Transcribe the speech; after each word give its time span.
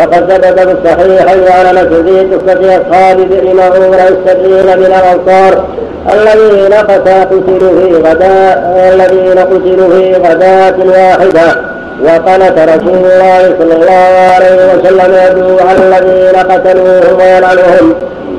وقد 0.00 0.32
ثبت 0.32 0.60
في 0.60 0.72
الصحيحين 0.72 1.52
على 1.52 1.70
انس 1.70 1.88
في 1.88 2.34
قصه 2.34 2.80
اصحاب 2.80 3.16
بئر 3.16 3.54
مغوره 3.54 4.08
السبعين 4.08 4.78
من 4.78 4.86
الأنصار 4.86 5.64
الذين 6.12 6.74
قتلوا 6.74 7.80
في 7.80 7.94
غداء 8.08 8.90
الذين 8.94 9.38
قتلوا 9.38 9.90
في 9.90 10.12
غداة 10.14 10.74
واحدة. 10.86 11.70
وقنت 12.04 12.58
رسول 12.58 12.94
الله 12.94 13.54
صلى 13.58 13.74
الله 13.74 14.32
عليه 14.34 14.56
وسلم 14.72 15.14
يدعو 15.14 15.68
على 15.68 15.78
الذين 15.78 16.36
قتلوهم 16.36 17.18
ويلعنهم. 17.18 17.94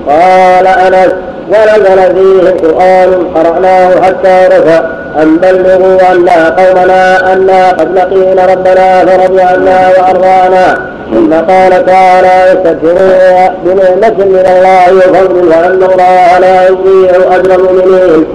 قال 0.08 0.68
أنس 0.68 1.12
ونزل 1.48 2.16
فيه 2.16 2.50
القرآن 2.50 3.26
قرأناه 3.36 4.02
حتى 4.02 4.48
رفع. 4.48 4.82
ان 5.22 5.38
بلغوا 5.38 6.12
أنا 6.12 6.50
قومنا 6.50 7.34
أنا 7.34 7.70
قد 7.70 7.96
لقينا 7.96 8.46
ربنا 8.46 9.06
فرضي 9.06 9.42
عنا 9.42 9.90
وأرضانا. 9.98 10.78
ثم 11.14 11.34
قال 11.34 11.86
تعالى 11.86 12.52
يستغفرون 12.52 13.12
بنعمة 13.66 14.26
من 14.26 14.46
الله 14.56 14.96
وفضل 14.96 15.48
وأن 15.48 15.84
الله 15.84 16.40
لا 16.40 16.68
يضيع 16.68 17.36
أجر 17.36 17.56
المؤمنين. 17.56 18.26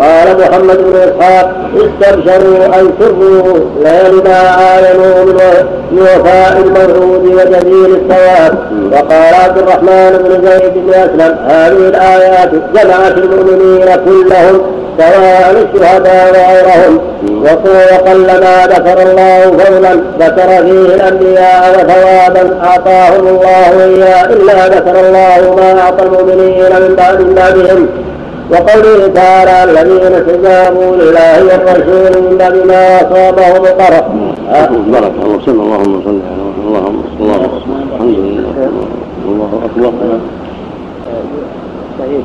قال 0.00 0.38
محمد 0.40 0.76
بن 0.76 0.96
إسحاق 0.96 1.52
استبشروا 1.76 2.66
أن 2.80 2.90
سروا 3.00 3.58
ليلما 3.84 4.38
عاينوا 4.38 5.24
من 5.24 5.98
وفاء 6.02 6.62
الموعود 6.64 7.24
وجزيل 7.26 7.94
الثواب. 7.94 8.58
وقال 8.92 9.34
عبد 9.44 9.58
الرحمن 9.58 10.18
بن 10.24 10.48
زيد 10.48 10.72
بن 10.74 10.94
أسلم 10.94 11.36
هذه 11.48 11.88
الآيات 11.88 12.50
جمعت 12.74 13.18
المؤمنين 13.18 13.84
كلهم 14.04 14.60
سواء 14.98 15.66
الشهداء 15.74 16.28
وغيرهم. 16.34 17.00
وقل 17.42 18.26
ما 18.26 18.66
ذكر 18.66 19.02
الله 19.02 19.40
فضلا 19.58 19.92
ذكر 20.20 20.48
فيه 20.48 20.94
الأنبياء 20.94 21.86
وثوابا 22.26 22.64
اعطاهم 22.64 23.26
الله 23.26 23.84
إياه 23.84 24.24
إلا 24.24 24.68
ذكر 24.68 25.00
الله 25.00 25.56
ما 25.56 25.80
أعطى 25.80 26.02
المؤمنين 26.06 26.72
من 26.72 26.94
بعد 26.98 27.18
بعدهم. 27.22 27.88
وقوله 28.50 29.06
تعالى 29.14 29.64
الذين 29.64 30.14
استجابوا 30.14 30.96
لله 30.96 31.44
والرسول 31.44 32.22
من 32.22 32.38
بعد 32.38 32.54
ما 32.54 32.96
أصابهم 32.96 33.64
القرح. 33.64 34.04
بارك 34.92 35.12
الله 35.24 35.38
صلى 35.46 35.62
اللهم 35.62 36.02
صل 36.04 36.20
على 36.30 36.42
اللهم 36.66 37.04
الله 37.20 37.36
الحمد 37.94 38.18
لله 38.18 38.54
الله 39.28 39.50
أكبر. 39.64 39.92
سعيد 41.98 42.24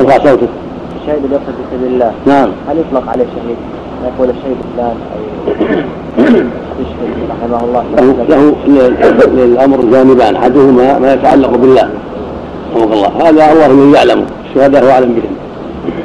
ارفع 0.00 0.18
صوتك. 0.24 0.52
الشهيد 1.06 1.24
اللي 1.24 1.36
يقصد 1.36 1.46
في 1.46 1.76
سبيل 1.76 1.92
الله. 1.94 2.12
نعم. 2.26 2.48
هل 2.68 2.78
يطلق 2.78 3.10
عليه 3.10 3.24
شهيد؟ 3.24 3.56
يقول 4.04 4.28
الشهيد 4.30 4.56
فلان؟ 4.76 4.96
أو 5.12 5.20
يشهد 6.80 7.30
رحمه 7.30 7.64
الله. 7.64 7.84
له 8.28 8.54
له 8.68 9.26
للأمر 9.26 9.80
جانبان 9.92 10.36
أحدهما 10.36 10.98
ما 10.98 11.12
يتعلق 11.12 11.56
بالله 11.56 11.90
رحمه 12.76 12.92
الله. 12.94 13.08
هذا 13.08 13.52
الله 13.52 13.68
من 13.68 13.94
يعلم 13.94 14.26
الشهداء 14.50 14.84
هو 14.84 14.90
أعلم 14.90 15.12
بهم. 15.12 15.36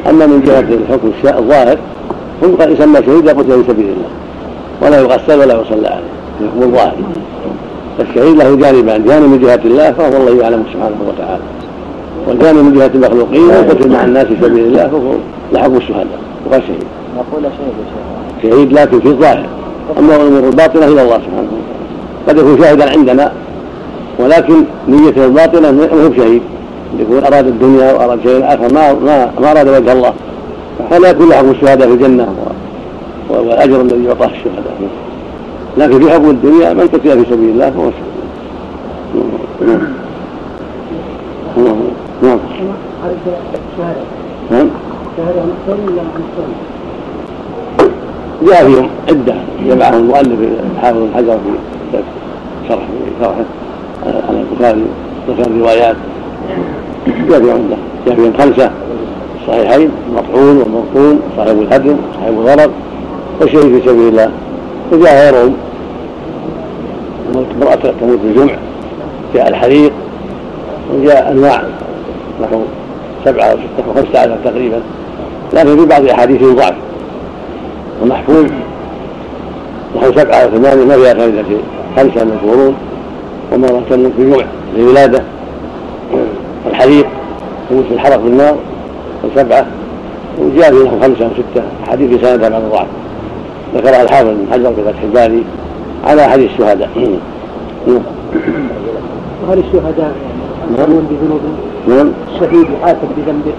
أما 0.09 0.25
من 0.25 0.41
جهة 0.41 0.59
الحكم 0.59 1.11
الظاهر 1.39 1.77
هم 2.43 2.55
قد 2.55 2.71
يسمى 2.71 3.03
شهيد 3.05 3.29
قتل 3.29 3.63
في 3.63 3.71
سبيل 3.71 3.85
الله. 3.85 4.09
ولا 4.81 4.99
يغسل 4.99 5.39
ولا 5.39 5.61
يصلى 5.61 5.87
عليه 5.87 6.11
الحكم 6.41 6.61
الظاهر. 6.61 6.95
فالشهيد 7.97 8.37
له 8.37 8.55
جانبان 8.55 9.03
جانب 9.03 9.23
من 9.23 9.39
جهة 9.39 9.61
الله 9.65 9.91
فهو 9.91 10.17
الله 10.17 10.43
يعلم 10.43 10.63
سبحانه 10.73 10.97
وتعالى. 11.07 11.43
والجانب 12.27 12.57
من 12.57 12.73
جهة 12.73 12.91
المخلوقين 12.95 13.43
والقتل 13.43 13.91
مع 13.91 14.03
الناس 14.03 14.25
في 14.25 14.35
سبيل 14.41 14.65
الله 14.65 14.87
فهو 14.87 15.13
لحكم 15.53 15.77
الشهداء 15.77 16.19
وغير 16.47 16.61
شهيد. 16.61 16.83
نقول 17.17 17.43
شهيد 17.43 17.73
يا 17.79 17.85
شيخ 18.41 18.53
شهيد 18.53 18.73
لكن 18.73 18.99
في 18.99 19.07
الظاهر. 19.07 19.45
أما 19.99 20.15
الأمور 20.15 20.49
الباطنه 20.49 20.85
إلى 20.85 21.01
الله 21.01 21.17
سبحانه 21.17 21.47
وتعالى. 21.51 21.61
قد 22.27 22.37
يكون 22.37 22.63
شاهدا 22.63 22.89
عندنا 22.89 23.31
ولكن 24.19 24.63
نيته 24.87 25.25
الباطنه 25.25 25.71
ما 25.71 25.83
هو 25.83 26.13
شهيد. 26.13 26.41
يكون 26.99 27.23
أراد 27.23 27.47
الدنيا 27.47 27.93
وأراد 27.93 28.19
شيء 28.23 28.45
آخر 28.45 28.73
ما 28.73 28.93
ما, 28.93 29.31
ما 29.41 29.51
أراد 29.51 29.67
وجه 29.67 29.93
الله. 29.93 30.13
فلا 30.89 31.09
يكون 31.09 31.29
له 31.29 31.35
حكم 31.35 31.51
الشهداء 31.51 31.87
في 31.87 31.93
الجنة 31.93 32.27
والاجر 33.29 33.81
الذي 33.81 34.03
يعطاه 34.03 34.27
الشهداء. 34.27 34.77
لكن 35.77 35.99
في 35.99 36.11
حكم 36.11 36.29
الدنيا 36.29 36.73
من 36.73 36.87
قتل 36.87 37.25
في 37.25 37.31
سبيل 37.31 37.49
الله 37.49 37.69
فهو 37.69 37.91
شهيد. 37.91 38.11
نعم 41.57 41.75
نعم. 42.21 42.39
نعم. 44.51 44.67
جاء 48.47 48.65
فيهم 48.65 48.89
عدة 49.09 49.33
جمعهم 49.65 49.95
المؤلف 49.95 50.39
الحافظ 50.75 50.97
الحجر 50.97 51.37
في 51.91 51.97
شرح 52.69 52.83
شرحه 53.21 53.45
على 54.05 54.43
البخاري 54.51 54.85
ذكر 55.29 55.51
الروايات 55.51 55.95
جاء 57.29 57.39
فيهم 57.39 57.49
عدة. 57.49 57.77
جاء 58.05 58.15
فيهم 58.15 58.33
خمسة. 58.39 58.71
الصحيحين 59.41 59.91
المطعون 60.09 60.57
والمطعون 60.57 61.19
صاحب 61.37 61.61
الهدم 61.61 61.95
صاحب 62.15 62.33
الغرض. 62.33 62.71
والشهيد 63.41 63.79
في 63.79 63.89
سبيل 63.89 64.07
الله. 64.07 64.31
وجاء 64.91 65.23
غيرهم 65.23 65.53
امرأة 67.35 67.93
تموت 68.01 68.19
بالجمع. 68.23 68.53
جاء 69.35 69.47
الحريق. 69.49 69.91
وجاء 70.93 71.31
أنواع 71.31 71.63
نحو 72.41 72.61
سبعة 73.25 73.45
أو 73.45 73.57
ستة 73.57 73.87
أو 73.87 73.93
خمسة 73.93 74.19
عشر 74.19 74.37
تقريبا. 74.43 74.81
لكن 75.53 75.77
في 75.77 75.85
بعض 75.85 76.01
الأحاديث 76.01 76.43
ضعف 76.43 76.73
ومحفوظ. 78.01 78.45
نحو 79.95 80.11
سبعة 80.11 80.35
أو 80.35 80.49
ثمانية 80.49 80.85
ما 80.85 80.95
فيها 80.95 81.13
فائده 81.13 81.43
خمسة 81.95 82.25
مذكورون 82.25 82.75
ومرة 83.53 83.81
تموت 83.89 84.11
بجمع 84.19 84.45
للولادة 84.75 85.23
والحريق 86.65 87.07
تموت 87.69 87.85
في 87.85 87.93
الحرق 87.93 88.17
بالنار. 88.17 88.55
وسبعة. 89.23 89.65
وجاء 90.39 90.71
في 90.71 90.83
نحو 90.83 90.99
خمسة 91.01 91.25
أو 91.25 91.29
ستة. 91.31 91.63
أحاديث 91.83 92.09
في 92.09 92.25
سندها 92.25 92.49
بعد 92.49 92.63
الضعف. 92.63 92.87
ذكرها 93.75 94.03
الحافظ 94.03 94.27
بن 94.27 94.47
حجر 94.51 94.73
في 94.73 94.83
فتح 94.83 95.01
الباري 95.03 95.43
على 96.07 96.23
حديث 96.23 96.51
الشهداء. 96.51 96.89
وهل 99.47 99.59
الشهداء 99.59 100.30
نعم 101.87 102.11
الشهيد 102.35 102.67
يحاسب 102.73 103.07
بذنبه 103.17 103.53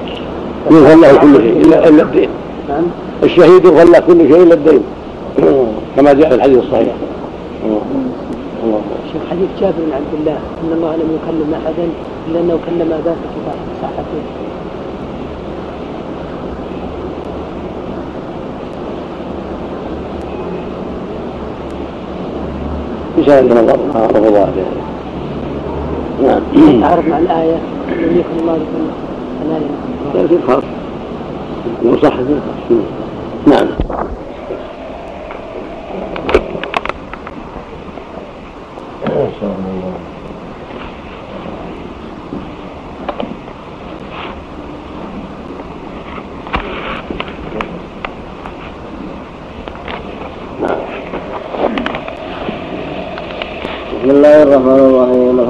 يغفر 0.70 1.00
له 1.00 1.16
كل 1.18 1.42
شيء 1.42 1.56
إلا 1.62 1.88
إلا 1.88 2.02
الدين 2.02 2.28
نعم. 2.68 2.84
الشهيد 3.22 3.64
يغفر 3.64 3.84
له 3.90 3.98
كل 3.98 4.18
شيء 4.18 4.42
إلا 4.42 4.54
الدين 4.54 4.82
كما 5.96 6.12
جاء 6.12 6.28
في 6.28 6.34
الحديث 6.34 6.58
الصحيح. 6.58 6.94
الله 8.64 8.80
شيخ 9.12 9.22
حديث 9.30 9.48
جابر 9.60 9.72
بن 9.86 9.92
عبد 9.92 10.14
الله 10.20 10.32
إن 10.64 10.72
الله 10.72 10.96
لم 10.96 11.18
يكلم 11.18 11.54
أحدا 11.54 11.88
إلا 12.28 12.40
أنه 12.40 12.58
كلم 12.66 12.92
اباه 12.92 13.14
في 13.14 13.52
صحته 13.82 14.22
في 23.16 23.24
سند 23.30 23.52
نظر 23.52 23.78
رفضها 23.94 24.48
نعم. 26.22 26.40
تعرف 26.80 27.08
مع 27.08 27.18
الآية؟ 27.18 27.56
لم 27.88 28.16
يكن 28.18 28.40
الله 28.40 28.52
بكل 28.52 28.84
الآية 29.46 30.24
لكن 30.24 30.38
خاص 30.46 30.62
لو 31.84 31.96
صح 32.02 32.14
نعم. 33.46 33.66
بسم 54.02 54.10
الله 54.10 54.42
الرحمن 54.42 54.78
الرحيم. 54.78 55.01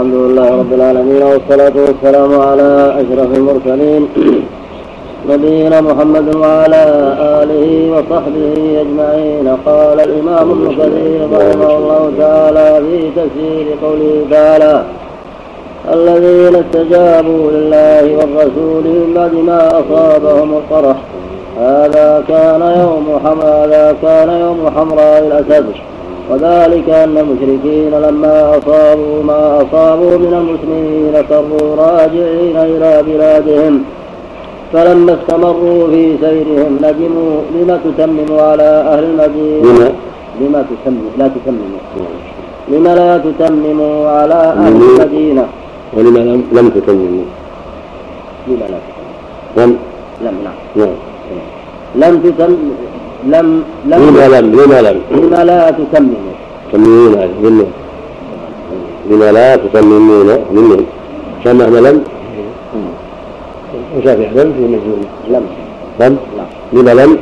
الحمد 0.03 0.15
لله 0.15 0.49
رب 0.61 0.73
العالمين 0.73 1.23
والصلاة 1.23 1.73
والسلام 1.87 2.41
على 2.41 2.95
أشرف 3.01 3.39
المرسلين 3.39 4.09
نبينا 5.31 5.81
محمد 5.81 6.35
وعلى 6.35 6.83
آله 7.43 7.67
وصحبه 7.93 8.81
أجمعين. 8.81 9.57
قال 9.67 10.01
الإمام 10.01 10.51
ابن 10.51 10.67
كثير 10.79 11.21
رحمه 11.33 11.77
الله 11.79 12.13
تعالى 12.19 12.69
في 12.87 13.11
تفسير 13.17 13.67
قوله 13.83 14.27
تعالى 14.31 14.85
الذين 15.93 16.55
استجابوا 16.65 17.51
لله 17.51 18.03
والرسول 18.19 18.85
من 18.85 19.13
بعد 19.15 19.35
ما 19.35 19.69
أصابهم 19.81 20.53
القرح 20.53 20.97
هذا 21.59 22.25
كان 22.29 22.63
يوم 22.81 23.07
هذا 23.27 23.97
كان 24.03 24.31
يوم 24.41 24.71
حمراء 24.77 25.19
الأسد. 25.27 25.92
وذلك 26.31 26.89
أن 26.89 27.19
المشركين 27.19 27.91
لما 27.91 28.59
أصابوا 28.59 29.23
ما 29.23 29.57
أصابوا 29.63 30.19
من 30.19 30.33
المسلمين 30.41 31.15
فروا 31.29 31.77
راجعين 31.77 32.57
إلى 32.57 33.03
بلادهم. 33.07 33.85
فلما 34.73 35.13
استمروا 35.23 35.89
في 35.91 36.17
سيرهم 36.21 36.73
ندموا 36.85 37.35
لم 37.55 37.81
تتمموا 37.85 38.43
على 38.43 38.63
أهل 38.93 39.05
المدينة. 39.05 39.93
لما؟ 40.41 40.65
تتمم 40.71 41.05
لا 41.19 41.29
تتمموا 41.29 41.79
لم 42.69 42.85
لا 42.85 43.19
تتمموا 43.19 44.09
على 44.09 44.35
أهل 44.35 44.73
المدينة. 44.83 45.47
ولم 45.97 46.17
لم 46.17 46.43
لم 46.53 46.69
تتمموا 46.69 47.25
لم 48.49 48.57
لا 48.61 48.67
تتمموا 48.67 49.67
لم؟ 49.67 49.77
لم 50.25 50.35
نعم. 50.45 50.55
نعم. 50.77 50.95
لم 51.95 52.21
تتم 52.21 52.57
لم 53.27 53.63
لم 53.87 54.01
لما 54.03 54.29
لم 54.29 54.61
لما 54.61 54.81
لم 54.83 55.01
لم 55.11 55.35
لا 55.47 55.71
تتمموا 55.71 56.33
تتممون 56.73 57.15
هذه 57.15 57.31
منه 57.43 57.67
لما 59.11 59.33
لا 59.33 59.57
تتممون 59.57 60.27
منهم 60.53 60.87
معنى 61.47 61.81
لم؟ 61.81 62.03
وشافع 63.97 64.29
لم 64.35 64.53
في 64.57 64.63
مجنون 64.63 65.05
لم. 65.29 65.47
لم؟ 66.01 66.17
لا. 66.37 66.45
لما 66.73 66.91
لم؟ 67.03 67.19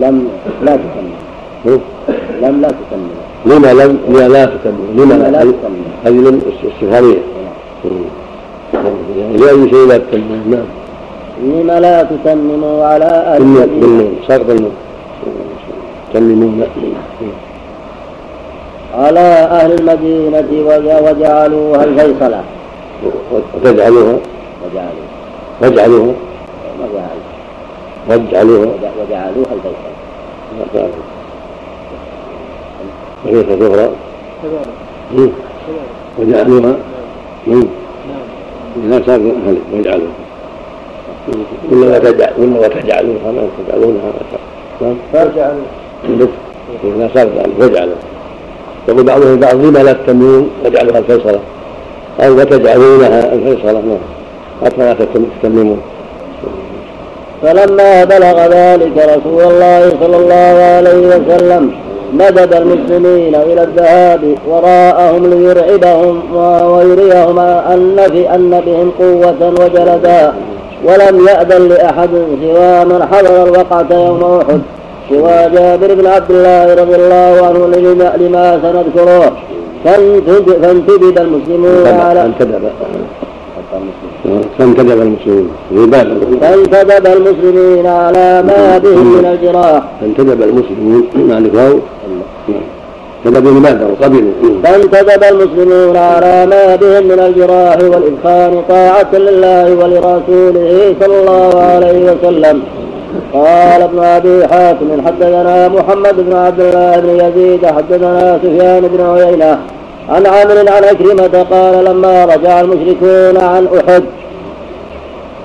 لم 0.00 0.28
لا 0.62 0.76
تتمموا 0.76 1.78
لم 2.42 2.60
لا 2.60 2.68
تتمموا 2.68 3.20
لما 3.46 3.72
لم؟ 3.72 3.98
لما 4.08 4.28
لا 4.28 4.44
تتمموا 4.44 4.86
لما 4.96 5.14
لما 5.14 5.30
لا 5.30 5.40
تتمموا 5.40 5.90
هذه 6.04 6.30
لم؟ 6.30 6.40
استفهامية. 6.64 7.18
لأي 9.38 9.70
شيء 9.70 9.86
لا 9.88 9.98
تتممون 9.98 10.42
نعم. 10.50 10.79
لم 11.42 11.70
لا 11.84 12.02
تتمموا 12.02 12.84
على 12.84 13.04
أهل 13.04 13.40
بالنون 13.80 14.12
ساقط 14.28 14.50
النون 14.50 14.72
تتممون 16.12 16.62
على 18.94 19.20
أهل 19.58 19.70
المدينة 19.80 20.48
وج- 20.68 21.02
وجعلوها 21.08 21.84
الفيصلة. 21.84 22.40
وتجعلوها 23.54 24.16
وجعلوا 24.64 25.06
واجعلوها 25.60 26.14
وجعلوا 26.80 27.24
واجعلوها 28.08 28.66
وج- 28.66 28.96
وجعلوها 29.00 29.52
الفيصلة. 29.56 29.90
وليس 33.24 33.46
كفرا 33.60 33.88
وجعلوها. 36.18 36.74
مم. 37.46 37.66
لا 38.90 39.00
صار 39.06 39.16
هل 39.16 39.56
واجعلوها 39.72 40.12
ولا 41.72 41.96
وتجعل 41.96 42.24
ولا 42.40 42.60
وتجعلوها 42.60 43.32
ما 43.32 43.48
تجعلونها 43.58 44.12
نعم. 44.80 44.94
بس. 46.18 46.28
لا 46.98 47.08
صار 47.14 47.28
ذلك 47.28 47.52
واجعلوها 47.58 47.98
يقول 48.88 49.02
بعضهم 49.02 49.36
بعض 49.36 49.56
لما 49.56 49.78
لا 49.78 49.92
تتمون 49.92 50.50
واجعلوها 50.64 50.98
الفيصلة؟ 50.98 51.40
أو 52.20 52.36
وتجعلونها 52.36 53.32
الفيصلة. 53.32 53.72
نعم. 53.72 53.98
حتى 54.64 54.78
لا 54.78 54.96
تتممون 55.42 55.80
فلما 57.42 58.04
بلغ 58.04 58.46
ذلك 58.46 58.96
رسول 58.96 59.42
الله 59.42 59.92
صلى 60.00 60.16
الله 60.16 60.62
عليه 60.62 61.06
وسلم 61.06 61.72
مدد 62.12 62.54
المسلمين 62.54 63.34
إلى 63.34 63.62
الذهاب 63.62 64.34
وراءهم 64.48 65.26
ليرعبهم 65.26 66.36
ويريهم 66.72 67.38
أن 67.38 67.96
في 68.12 68.34
أن 68.34 68.62
بهم 68.66 68.92
قوة 68.98 69.54
وجلدا. 69.60 70.32
ولم 70.84 71.26
يأذن 71.28 71.68
لأحد 71.68 72.10
سوى 72.42 72.84
من 72.84 73.08
حضر 73.12 73.42
الوقعة 73.46 73.86
يوم 73.90 74.40
أحد 74.40 74.60
سوى 75.10 75.50
جابر 75.54 75.94
بن 75.94 76.06
عبد 76.06 76.30
الله 76.30 76.74
رضي 76.74 76.94
الله 76.94 77.46
عنه 77.46 77.66
لما, 77.66 78.12
لما 78.16 78.60
سنذكره. 78.62 79.32
فانتد- 79.84 80.58
فانتدب 80.62 81.18
المسلمون 81.18 81.86
على 81.86 82.20
فانتدب 82.22 82.62
فانتدب 84.58 85.00
المسلمون. 85.00 85.48
فانتدب 86.40 87.06
المسلمين 87.06 87.86
على 87.86 88.42
ما 88.42 88.78
بهم 88.78 89.06
من 89.18 89.24
الجراح. 89.24 89.82
فانتدب 90.00 90.42
المسلمون 90.42 91.04
مع 91.28 91.38
الواو 91.38 91.78
انتدبوا 93.26 93.50
لماذا؟ 93.50 93.86
وقبلوا 93.86 94.32
فانتدب 94.64 95.24
المسلمون 95.24 95.96
على 95.96 96.46
ما 96.46 96.76
بهم 96.76 97.04
من 97.06 97.20
الجراح 97.20 97.76
والإدخان 97.76 98.62
طاعة 98.68 99.14
لله 99.14 99.74
ولرسوله 99.74 100.94
صلى 101.00 101.16
الله 101.20 101.62
عليه 101.62 102.12
وسلم. 102.12 102.62
قال 103.34 103.82
ابن 103.82 103.98
أبي 103.98 104.48
حاتم 104.48 105.06
حدثنا 105.06 105.68
محمد 105.68 106.16
بن 106.16 106.36
عبد 106.36 106.60
الله 106.60 107.00
بن 107.00 107.08
يزيد 107.08 107.66
حدثنا 107.66 108.38
سفيان 108.42 108.88
بن 108.92 109.00
عيينة 109.10 109.58
عن 110.08 110.26
عامر 110.26 110.58
عن 110.58 110.84
أكرمة 110.84 111.46
قال 111.50 111.84
لما 111.84 112.24
رجع 112.24 112.60
المشركون 112.60 113.36
عن 113.36 113.68
أحد 113.78 114.04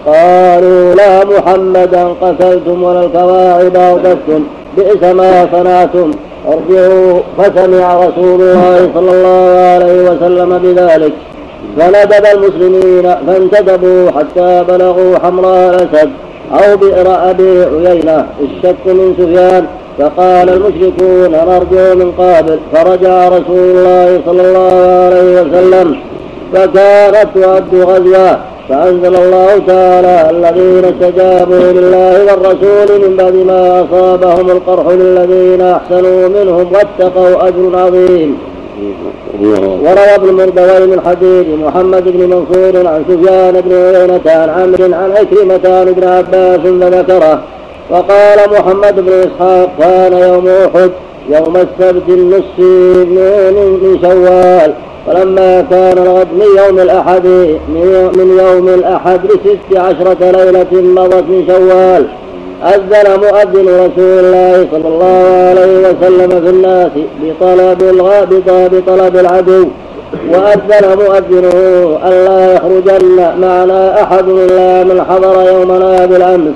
قالوا 0.06 0.96
لا 0.96 1.26
محمدا 1.26 2.08
قتلتم 2.22 2.84
ولا 2.84 3.06
الكواعب 3.06 3.76
أوقفتم 3.76 4.44
بئس 4.78 5.04
ما 5.04 5.48
صنعتم. 5.52 6.12
أرجعوا 6.48 7.20
فسمع 7.38 7.96
رسول 7.96 8.42
الله 8.42 8.90
صلى 8.94 9.12
الله 9.12 9.60
عليه 9.60 10.10
وسلم 10.10 10.58
بذلك. 10.64 11.14
فندب 11.78 12.26
المسلمين 12.34 13.16
فانتدبوا 13.28 14.12
حتى 14.12 14.64
بلغوا 14.68 15.18
حمراء 15.24 15.70
الأسد 15.70 16.10
أو 16.54 16.78
بئر 16.78 17.30
أبي 17.30 17.64
عيينة 17.64 18.26
الشك 18.42 18.86
من 18.86 19.16
سفيان 19.20 19.66
فقال 20.00 20.50
المشركون 20.50 21.32
نرجع 21.32 21.94
من 21.94 22.12
قابل. 22.18 22.60
فرجع 22.74 23.28
رسول 23.28 23.60
الله 23.60 24.22
صلى 24.26 24.42
الله 24.42 25.06
عليه 25.06 25.42
وسلم 25.42 25.96
فكانت 26.54 27.28
تعد 27.36 27.76
غزوة. 27.76 28.40
فأنزل 28.70 29.16
الله 29.16 29.62
تعالى 29.68 30.30
الذين 30.30 30.86
استجابوا 30.86 31.72
لله 31.78 32.26
والرسول 32.26 33.10
من 33.10 33.16
بعد 33.18 33.36
ما 33.36 33.86
أصابهم 33.86 34.50
القرح 34.50 34.88
للذين 34.88 35.62
أحسنوا 35.62 36.28
منهم 36.28 36.68
واتقوا 36.74 37.48
أجر 37.48 37.80
عظيم. 37.80 38.38
وروى 39.86 40.16
ابن 40.16 40.34
مردوي 40.34 40.88
من 40.88 41.02
حديث 41.06 41.48
محمد 41.66 42.04
بن 42.04 42.20
منصور 42.20 42.88
عن 42.88 43.04
سفيان 43.10 43.62
بن 43.62 43.72
عيينة 43.76 44.22
عن 44.26 44.50
عمرو 44.50 44.94
عن 44.94 45.12
عكرمة 45.12 45.78
عن 45.80 45.88
ابن 45.88 46.04
عباس 46.08 46.60
فذكره 46.60 47.40
وقال 47.90 48.40
محمد 48.52 48.96
بن 48.96 49.12
إسحاق 49.12 49.70
كان 49.80 50.14
يوم 50.14 50.48
أحد 50.48 50.92
يوم 51.30 51.56
السبت 51.56 52.10
النصف 52.10 52.60
من 53.56 54.00
شوال. 54.02 54.74
ولما 55.08 55.62
كان 55.62 55.98
الغد 55.98 56.28
من 56.34 56.46
يوم 56.66 56.80
الأحد 56.80 57.26
من 57.68 58.38
يوم 58.40 58.68
الأحد 58.68 59.20
لست 59.26 59.78
عشرة 59.78 60.18
ليلة 60.32 60.68
مضت 60.72 61.24
من 61.30 61.46
شوال 61.48 62.06
أذن 62.64 63.20
مؤذن 63.20 63.68
رسول 63.68 64.20
الله 64.26 64.68
صلى 64.72 64.88
الله 64.88 65.50
عليه 65.50 65.80
وسلم 65.80 66.30
في 66.30 66.50
الناس 66.50 66.92
بطلب 67.24 67.84
الغاب 67.84 68.30
بطلب 68.48 69.16
العدو. 69.18 69.66
وأذن 70.34 70.98
مؤذنه 70.98 71.98
ألا 72.08 72.54
يخرجن 72.54 73.18
معنا 73.42 74.04
أحد 74.04 74.30
إلا 74.30 74.84
من 74.84 75.06
حضر 75.10 75.48
يومنا 75.52 76.06
بالأمس 76.06 76.54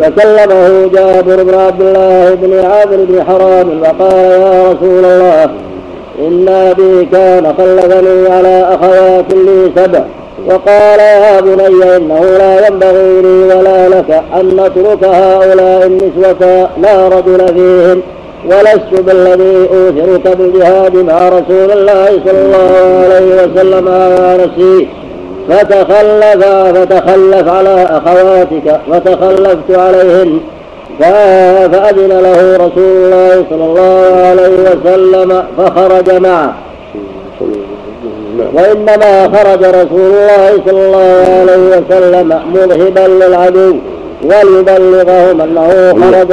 فكلمه 0.00 0.90
جابر 0.94 1.42
بن 1.42 1.54
عبد 1.54 1.80
الله 1.82 2.34
بن 2.34 2.58
عامر 2.64 2.96
بن 3.08 3.24
حرام 3.24 3.80
وقال 3.80 4.30
يا 4.30 4.72
رسول 4.72 5.04
الله 5.04 5.50
إن 6.26 6.48
أبي 6.48 7.04
كان 7.12 7.54
خلفني 7.58 8.28
على 8.34 8.68
أخوات 8.74 9.32
لي 9.34 9.72
سبع 9.76 10.04
وقال 10.46 10.98
يا 11.00 11.40
بني 11.40 11.96
إنه 11.96 12.20
لا 12.38 12.66
ينبغي 12.66 13.22
لي 13.22 13.54
ولا 13.54 13.88
لك 13.88 14.22
أن 14.40 14.46
نترك 14.46 15.04
هؤلاء 15.04 15.86
النسوة 15.86 16.68
لا 16.82 17.08
رجل 17.08 17.48
فيهم 17.54 18.02
ولست 18.46 19.00
بالذي 19.00 19.68
أوثرك 19.72 20.36
بالجهاد 20.36 20.96
مع 20.96 21.28
رسول 21.28 21.70
الله 21.72 22.06
صلى 22.26 22.40
الله 22.40 23.04
عليه 23.04 23.44
وسلم 23.44 23.88
على 23.88 24.38
نفسي 24.44 24.88
فتخلف 25.48 26.44
فتخلف 26.78 27.48
على 27.48 27.88
أخواتك 27.90 28.80
فتخلفت 28.92 29.70
عليهن 29.78 30.40
فأذن 30.98 32.08
له 32.08 32.56
رسول 32.56 32.96
الله 32.96 33.44
صلى 33.50 33.64
الله 33.64 34.04
عليه 34.28 34.56
وسلم 34.70 35.42
فخرج 35.58 36.10
معه. 36.14 36.54
وإنما 38.54 39.28
خرج 39.36 39.64
رسول 39.64 40.10
الله 40.10 40.50
صلى 40.66 40.86
الله 40.86 41.24
عليه 41.40 41.62
وسلم 41.76 42.28
مذهبا 42.54 43.24
للعدو 43.24 43.74
وليبلغهم 44.24 45.40
أنه 45.40 45.70
خرج 45.92 46.32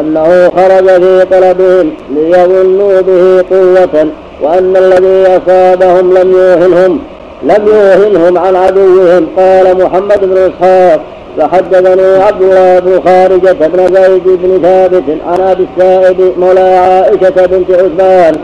أنه 0.00 0.50
خرج 0.56 0.86
في 1.02 1.24
طلبهم 1.30 1.90
ليظنوا 2.10 3.00
به 3.00 3.44
قوة 3.50 4.08
وأن 4.42 4.76
الذي 4.76 5.26
أصابهم 5.36 6.14
لم 6.18 6.32
يوهنهم 6.32 6.98
لم 7.42 7.66
يوهنهم 7.66 8.38
عن 8.38 8.56
عدوهم. 8.56 9.26
قال 9.36 9.84
محمد 9.84 10.20
بن 10.20 10.36
إسحاق 10.36 11.00
فحدثني 11.38 12.22
عبد 12.22 12.42
الله 12.42 12.78
بن 12.78 13.00
خارجة 13.04 13.52
بن 13.66 13.94
زيد 13.94 14.22
بن 14.26 14.62
ثابت 14.62 15.04
عن 15.26 15.40
أبي 15.40 15.66
السائب 15.76 16.32
مولى 16.38 16.60
عائشة 16.60 17.46
بنت 17.46 17.70
عثمان 17.70 18.34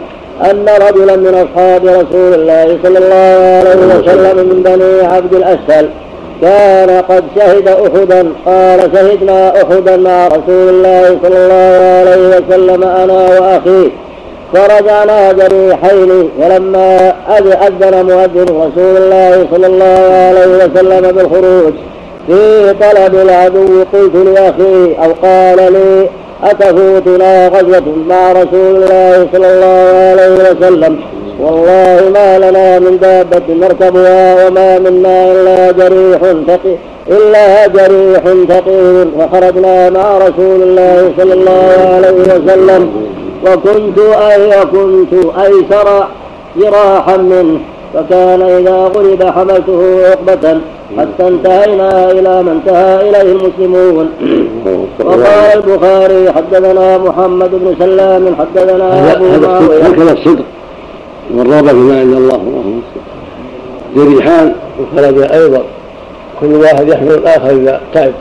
أن 0.50 0.66
رجلا 0.88 1.16
من 1.16 1.34
أصحاب 1.34 1.86
رسول 1.86 2.34
الله 2.34 2.78
صلى 2.82 2.98
الله 2.98 3.58
عليه 3.58 3.98
وسلم 3.98 4.48
من 4.48 4.62
بني 4.62 5.06
عبد 5.16 5.34
الأسفل 5.34 5.88
كان 6.42 7.02
قد 7.02 7.24
شهد 7.36 7.68
أحدا 7.68 8.32
قال 8.46 8.80
شهدنا 8.94 9.62
أحدا 9.62 9.96
مع 9.96 10.26
رسول 10.26 10.68
الله 10.68 11.18
صلى 11.22 11.36
الله 11.36 12.00
عليه 12.00 12.28
وسلم 12.36 12.82
أنا 12.84 13.40
وأخي 13.40 13.90
فرجعنا 14.54 15.32
جريحين 15.32 16.30
ولما 16.38 17.12
أذن 17.38 18.06
مؤذن 18.06 18.42
رسول 18.42 18.96
الله 18.96 19.46
صلى 19.52 19.66
الله 19.66 20.12
عليه 20.28 20.46
وسلم 20.64 21.12
بالخروج 21.12 21.72
في 22.30 22.74
طلب 22.80 23.14
العدو 23.14 23.84
قلت 23.92 24.14
لأخي 24.14 24.96
أو 25.04 25.12
قال 25.22 25.72
لي 25.72 26.08
أتفوتنا 26.44 27.48
غزوة 27.48 27.82
مع 28.08 28.32
رسول 28.32 28.76
الله 28.76 29.28
صلى 29.32 29.48
الله 29.54 30.10
عليه 30.10 30.50
وسلم؟ 30.50 31.00
والله 31.40 32.10
ما 32.14 32.38
لنا 32.38 32.78
من 32.78 32.98
دابة 32.98 33.54
نركبها 33.54 34.46
وما 34.46 34.78
منا 34.78 35.32
إلا 35.32 35.72
جريح 35.72 36.20
ثقيل 36.46 36.76
إلا 37.08 37.66
جريح 37.66 38.22
ثقيل. 38.48 39.08
فخرجنا 39.18 39.90
مع 39.90 40.18
رسول 40.18 40.62
الله 40.62 41.12
صلى 41.18 41.34
الله 41.34 41.94
عليه 41.94 42.20
وسلم 42.34 42.90
وكنت 43.46 43.98
أي 43.98 44.60
وكنت 44.60 45.12
أيسر 45.44 46.06
جراحا 46.56 47.16
منه. 47.16 47.60
فكان 47.94 48.42
إذا 48.42 48.76
غلب 48.76 49.24
حملته 49.24 50.06
عقبة 50.06 50.60
حتى 50.98 51.28
انتهينا 51.28 52.10
إلى 52.10 52.42
ما 52.42 52.52
انتهى 52.52 53.10
إليه 53.10 53.32
المسلمون. 53.32 54.10
وقال 55.06 55.64
البخاري 55.64 56.32
حدثنا 56.32 56.98
محمد 56.98 57.50
بن 57.50 57.74
سلام 57.78 58.36
حدثنا 58.36 59.12
أبو 59.12 59.46
معاوية. 59.46 59.82
هكذا 59.82 60.12
الصدق. 60.12 60.44
والرغبة 61.34 61.68
فيما 61.68 62.00
عند 62.00 62.14
الله 62.14 62.36
اللهم 62.36 62.82
جريحان. 63.96 64.54
وخرج 64.80 65.32
أيضا. 65.32 65.62
كل 66.40 66.54
واحد 66.54 66.88
يحمل 66.88 67.10
الآخر 67.10 67.50
إذا 67.50 67.80
تعب. 67.94 68.12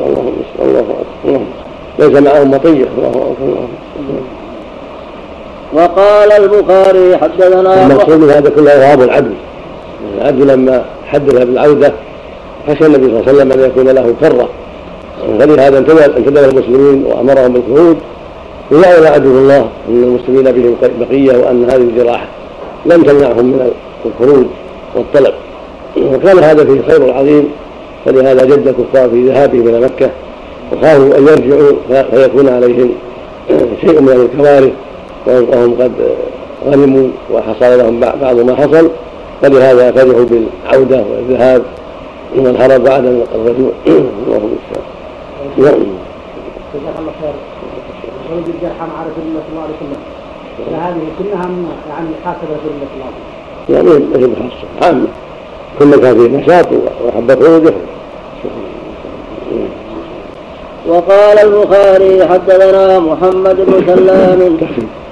الله 0.00 0.32
الله 0.62 0.84
الله 1.24 1.40
ليس 1.98 2.22
معهم 2.22 2.50
مطية 2.50 2.86
الله 2.98 3.08
أكبر 3.08 3.68
وقال 5.72 6.32
البخاري 6.32 7.16
حدثنا 7.16 7.86
المقصود 7.86 8.20
من 8.20 8.30
هذا 8.30 8.50
كله 8.50 8.76
إرهاب 8.76 9.02
العبد 9.02 9.34
العبد 10.18 10.42
لما 10.42 10.84
حدث 11.06 11.44
بالعودة 11.44 11.92
خشى 12.68 12.86
النبي 12.86 13.04
صلى 13.04 13.18
الله 13.20 13.28
عليه 13.28 13.32
وسلم 13.32 13.52
أن 13.52 13.60
يكون 13.60 13.88
له 13.88 14.14
كرة. 14.20 14.48
فلهذا 15.38 15.78
انتدب 15.78 16.36
المسلمين 16.38 17.04
وأمرهم 17.06 17.52
بالخروج. 17.52 17.96
ويعلم 18.70 19.06
عدو 19.06 19.38
الله 19.38 19.68
أن 19.88 20.02
المسلمين 20.02 20.52
بهم 20.52 20.76
بقية 21.00 21.36
وأن 21.36 21.64
هذه 21.70 21.76
الجراحة 21.76 22.26
لم 22.86 23.02
تمنعهم 23.02 23.44
من 23.44 23.70
الخروج 24.06 24.46
والطلب. 24.94 25.34
وكان 25.96 26.38
هذا 26.38 26.64
فيه 26.64 26.92
خير 26.92 27.14
عظيم. 27.14 27.48
فلهذا 28.04 28.44
جد 28.44 28.68
الكفار 28.68 29.10
في 29.10 29.28
ذهابهم 29.28 29.68
إلى 29.68 29.80
مكة. 29.80 30.10
وخافوا 30.72 31.18
أن 31.18 31.26
يرجعوا 31.26 31.72
فيكون 32.10 32.48
عليهم 32.48 32.90
شيء 33.80 34.00
من 34.00 34.28
الكوارث. 34.32 34.72
وهم 35.26 35.74
قد 35.80 35.92
غنموا 36.66 37.08
وحصل 37.32 37.78
لهم 37.78 38.00
بعض 38.00 38.36
ما 38.40 38.56
حصل. 38.56 38.90
فلهذا 39.42 39.92
فرحوا 39.92 40.24
بالعودة 40.24 41.04
والذهاب 41.10 41.62
ومن 42.36 42.56
هرب 42.56 42.84
بعد 42.84 43.04
الرجوع 43.34 43.70
الله 43.86 44.36
المستعان. 44.36 44.86
نعم. 45.58 45.86
جزاك 46.74 46.94
الله 46.98 47.12
خير. 47.20 47.34
ولد 48.32 48.48
الجرحى 48.48 48.80
مع 48.80 49.02
رسول 49.02 49.24
الله 49.28 49.40
صلى 49.46 49.52
الله 49.52 49.62
عليه 49.62 49.74
وسلم 49.76 50.02
فهذه 50.70 51.06
كلها 51.18 51.48
يعني 51.88 52.08
حاسبه 52.24 52.42
الله 52.42 52.86
صلى 52.92 52.94
الله 52.94 53.06
عليه 53.06 53.16
وسلم. 53.16 53.36
يعني 53.68 53.88
ليس 53.98 54.26
بخاصه 54.26 54.86
عامه 54.86 55.06
كل 55.78 55.96
كان 56.00 56.14
فيه 56.14 56.36
نشاط 56.36 56.66
وحب 57.06 57.44
خروجه 57.44 57.72
وقال 60.88 61.38
البخاري 61.38 62.26
حدثنا 62.26 62.98
محمد 62.98 63.56
بن 63.56 63.86
سلام 63.86 64.56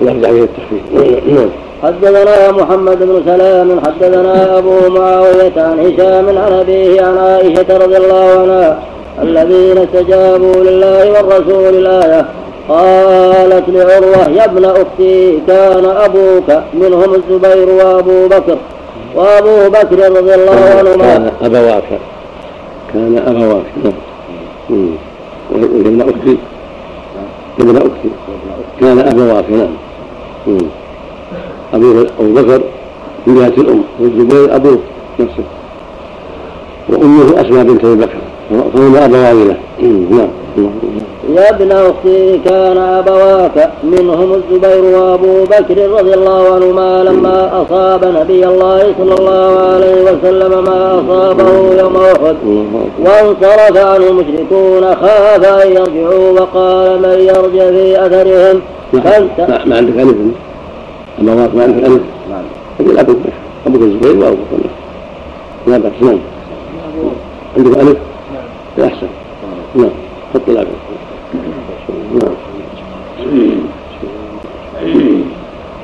لفظ 0.00 0.24
عليه 0.24 0.42
التخفيف. 0.42 0.82
نعم. 1.26 1.48
حدثنا 1.82 2.52
محمد 2.52 2.98
بن 2.98 3.22
سلام 3.26 3.80
حدثنا 3.80 4.58
أبو 4.58 4.88
معاوية 4.88 5.52
عن 5.56 5.80
هشام 5.80 6.38
عن 6.38 6.52
أبيه 6.52 7.02
عن 7.02 7.18
عائشة 7.18 7.78
رضي 7.78 7.96
الله 7.96 8.40
عنها 8.40 8.78
الذين 9.22 9.78
استجابوا 9.78 10.54
لله 10.64 11.12
والرسول 11.12 11.74
الآية 11.74 12.26
قالت 12.68 13.68
لعروة 13.68 14.28
يا 14.28 14.44
ابن 14.44 14.64
أختي 14.64 15.38
كان 15.46 15.84
أبوك 15.84 16.62
منهم 16.74 17.14
الزبير 17.14 17.68
وأبو 17.68 18.28
بكر 18.28 18.58
وأبو 19.14 19.68
بكر 19.70 20.16
رضي 20.18 20.34
الله 20.34 20.74
عنهما. 20.78 21.04
كان 21.04 21.30
أبواك. 21.42 21.84
كان 22.92 23.22
أبواك. 23.26 23.64
نعم. 24.70 24.96
ابن 25.54 26.00
أختي. 26.00 26.36
ابن 27.60 27.76
أختي. 27.76 28.10
كان 28.80 28.98
أبواك 28.98 29.44
نعم. 29.50 29.68
أبوه 31.74 32.06
أبو 32.20 32.34
بكر 32.34 32.60
من 33.26 33.34
جهة 33.34 33.62
الأم 33.62 33.82
والزبير 34.00 34.56
أبوه 34.56 34.78
نفسه. 35.20 35.44
وأمه 36.88 37.40
أسماء 37.40 37.64
بنت 37.64 37.84
أبي 37.84 37.94
بكر. 37.94 38.18
فهما 38.50 39.04
أبوان 39.04 39.48
له 39.48 39.56
يا 41.36 41.50
ابن 41.50 41.72
أختي 41.72 42.38
كان 42.44 42.78
أبواك 42.78 43.70
منهم 43.84 44.34
الزبير 44.34 44.84
وأبو 44.84 45.44
بكر 45.44 45.90
رضي 45.90 46.14
الله 46.14 46.54
عنهما 46.54 47.04
لما 47.04 47.62
أصاب 47.62 48.04
نبي 48.04 48.46
الله 48.46 48.94
صلى 48.98 49.14
الله 49.14 49.60
عليه 49.60 50.02
وسلم 50.02 50.64
ما 50.64 51.00
أصابه 51.00 51.80
يوم 51.80 51.96
أحد. 51.96 52.36
وانصرف 53.00 53.76
عنه 53.76 54.06
المشركون 54.10 54.94
خاف 54.94 55.44
أن 55.44 55.72
يرجعوا 55.72 56.40
وقال 56.40 57.02
من 57.02 57.18
يرجع 57.18 57.70
في 57.70 58.06
أثرهم؟ 58.06 58.60
فانت 58.92 59.66
ما 59.66 59.76
عندك 59.76 59.98
ألف؟ 59.98 60.16
أبواك 61.20 61.54
ما 61.54 61.62
عندك 61.62 61.84
ألف؟ 61.84 62.02
نعم 62.30 62.98
أبوك 63.66 63.82
الزبير 63.82 64.16
وأبوك 64.24 64.38
لا 65.66 65.78
بأس 65.78 65.92
نعم. 66.02 66.18
عندك 67.56 67.78
ألف؟ 67.78 67.96
نعم. 69.74 69.90
نعم 72.12 72.34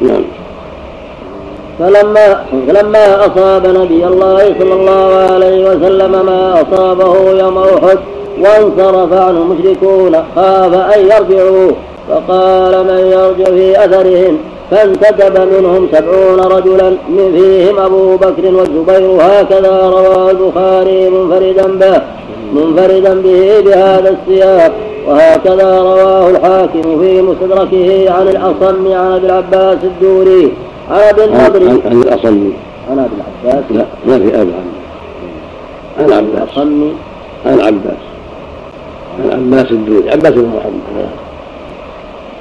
نعم. 0.00 0.23
فلما 1.79 2.45
فلما 2.69 3.26
أصاب 3.26 3.67
نبي 3.67 4.07
الله 4.07 4.55
صلى 4.59 4.75
الله 4.75 5.15
عليه 5.33 5.71
وسلم 5.71 6.12
ما 6.26 6.62
أصابه 6.62 7.31
يوم 7.31 7.59
أحد 7.59 7.99
وانصرف 8.41 9.12
عنه 9.12 9.41
المشركون 9.43 10.17
خاف 10.37 10.75
أن 10.75 11.00
يرجعوا. 11.00 11.71
فقال 12.09 12.85
من 12.85 12.99
يرجع 13.12 13.45
في 13.45 13.85
أثرهم؟ 13.85 14.38
فانتدب 14.71 15.41
منهم 15.41 15.88
سبعون 15.93 16.41
رجلا. 16.41 16.91
من 16.91 17.33
فيهم 17.37 17.79
أبو 17.79 18.17
بكر 18.17 18.55
والزبير. 18.55 19.19
هكذا 19.21 19.81
رواه 19.81 20.31
البخاري 20.31 21.11
منفردا 21.11 21.67
به. 21.67 22.00
منفردا 22.55 23.15
به 23.15 23.61
بهذا 23.61 24.17
السياق 24.17 24.73
وهكذا 25.07 25.79
رواه 25.81 26.31
الحاكم 26.31 27.00
في 27.00 27.23
مستدركه 27.23 28.12
عن 28.12 28.29
الأصم 28.29 28.93
عن 28.93 29.12
أبي 29.12 29.26
العباس 29.26 29.79
الدوري. 29.85 30.53
عن 30.91 30.99
أبي 30.99 31.25
النضر. 31.25 31.81
عن 31.87 32.03
الأصم. 32.03 32.53
عن 32.91 32.99
أبي 32.99 33.15
العباس. 33.17 33.65
لا 33.71 33.85
ما 34.07 34.19
في 34.19 34.43
أب 34.43 34.49
عن 35.99 36.05
العباس. 36.05 36.59
عن 36.59 37.55
العباس. 37.55 38.03
عن 39.19 39.25
العباس 39.25 39.73
الدوري. 39.73 40.11
عباس 40.11 40.33
بن 40.33 40.50
محمد. 40.57 41.09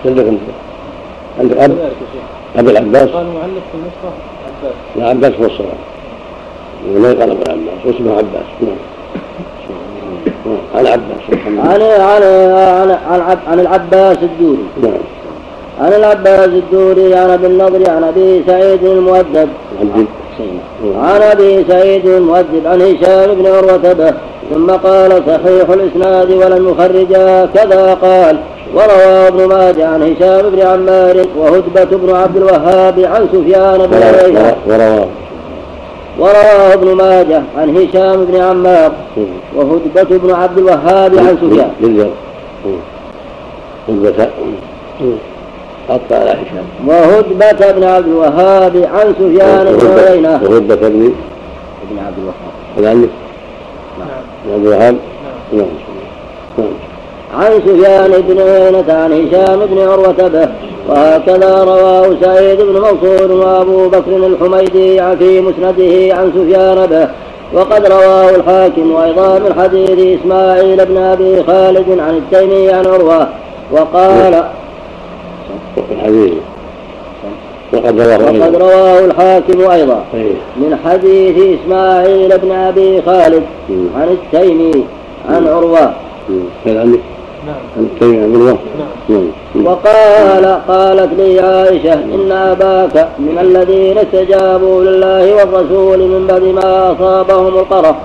صدق 0.04 0.28
أنت. 0.28 0.40
عندك 1.40 1.58
أب 1.58 1.78
أبي 2.56 2.72
العباس. 2.72 3.10
قال 3.10 3.26
المؤلف 3.26 3.64
في 3.72 3.78
النسخة 3.78 4.12
عباس. 4.46 4.76
لا 4.96 5.10
عباس 5.10 5.34
هو 5.40 5.46
الصغير 5.46 5.70
ولا 6.96 7.12
يقال 7.12 7.32
أبو 7.32 7.42
العباس 7.42 7.86
واسمه 7.86 8.12
عباس. 8.12 8.48
نعم. 8.62 8.76
عن 10.76 10.88
عباس. 10.88 11.24
عن 11.60 11.82
عن 11.82 12.92
عن 13.12 13.38
عن, 13.48 13.60
العباس 13.60 14.18
الدوري. 14.24 14.66
نعم. 14.84 14.92
عن 15.82 15.94
العباس 15.94 16.48
الدوري 16.48 17.16
عن 17.16 17.30
ابي 17.30 17.48
النضر 17.48 17.90
عن 17.92 18.04
ابي 18.04 18.44
سعيد 18.48 18.84
المؤدب. 18.84 19.50
عن 20.96 21.22
ابي 21.22 21.66
سعيد 21.68 22.06
المؤدب 22.06 22.62
عن 22.66 22.82
هشام 22.82 23.36
بن 23.36 23.46
عروة 23.46 23.94
به 23.94 24.14
ثم 24.54 24.72
قال 24.72 25.12
صحيح 25.28 25.70
الإسناد 25.70 26.32
ولم 26.32 26.70
يخرجا 26.70 27.46
كذا 27.46 27.94
قال. 27.94 28.40
وروى 28.76 29.28
ابن 29.28 29.46
ماجه 29.46 29.88
عن 29.88 30.02
هشام 30.02 30.50
بن 30.50 30.62
عمار 30.62 31.26
وهدبة 31.38 31.98
بن 31.98 32.16
عبد 32.16 32.38
الوهاب 32.38 33.00
عن 33.00 33.28
سفيان 33.34 33.78
بن 33.78 34.04
عيينة. 34.04 34.56
ورواه 34.68 35.08
ورواه 36.20 36.74
ابن 36.74 36.94
ماجه 36.94 37.42
عن 37.58 37.78
هشام 37.78 38.26
بن 38.26 38.42
عمار 38.42 38.92
وهدبة 39.56 40.18
بن 40.18 40.32
عبد 40.32 40.58
الوهاب 40.58 41.18
عن 41.18 41.38
سفيان. 41.42 41.72
بالجر 41.82 42.10
هدبة. 43.90 44.28
حط 45.90 46.12
على 46.12 46.30
هشام. 46.30 46.66
وهدبة 46.88 47.72
بن 47.72 47.84
عبد 47.84 48.08
الوهاب 48.08 48.90
عن 48.94 49.14
سفيان 49.20 49.78
بن 49.78 50.00
عيينة. 50.00 50.42
وهدبة 50.44 50.76
بن 50.76 51.14
بن 51.92 52.00
عبد 52.06 52.18
الوهاب. 52.18 52.54
كذلك 52.78 53.10
نعم. 54.00 54.08
بن 54.46 54.54
عبد 54.54 54.66
الوهاب. 54.66 54.96
نعم. 55.54 55.68
نعم. 56.58 56.68
عن 57.36 57.52
سفيان 57.66 58.12
بن 58.28 58.42
عيينة 58.42 58.94
عن 58.94 59.12
هشام 59.12 59.66
بن 59.66 59.80
عروة 59.80 60.28
به 60.28 60.50
وهكذا 60.90 61.64
رواه 61.64 62.16
سعيد 62.22 62.62
بن 62.62 62.74
منصور 62.74 63.32
وأبو 63.32 63.90
بكر 63.90 64.18
الحميدي 64.18 65.16
في 65.20 65.42
مسنده 65.42 66.16
عن 66.16 66.32
سفيان 66.36 66.86
به. 66.86 67.08
وقد 67.54 67.86
رواه 67.86 68.36
الحاكم 68.36 68.96
أيضا 68.96 69.40
من 69.40 69.54
حديث 69.62 70.20
إسماعيل 70.20 70.86
بن 70.86 70.98
أبي 70.98 71.44
خالد 71.44 72.00
عن 72.00 72.18
التيمي 72.18 72.70
عن 72.70 72.86
عروة 72.88 73.28
وقال 73.72 74.44
الحديث 75.92 76.34
وقد 77.74 78.02
رواه 78.02 78.40
وقد 78.40 78.56
رواه 78.56 79.00
الحاكم 79.06 79.72
أيضا 79.72 80.06
من 80.56 80.80
حديث 80.86 81.60
إسماعيل 81.60 82.38
بن 82.38 82.52
أبي 82.52 83.02
خالد 83.02 83.44
عن 83.96 84.08
التيمي 84.08 84.86
عن 85.30 85.48
عروة. 85.48 85.94
هل 86.66 86.78
عندك؟ 86.78 87.00
نعم. 87.48 87.64
نعم 89.10 89.28
وقال 89.66 90.46
قالت 90.68 91.10
لي 91.20 91.40
عائشة 91.40 91.94
إن 91.94 92.32
أباك 92.32 93.08
من 93.20 93.38
الذين 93.42 93.98
استجابوا 93.98 94.84
لله 94.84 95.36
والرسول 95.36 96.00
من 96.00 96.28
بعد 96.28 96.44
ما 96.44 96.92
أصابهم 96.92 97.48
القرح 97.48 97.96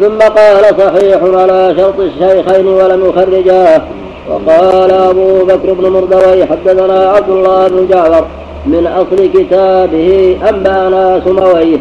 ثم 0.00 0.18
قال 0.18 0.64
صحيح 0.78 1.22
على 1.22 1.74
شرط 1.78 2.00
الشيخين 2.00 2.66
ولم 2.66 3.06
يخرجاه. 3.06 3.82
وقال 4.30 4.90
أبو 4.90 5.44
بكر 5.44 5.72
بن 5.72 5.88
مردوي 5.88 6.46
حدثنا 6.46 7.10
عبد 7.10 7.30
الله 7.30 7.68
بن 7.68 7.86
جعفر 7.90 8.24
من 8.66 8.86
أصل 8.86 9.28
كتابه 9.34 10.38
أنبأنا 10.48 11.20
سمويه 11.24 11.78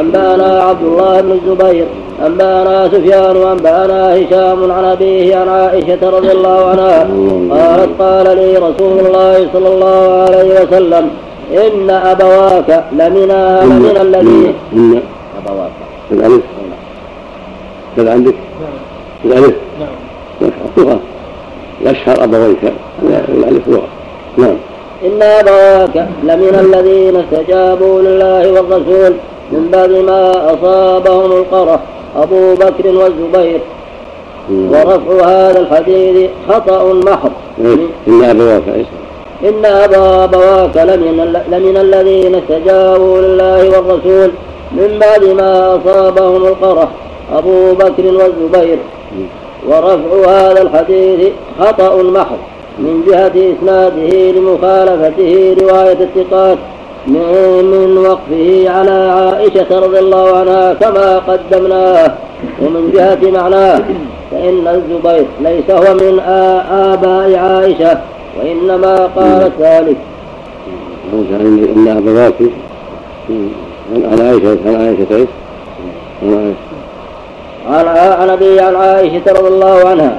أنبأنا 0.00 0.62
عبد 0.62 0.82
الله 0.82 1.20
بن 1.20 1.32
الزبير. 1.32 1.86
أنبأنا 2.26 2.88
سفيان 2.88 3.36
وأنبأنا 3.36 4.16
هشام 4.16 4.72
عن 4.72 4.84
أبيه 4.84 5.36
عن 5.36 5.48
عائشة 5.48 6.10
رضي 6.10 6.32
الله 6.32 6.64
عنها 6.66 6.98
قالت 7.50 8.02
قال 8.02 8.36
لي 8.36 8.56
رسول 8.56 9.06
الله 9.06 9.48
صلى 9.52 9.68
الله 9.68 10.22
عليه 10.22 10.60
وسلم 10.62 11.10
إن 11.52 11.90
أبواك 11.90 12.84
لمن 12.92 13.28
من 13.68 13.98
الذين 14.00 14.54
إن 14.72 15.00
أبواك. 15.46 15.70
الألف. 16.10 16.42
كذا 17.96 18.12
عندك؟ 18.12 18.34
الألف. 19.24 19.54
نعم. 19.80 20.50
لغة 20.76 20.98
يشهر 21.84 22.24
أبويك. 22.24 22.72
الألف 23.28 23.68
لغة. 23.68 23.88
نعم. 24.38 24.56
إن 25.04 25.22
أبواك 25.22 26.08
لمن 26.22 26.72
الذين 26.74 27.16
استجابوا 27.16 28.02
لله 28.02 28.52
والرسول 28.52 29.12
من 29.52 29.68
بعد 29.72 29.90
ما 29.90 30.54
أصابهم 30.54 31.32
القرح. 31.32 31.80
أبو 32.16 32.54
بكر 32.54 32.86
والزبير. 32.86 33.60
ورفع 34.50 35.26
هذا 35.26 35.60
الحديث 35.60 36.30
خطأ 36.48 36.92
محض. 36.92 37.32
إن 38.08 38.24
أبواك 38.24 38.62
إن 39.48 39.64
أبا 39.64 40.24
أبواك 40.24 40.76
لمن, 40.76 41.42
لمن 41.48 41.76
الذين 41.76 42.34
استجابوا 42.34 43.20
لله 43.20 43.68
والرسول 43.68 44.30
من 44.72 44.98
بعد 45.00 45.24
ما 45.24 45.76
أصابهم 45.76 46.46
القرح 46.46 46.88
أبو 47.32 47.72
بكر 47.72 48.04
والزبير. 48.06 48.78
ورفع 49.68 50.30
هذا 50.30 50.62
الحديث 50.62 51.32
خطأ 51.60 52.02
محض 52.02 52.38
من 52.78 53.04
جهة 53.08 53.32
إسناده 53.52 54.30
لمخالفته 54.30 55.56
رواية 55.60 55.98
الثقات. 56.00 56.58
من 57.12 57.98
وقفه 57.98 58.70
على 58.70 58.90
عائشة 59.10 59.78
رضي 59.78 59.98
الله 59.98 60.36
عنها 60.36 60.74
كما 60.74 61.18
قدمناه 61.18 62.14
ومن 62.62 62.90
جهة 62.94 63.30
معناه 63.30 63.80
فإن 64.30 64.68
الزبير 64.68 65.26
ليس 65.40 65.70
هو 65.70 65.94
من 65.94 66.20
آباء 66.70 67.36
عائشة 67.38 67.98
وإنما 68.38 68.94
قالت 69.16 69.52
ذلك. 69.60 69.96
إن 71.12 71.88
أبواك 71.88 72.34
عن 73.90 74.20
عائشة 74.20 74.58
عن 74.66 74.74
عائشة؟ 74.86 75.26
عن 77.70 77.88
عن 78.20 78.30
ابي 78.30 78.60
عن 78.60 78.76
عائشة 78.76 79.22
رضي 79.28 79.48
الله 79.48 79.88
عنها 79.88 80.18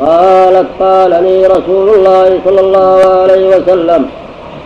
قالت 0.00 0.66
قال 0.80 1.10
لي 1.10 1.46
رسول 1.46 1.88
الله 1.94 2.38
صلى 2.44 2.60
الله 2.60 3.00
عليه 3.22 3.56
وسلم 3.56 4.06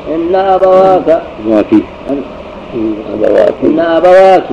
إن 0.08 0.34
أبواك. 0.34 1.22
أبواك 1.46 1.72
إن 3.64 3.80
أبواك 3.80 4.44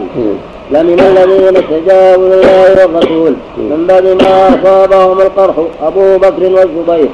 لمن 0.71 0.99
الذين 0.99 1.57
استجابوا 1.63 2.27
لله 2.27 2.85
والرسول. 2.85 3.33
من 3.57 3.85
بعد 3.87 4.05
ما 4.05 4.47
أصابهم 4.49 5.19
القرح 5.21 5.55
أبو 5.83 6.17
بكر 6.17 6.43
والزبير. 6.43 7.09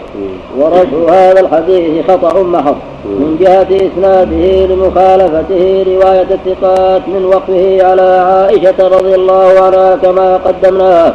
ورفع 0.58 1.13
هذا 1.13 1.39
الحديث 1.39 2.06
خطأ 2.08 2.43
محض 2.43 2.76
من 3.06 3.38
جهة 3.39 3.67
إسناده 3.88 4.65
لمخالفته 4.65 5.86
رواية 5.88 6.28
الثقات 6.32 7.02
من 7.08 7.26
وقفه 7.26 7.84
على 7.88 8.02
عائشة 8.02 8.88
رضي 8.88 9.15
الله 9.15 9.62
عنها 9.62 9.95
كما 9.95 10.38
قدمناه. 10.38 11.13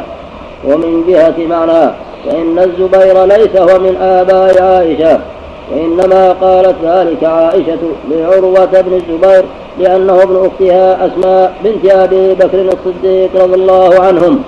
ومن 0.67 1.03
جهة 1.07 1.47
معناه 1.49 1.91
فإن 2.25 2.59
الزبير 2.59 3.25
ليس 3.25 3.55
هو 3.57 3.79
من 3.79 3.95
آباء 4.01 4.63
عائشة. 4.63 5.19
وإنما 5.71 6.31
قالت 6.31 6.75
ذلك 6.85 7.23
عائشة 7.23 7.79
لعروة 8.11 8.81
بن 8.81 8.93
الزبير 8.93 9.43
لأنه 9.79 10.23
ابن 10.23 10.45
أختها 10.45 11.07
أسماء 11.07 11.53
بنت 11.63 11.85
أبي 11.91 12.33
بكر 12.33 12.61
الصديق 12.61 13.43
رضي 13.43 13.55
الله 13.55 14.01
عنهم. 14.01 14.43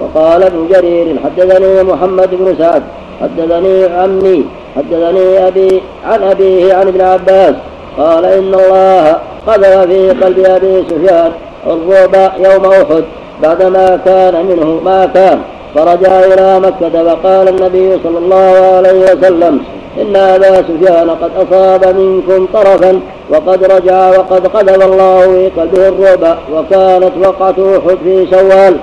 وقال 0.00 0.42
ابن 0.42 0.68
جرير 0.70 1.16
حدثني 1.24 1.82
محمد 1.82 2.28
بن 2.32 2.54
سعد 2.58 2.82
حدثني 3.20 3.84
عمي 3.84 4.44
حدثني 4.76 5.48
أبي 5.48 5.82
عن 6.04 6.22
أبيه 6.22 6.74
عن 6.74 6.88
ابن 6.88 7.00
عباس. 7.00 7.54
قال 7.98 8.24
إن 8.24 8.54
الله 8.54 9.18
قذف 9.46 9.78
في 9.78 10.10
قلب 10.10 10.38
أبي 10.38 10.84
سفيان 10.90 11.32
الرعب 11.66 12.32
يوم 12.38 12.64
أحد 12.64 13.04
بعدما 13.42 14.00
كان 14.04 14.46
منه 14.46 14.80
ما 14.84 15.06
كان 15.14 15.38
فرجع 15.74 16.20
إلى 16.20 16.60
مكة 16.60 17.02
وقال 17.04 17.48
النبي 17.48 17.98
صلى 18.04 18.18
الله 18.18 18.74
عليه 18.76 19.02
وسلم 19.02 19.60
إن 20.00 20.16
أبا 20.16 20.56
سفيان 20.62 21.10
قد 21.10 21.30
أصاب 21.36 21.96
منكم 21.96 22.46
طرفا 22.52 23.00
وقد 23.30 23.64
رجع 23.64 24.08
وقد 24.10 24.46
قذف 24.46 24.84
الله 24.84 25.20
في 25.20 25.60
قلبه 25.60 25.88
الرعب 25.88 26.38
وكانت 26.52 27.12
وقعة 27.26 27.54
أحد 27.78 27.98
في 28.04 28.26
شوال 28.30 28.76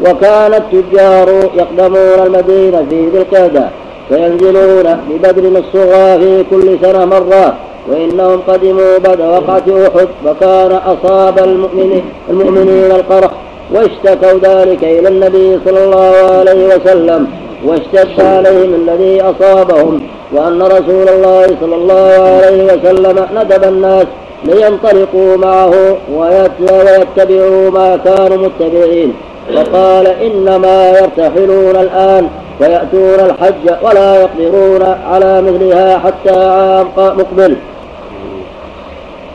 وكان 0.00 0.54
التجار 0.54 1.28
يقدمون 1.54 2.26
المدينة 2.26 2.86
في 2.90 3.08
ذي 3.08 3.18
القعدة 3.18 3.68
فينزلون 4.08 4.96
ببدر 5.10 5.58
الصغرى 5.58 6.18
في 6.18 6.44
كل 6.50 6.78
سنة 6.82 7.04
مرة 7.04 7.54
وإنهم 7.90 8.40
قدموا 8.48 8.98
بعد 8.98 9.20
وقعة 9.20 9.88
أحد 9.88 10.08
وكان 10.26 10.72
أصاب 10.72 11.38
المؤمنين, 11.38 12.04
المؤمنين 12.30 12.90
القرح 12.90 13.30
واشتكوا 13.74 14.38
ذلك 14.42 14.84
إلى 14.84 15.08
النبي 15.08 15.58
صلى 15.64 15.84
الله 15.84 16.14
عليه 16.38 16.66
وسلم 16.74 17.26
واشتد 17.64 18.20
عليهم 18.20 18.74
الذي 18.74 19.22
أصابهم 19.22 20.00
وأن 20.32 20.62
رسول 20.62 21.08
الله 21.08 21.46
صلى 21.60 21.74
الله 21.74 22.10
عليه 22.36 22.64
وسلم 22.64 23.26
ندب 23.36 23.64
الناس 23.64 24.06
لينطلقوا 24.44 25.36
معه 25.36 25.96
ويتبعوا 26.16 27.70
ما 27.70 27.96
كانوا 28.04 28.36
متبعين. 28.36 29.14
وقال 29.56 30.06
إنما 30.06 30.90
يرتحلون 30.90 31.76
الآن 31.76 32.28
ويأتون 32.60 33.20
الحج 33.20 33.64
ولا 33.82 34.20
يقدرون 34.22 34.82
على 34.82 35.42
مثلها 35.42 35.98
حتى 35.98 36.30
عام 36.30 36.86
مقبل. 36.96 37.56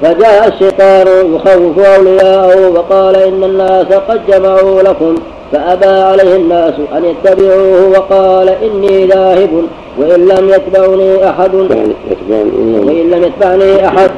فجاء 0.04 0.48
الشيطان 0.48 1.08
يخوف 1.36 1.80
أولياءه 1.80 2.70
وقال 2.70 3.16
إن 3.16 3.44
الناس 3.44 3.86
قد 3.86 4.22
جمعوا 4.28 4.82
لكم 4.82 5.16
فأبى 5.52 5.86
عليه 5.86 6.36
الناس 6.36 6.74
أن 6.98 7.06
يتبعوه 7.06 7.90
وقال 7.90 8.50
إني 8.50 9.06
ذاهب 9.06 9.50
وإن 9.98 10.28
لم 10.28 10.50
يتبعني 10.50 11.30
أحد 11.30 11.56
وإن 11.56 13.10
لم 13.12 13.24
يتبعني 13.24 13.88
أحد 13.88 14.12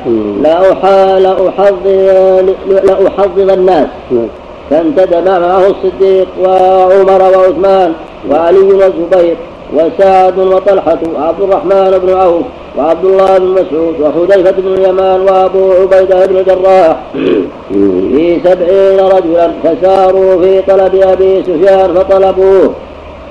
لأحضض 2.67 3.49
الناس. 3.49 3.87
فانتدب 4.69 5.27
معه 5.27 5.67
الصديق 5.67 6.27
وعمر 6.43 7.21
وعثمان 7.21 7.93
وعلي 8.31 8.59
والزبير 8.59 9.37
وسعد 9.73 10.37
وطلحة 10.37 10.99
وعبد 11.15 11.41
الرحمن 11.41 11.99
بن 12.03 12.13
عوف 12.13 12.43
وعبد 12.77 13.05
الله 13.05 13.37
بن 13.37 13.45
مسعود 13.45 13.95
وحذيفة 14.01 14.51
بن 14.51 14.73
اليمان 14.73 15.21
وأبو 15.21 15.71
عبيدة 15.71 16.25
بن 16.25 16.37
الجراح. 16.37 16.97
في 18.11 18.39
سبعين 18.43 18.99
رجلا 18.99 19.51
فساروا 19.63 20.41
في 20.41 20.61
طلب 20.61 20.95
أبي 20.95 21.43
سفيان 21.43 21.93
فطلبوه 21.93 22.73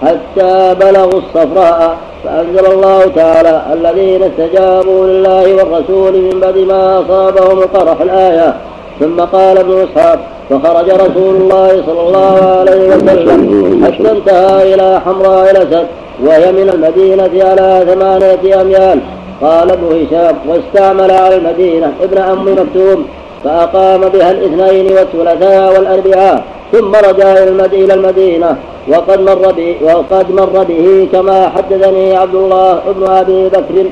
حتى 0.03 0.75
بلغوا 0.81 1.21
الصفراء 1.21 1.97
فأنزل 2.25 2.67
الله 2.73 3.07
تعالى 3.17 3.63
الذين 3.73 4.23
استجابوا 4.23 5.07
لله 5.07 5.55
والرسول 5.55 6.13
من 6.13 6.41
بعد 6.41 6.59
ما 6.59 7.01
أصابهم 7.01 7.59
القرح 7.59 8.01
الآية. 8.01 8.55
ثم 9.01 9.21
قال 9.21 9.59
ابن 9.59 9.73
إسحاق 9.83 10.19
فخرج 10.51 10.91
رسول 10.91 11.37
الله 11.37 11.83
صلى 11.87 12.01
الله 12.01 12.57
عليه 12.61 12.89
وسلم 12.89 13.85
حتى 13.85 14.11
انتهى 14.11 14.75
إلى 14.75 15.01
حمراء 15.07 15.51
الأسد. 15.51 15.87
وهي 16.23 16.53
من 16.53 16.69
المدينة 16.75 17.45
على 17.45 17.85
ثمانية 17.95 18.63
أميال. 18.63 19.01
قال 19.43 19.71
ابن 19.71 19.85
هشام 19.85 20.37
واستعمل 20.49 21.11
على 21.11 21.37
المدينة 21.37 21.93
ابن 22.03 22.19
أم 22.19 22.53
مكتوم 22.53 23.07
فأقام 23.45 24.01
بها 24.01 24.31
الاثنين 24.31 24.93
والثلاثاء 24.93 25.75
والأربعاء 25.75 26.45
ثم 26.73 26.95
رجع 26.95 27.33
إلى 27.33 27.95
المدينة. 27.95 28.57
وقد 28.89 29.21
مر 29.21 29.53
به 29.53 29.77
وقد 29.83 30.31
مر 30.31 30.65
به 30.65 31.09
كما 31.13 31.49
حدثني 31.49 32.17
عبد 32.17 32.35
الله 32.35 32.81
بن 32.97 33.07
أبي 33.07 33.49
بكر 33.49 33.87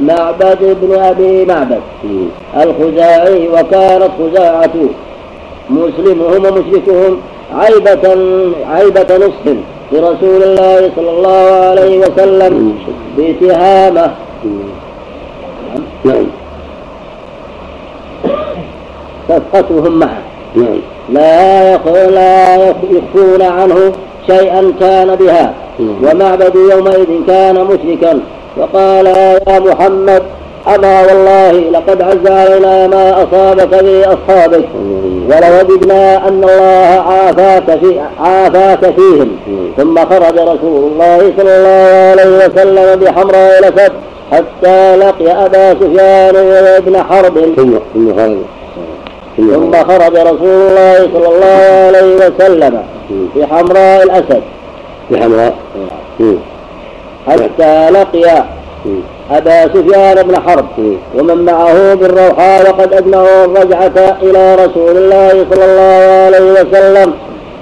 معبد 0.00 0.76
بن 0.82 0.98
أبي 0.98 1.44
معبد. 1.44 1.80
الخزاعي 2.62 3.48
وكانت 3.48 4.10
خزاعة 4.20 4.74
مسلمهم 5.70 6.44
ومشركهم 6.44 7.20
عيبة 7.54 8.16
عيبة 8.70 9.16
نصف. 9.16 9.56
لرسول 9.92 10.42
الله 10.42 10.90
صلى 10.96 11.10
الله 11.10 11.66
عليه 11.70 11.98
وسلم 11.98 12.78
باتهامه. 13.16 14.10
نعم. 16.04 16.26
صفقتهم 19.28 19.98
معه. 19.98 20.22
نعم. 20.54 20.78
لا 21.08 21.76
لا 22.10 22.56
يخفون 22.90 23.42
عنه 23.42 23.92
شيئا 24.26 24.72
كان 24.80 25.14
بها. 25.14 25.54
نعم. 25.78 26.04
ومعبد 26.04 26.54
يومئذ 26.54 27.26
كان 27.26 27.64
مشركا. 27.64 28.20
فقال 28.56 29.06
يا 29.06 29.58
محمد 29.58 30.22
أما 30.74 31.02
والله 31.06 31.52
لقد 31.52 32.02
عز 32.02 32.26
علينا 32.26 32.86
ما 32.86 33.22
أصابك 33.22 33.80
في 33.80 34.04
أصحابك 34.04 34.64
ولوددنا 35.28 36.28
أن 36.28 36.44
الله 36.44 37.02
عافاك 37.08 37.78
في 37.80 38.00
عافاك 38.20 38.94
فيهم. 38.94 39.30
ثم 39.76 39.98
خرج 39.98 40.38
رسول 40.38 40.90
الله 40.92 41.32
صلى 41.36 41.56
الله 41.56 42.10
عليه 42.10 42.46
وسلم 42.46 43.00
بحمراء 43.00 43.58
الأسد 43.58 43.92
حتى 44.32 44.96
لقي 44.96 45.46
أبا 45.46 45.74
سفيان 45.74 46.36
وابن 46.36 47.02
حرب. 47.02 47.38
ثم 47.56 47.72
خرج. 48.16 48.36
ثم 49.36 49.72
خرج. 49.72 50.16
رسول 50.16 50.68
الله 50.68 50.98
صلى 51.14 51.28
الله 51.28 51.86
عليه 51.86 52.14
وسلم 52.16 52.82
في 53.34 53.46
حمراء 53.46 54.02
الأسد. 54.02 54.42
في 55.08 55.22
حمراء. 55.22 55.54
حتى 57.28 57.90
لقي 57.90 58.44
أبا 59.30 59.68
سفيان 59.68 60.22
بن 60.22 60.40
حرب. 60.40 60.96
ومن 61.18 61.44
معه 61.44 61.94
بالروحاء 61.94 62.70
وقد 62.70 62.92
أجمعوا 62.92 63.44
الرجعة 63.44 64.16
إلى 64.22 64.54
رسول 64.54 64.96
الله 64.96 65.46
صلى 65.50 65.64
الله 65.64 66.24
عليه 66.26 66.52
وسلم 66.52 67.12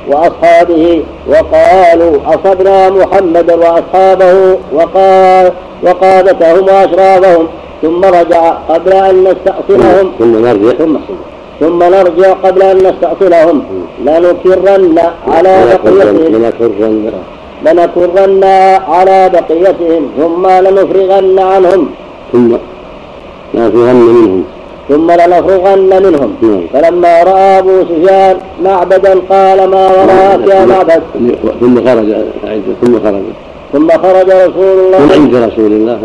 وأصحابه 0.09 1.05
وقالوا 1.29 2.19
أصبنا 2.27 2.91
محمدا 2.91 3.55
وأصحابه 3.55 4.59
وقال 4.73 5.53
وقادتهم 5.83 6.65
وأشرافهم. 6.65 7.49
ثم 7.83 8.05
رجع 8.05 8.51
قبل 8.51 8.93
أن 8.93 9.25
نستأصلهم. 9.25 10.13
ثم 10.19 10.47
نرجع. 10.47 10.79
ثم 10.79 10.97
ثم 11.61 11.83
نرجع 11.83 12.33
قبل 12.33 12.63
أن 12.63 12.77
نستأصلهم. 12.77 13.63
لنكرن 14.05 14.99
على 15.29 15.79
بقيتهم 15.85 17.11
لنكرن 17.65 18.45
على 18.89 19.31
بقيتهم 19.35 20.03
ثم 20.19 20.47
لنفرغن 20.47 21.39
عنهم. 21.39 21.89
ثم 22.33 22.57
لنفرغن 23.55 23.97
منهم. 23.97 24.45
ثم 24.89 25.11
لنفرغن 25.11 26.03
منهم. 26.07 26.31
نعم. 26.43 26.63
فلما 26.73 27.23
رأى 27.23 27.59
أبو 27.59 27.83
سفيان 27.83 28.37
معبدا 28.65 29.15
قال 29.31 29.59
ما 29.71 29.83
وراءك 29.97 30.49
يا 30.49 30.65
معبد؟ 30.67 31.03
ثم 31.61 31.77
خرج 31.87 32.09
ثم 32.83 32.95
خرج. 33.05 33.23
ثم 33.73 33.89
خرج 33.91 34.29
رسول 34.31 34.79
الله. 34.85 34.99
من 34.99 35.13
عند 35.13 35.35
رسول 35.35 35.73
الله؟ 35.73 35.99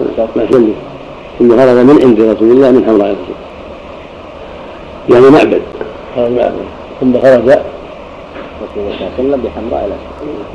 ثم 1.40 1.50
خرج 1.58 1.78
من 1.90 1.98
عند 2.04 2.20
رسول 2.22 2.52
الله 2.52 2.72
من 2.72 2.84
حمراء 2.88 3.16
الرسول 3.16 3.40
يعني 5.10 5.30
معبد. 5.30 5.62
ثم 7.02 7.14
خرج 7.20 7.58
رسول 8.80 8.92
الله 8.92 9.10
صلى 9.18 9.20
الله 9.20 9.20
عليه 9.20 9.30
وسلم 9.30 9.42
بحمراء 9.42 9.90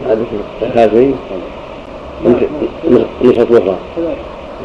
الاسد 0.06 0.78
هذين 0.78 1.14
نسخة 3.22 3.58
أخرى 3.58 3.76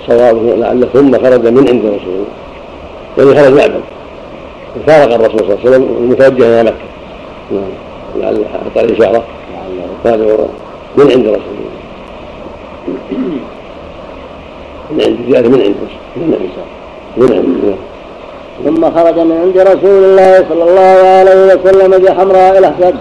صوابه 0.07 0.55
لعله 0.55 0.87
ثم 0.93 1.11
خرج 1.17 1.47
من 1.47 1.67
عند 1.69 1.85
رسول 1.85 2.23
الله 3.17 3.33
يعني 3.33 3.43
خرج 3.43 3.53
معبد 3.53 3.81
فارق 4.87 5.13
الرسول 5.13 5.39
صلى 5.39 5.47
الله 5.53 5.59
عليه 5.65 5.69
وسلم. 5.69 5.83
المتوجه 5.97 6.61
إلى 6.61 6.63
مكة 6.63 6.89
نعم 7.51 7.71
لعل 8.15 8.43
أعطى 8.43 8.81
الإشارة 8.81 9.23
قال 10.05 10.19
من 10.97 11.11
عند 11.11 11.25
رسول 11.27 11.55
الله 11.59 11.79
من 14.91 15.01
عند 15.01 15.17
زيادة 15.31 15.49
من 15.49 15.61
عند 15.61 15.75
من 16.15 16.33
عند 16.33 16.51
من 17.17 17.37
عند 17.37 17.75
ثم 18.65 18.91
خرج 18.91 19.19
من 19.19 19.37
عند 19.41 19.57
رسول 19.67 20.03
الله 20.03 20.45
صلى 20.49 20.63
الله 20.63 21.07
عليه 21.07 21.53
وسلم 21.55 21.97
بحمراء 21.97 22.57
الأسد 22.57 22.95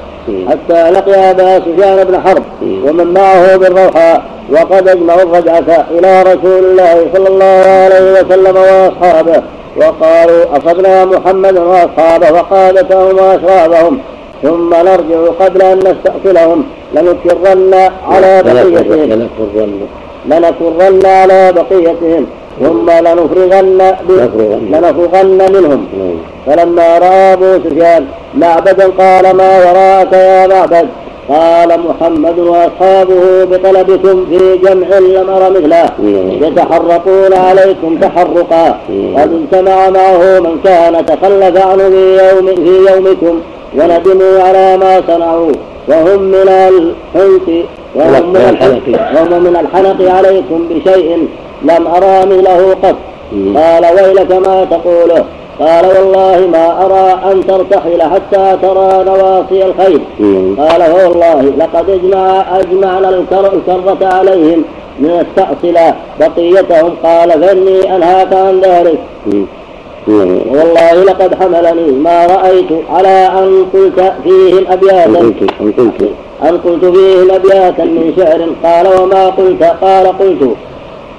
حتى 0.50 0.90
لقي 0.90 1.30
أبا 1.30 1.58
سفيان 1.60 2.04
بن 2.04 2.20
حرب 2.20 2.42
ومن 2.62 3.06
معه 3.14 3.56
بالروحاء 3.56 4.22
وقد 4.52 4.88
أجمعوا 4.88 5.22
الرجعة 5.22 5.86
إلى 5.90 6.22
رسول 6.22 6.64
الله 6.64 7.06
صلى 7.14 7.28
الله 7.28 7.62
عليه 7.84 8.20
وسلم 8.20 8.56
وأصحابه 8.56 9.42
وقالوا 9.76 10.44
أصبنا 10.56 11.04
محمدا 11.04 11.60
وأصحابه 11.60 12.32
وقادتهم 12.32 13.16
وأشرابهم 13.18 13.98
ثم 14.42 14.70
نرجع 14.74 15.30
قبل 15.40 15.62
أن 15.62 15.78
نستأصلهم 15.78 16.64
لنكرن 16.94 17.74
على 18.08 18.42
بقيتهم. 18.42 19.08
لنكرن 20.26 21.06
على 21.06 21.52
بقيتهم. 21.52 22.26
ثم 22.60 22.90
لنفرغن 22.90 23.82
لنفرغن. 24.72 25.38
منهم. 25.52 25.86
فلما 26.46 26.98
رأى 26.98 27.32
أبو 27.32 27.58
سفيان 27.64 28.04
معبدا 28.34 28.86
قال 28.98 29.36
ما 29.36 29.58
وراءك 29.58 30.12
يا 30.12 30.46
معبد؟ 30.46 30.88
قال 31.28 31.80
محمد 31.80 32.38
وأصحابه 32.38 33.44
بطلبكم 33.44 34.26
في 34.30 34.56
جمع 34.56 34.98
لم 34.98 35.30
أر 35.30 35.50
مثله. 35.50 35.90
يتحرقون 36.46 37.32
عليكم 37.34 37.96
تحرقا. 37.96 38.68
قد 39.16 39.30
اجتمع 39.32 39.90
معه 39.90 40.40
من 40.40 40.60
كان 40.64 41.06
تخلف 41.06 41.66
عنه 41.66 41.88
في 41.88 42.18
يوم 42.28 42.46
في 42.54 42.92
يومكم 42.92 43.40
وندموا 43.74 44.42
على 44.42 44.76
ما 44.76 45.02
صنعوا. 45.08 45.52
وهم 45.88 46.22
من 46.22 46.48
الحنق 46.48 47.64
وهم 47.94 48.28
من 48.28 48.44
الحنق 48.50 48.86
وهم 49.14 49.42
من 49.44 49.56
الحنق 49.56 50.14
عليكم 50.16 50.68
بشيء. 50.70 51.28
لم 51.62 51.86
أرى 51.86 52.26
مثله 52.26 52.76
قط. 52.82 52.96
قال 53.56 53.84
ويلك 53.84 54.32
ما 54.32 54.66
تقوله. 54.70 55.24
قال 55.60 55.86
والله 55.86 56.46
ما 56.52 56.84
أرى 56.84 57.32
أن 57.32 57.46
ترتحل 57.46 58.02
حتى 58.02 58.56
ترى 58.62 59.04
نواصي 59.04 59.64
الخيل 59.64 60.00
قال 60.58 60.82
والله 60.92 61.40
لقد 61.40 61.90
اجمع 61.90 62.44
أجمعنا 62.60 63.08
الكرة 63.08 63.98
عليهم 64.02 64.64
لنستأصل 65.00 65.94
بقيتهم. 66.20 66.92
قال 67.04 67.30
فإني 67.42 67.96
أنهاك 67.96 68.32
عن 68.32 68.60
ذلك. 68.60 68.98
والله 70.06 71.04
لقد 71.04 71.34
حملني. 71.34 71.92
ما 71.92 72.26
رأيت 72.26 72.70
على 72.90 73.26
أن 73.38 73.66
قلت 73.74 74.12
فيهم 74.24 74.64
أبياتا. 74.70 75.20
أن 76.42 76.58
قلت 76.64 76.84
فيهم 76.84 77.30
أبياتا 77.30 77.84
من 77.84 78.12
شعر. 78.16 78.40
قال 78.64 79.00
وما 79.00 79.26
قلت؟ 79.26 79.62
قال 79.62 80.06
قلت 80.18 80.42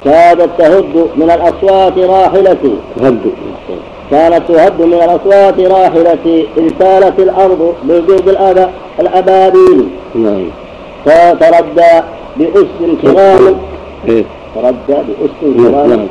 كادت 0.05 0.49
تهد 0.57 1.09
من 1.15 1.31
الأصوات 1.31 1.97
راحلتي 1.97 2.75
تهد 2.99 3.19
كانت 4.11 4.41
تهد 4.47 4.81
من 4.81 4.93
الأصوات 4.93 5.59
راحلتي 5.59 6.47
إن 6.57 6.69
سالت 6.79 7.19
الأرض 7.19 7.73
بالجود 7.83 8.37
الأبابيل. 8.99 9.87
نعم. 10.15 10.45
فتردى 11.05 12.01
بأس 12.37 12.65
كرام. 13.01 13.55
إيه. 14.07 14.23
تردى 14.55 14.77
بأس 14.87 15.29
كرام. 15.41 15.89
نعم 15.89 16.07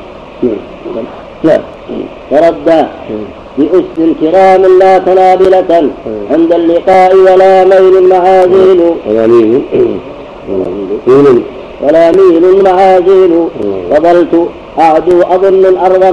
نعم. 1.42 1.60
تردى 2.30 2.86
بأس 3.58 3.84
كرام 4.20 4.78
لا 4.80 4.98
تنابلة. 4.98 5.90
عند 6.30 6.52
اللقاء 6.52 7.16
ولا 7.16 7.64
ميل 7.64 8.08
معازيل. 8.08 8.80
ولا 11.82 12.10
ميل 12.10 12.44
ولا 12.44 12.52
ميل 12.52 12.64
معازيل 12.64 13.48
وظلت 13.90 14.48
أعدو 14.78 15.22
أظن 15.22 15.64
الأرض 15.66 16.04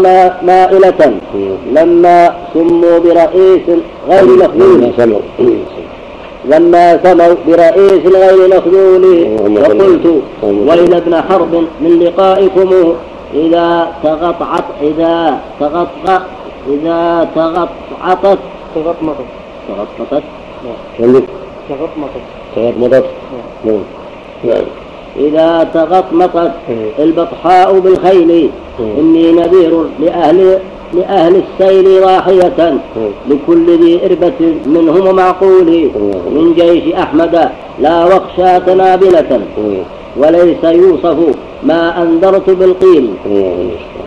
مائلة. 0.43 1.01
لما 1.71 2.35
سموا 2.53 2.99
برئيس 2.99 3.67
غير 4.09 4.25
مخذول 4.25 4.91
لما 6.45 6.99
سموا. 7.03 7.35
برئيس 7.47 8.03
غير 8.05 8.39
مخذول 8.57 9.05
وقلت 9.57 10.05
ويل 10.43 10.93
ابن 10.93 11.13
حرب 11.21 11.53
من 11.81 11.99
لقائكم. 11.99 12.69
إذا 13.33 13.87
تغطعت 14.03 14.63
إذا 14.81 15.39
تغطى 15.59 16.19
إذا 16.67 17.27
تغطعطت 17.35 18.39
تغطمطت. 18.75 19.27
تغططت. 19.67 20.23
تغطمطت. 20.99 21.29
تغطمطت. 21.69 22.23
تغطمطت 22.55 23.05
نعم. 24.43 24.63
إذا 25.19 25.67
تغطمطت 25.73 26.51
البطحاء 26.99 27.79
بالخيل 27.79 28.49
إني 28.79 29.31
نذير 29.31 29.83
لأهل 29.99 30.59
لأهل 30.93 31.41
السيل 31.43 32.03
راحية 32.03 32.77
لكل 33.29 33.77
ذي 33.83 34.05
إربة 34.05 34.55
منهم 34.65 35.15
معقول 35.15 35.89
من 36.31 36.53
جيش 36.53 36.93
أحمد 36.93 37.49
لا 37.79 38.05
واخشى 38.05 38.59
تنابلة 38.65 39.41
وليس 40.17 40.63
يوصف 40.63 41.17
ما 41.63 42.03
أنذرت 42.03 42.49
بالقيل. 42.49 43.09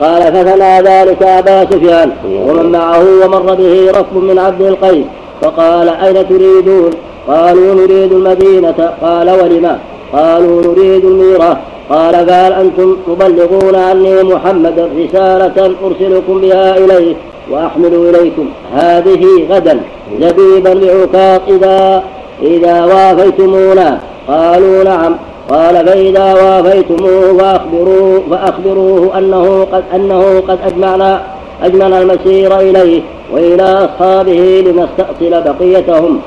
قال 0.00 0.22
فثنى 0.22 0.80
ذلك 0.80 1.22
أبا 1.22 1.64
سفيان 1.64 2.12
ومن 2.46 2.72
معه 2.72 3.04
ومر 3.24 3.54
به 3.54 3.90
ركب 3.90 4.16
من 4.16 4.38
عبد 4.38 4.62
القيس 4.62 5.04
فقال 5.42 5.88
أين 5.88 6.28
تريدون؟ 6.28 6.90
قالوا 7.28 7.74
نريد 7.74 8.12
المدينة. 8.12 8.92
قال 9.02 9.30
ولما؟ 9.30 9.78
قالوا 10.12 10.62
نريد 10.62 11.04
الميرة 11.04 11.58
قال 11.90 12.26
فهل 12.26 12.52
أنتم 12.52 12.96
تبلغون 13.06 13.74
عني 13.74 14.22
محمدا 14.22 14.88
رسالة 14.98 15.74
أرسلكم 15.84 16.40
بها 16.40 16.78
إليه 16.78 17.14
وأحمل 17.50 17.94
إليكم. 17.94 18.48
هذه 18.74 19.46
غدا 19.50 19.80
زبيبا 20.20 20.68
لعكاظ 20.68 21.40
إذا 21.48 22.02
إذا 22.42 22.84
وافيتمونا 22.84 24.00
قالوا 24.28 24.84
نعم. 24.84 25.16
قال 25.50 25.86
فإذا 25.86 26.34
وافيتموه 26.34 27.38
فأخبروه, 27.38 28.22
فأخبروه 28.30 29.18
أنه 29.18 29.66
قد 29.72 29.84
أنه 29.94 30.40
قد 30.48 30.58
أجمعنا 30.66 31.22
أجمعنا 31.62 32.02
المسير 32.02 32.60
إليه 32.60 33.02
وإلى 33.32 33.62
أصحابه 33.62 34.64
لنستأصل 34.66 35.42
بقيتهم. 35.44 36.20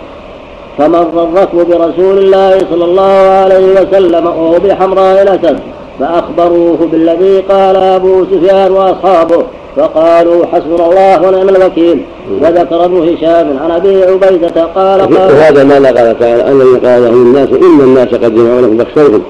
فمر 0.81 1.23
الركب 1.23 1.57
برسول 1.69 2.17
الله 2.17 2.59
صلى 2.71 2.85
الله 2.85 3.01
عليه 3.43 3.81
وسلم 3.81 4.25
وهو 4.25 4.59
بحمراء 4.59 5.21
الأسد 5.21 5.59
فأخبروه 5.99 6.77
بالذي 6.91 7.39
قال 7.39 7.75
أبو 7.75 8.25
سفيان 8.25 8.71
وأصحابه 8.71 9.43
فقالوا 9.75 10.45
حسبنا 10.45 10.85
الله 10.89 11.27
ونعم 11.27 11.49
الوكيل. 11.49 12.05
وذكر 12.41 12.85
ابن 12.85 13.13
هشام 13.13 13.59
عن 13.63 13.71
أبي 13.71 14.03
عبيدة 14.03 14.63
قال 14.75 15.01
قال 15.01 15.31
وهذا 15.33 15.63
ما 15.63 15.75
قال 15.75 16.19
تعالى 16.19 16.51
الذي 16.51 16.87
قال 16.87 17.03
له 17.03 17.09
الناس 17.09 17.49
إن 17.49 17.79
الناس 17.81 18.07
قد 18.07 18.35
جمعوا 18.35 18.61
لكم 18.61 18.77
فاخشوهم 18.77 19.21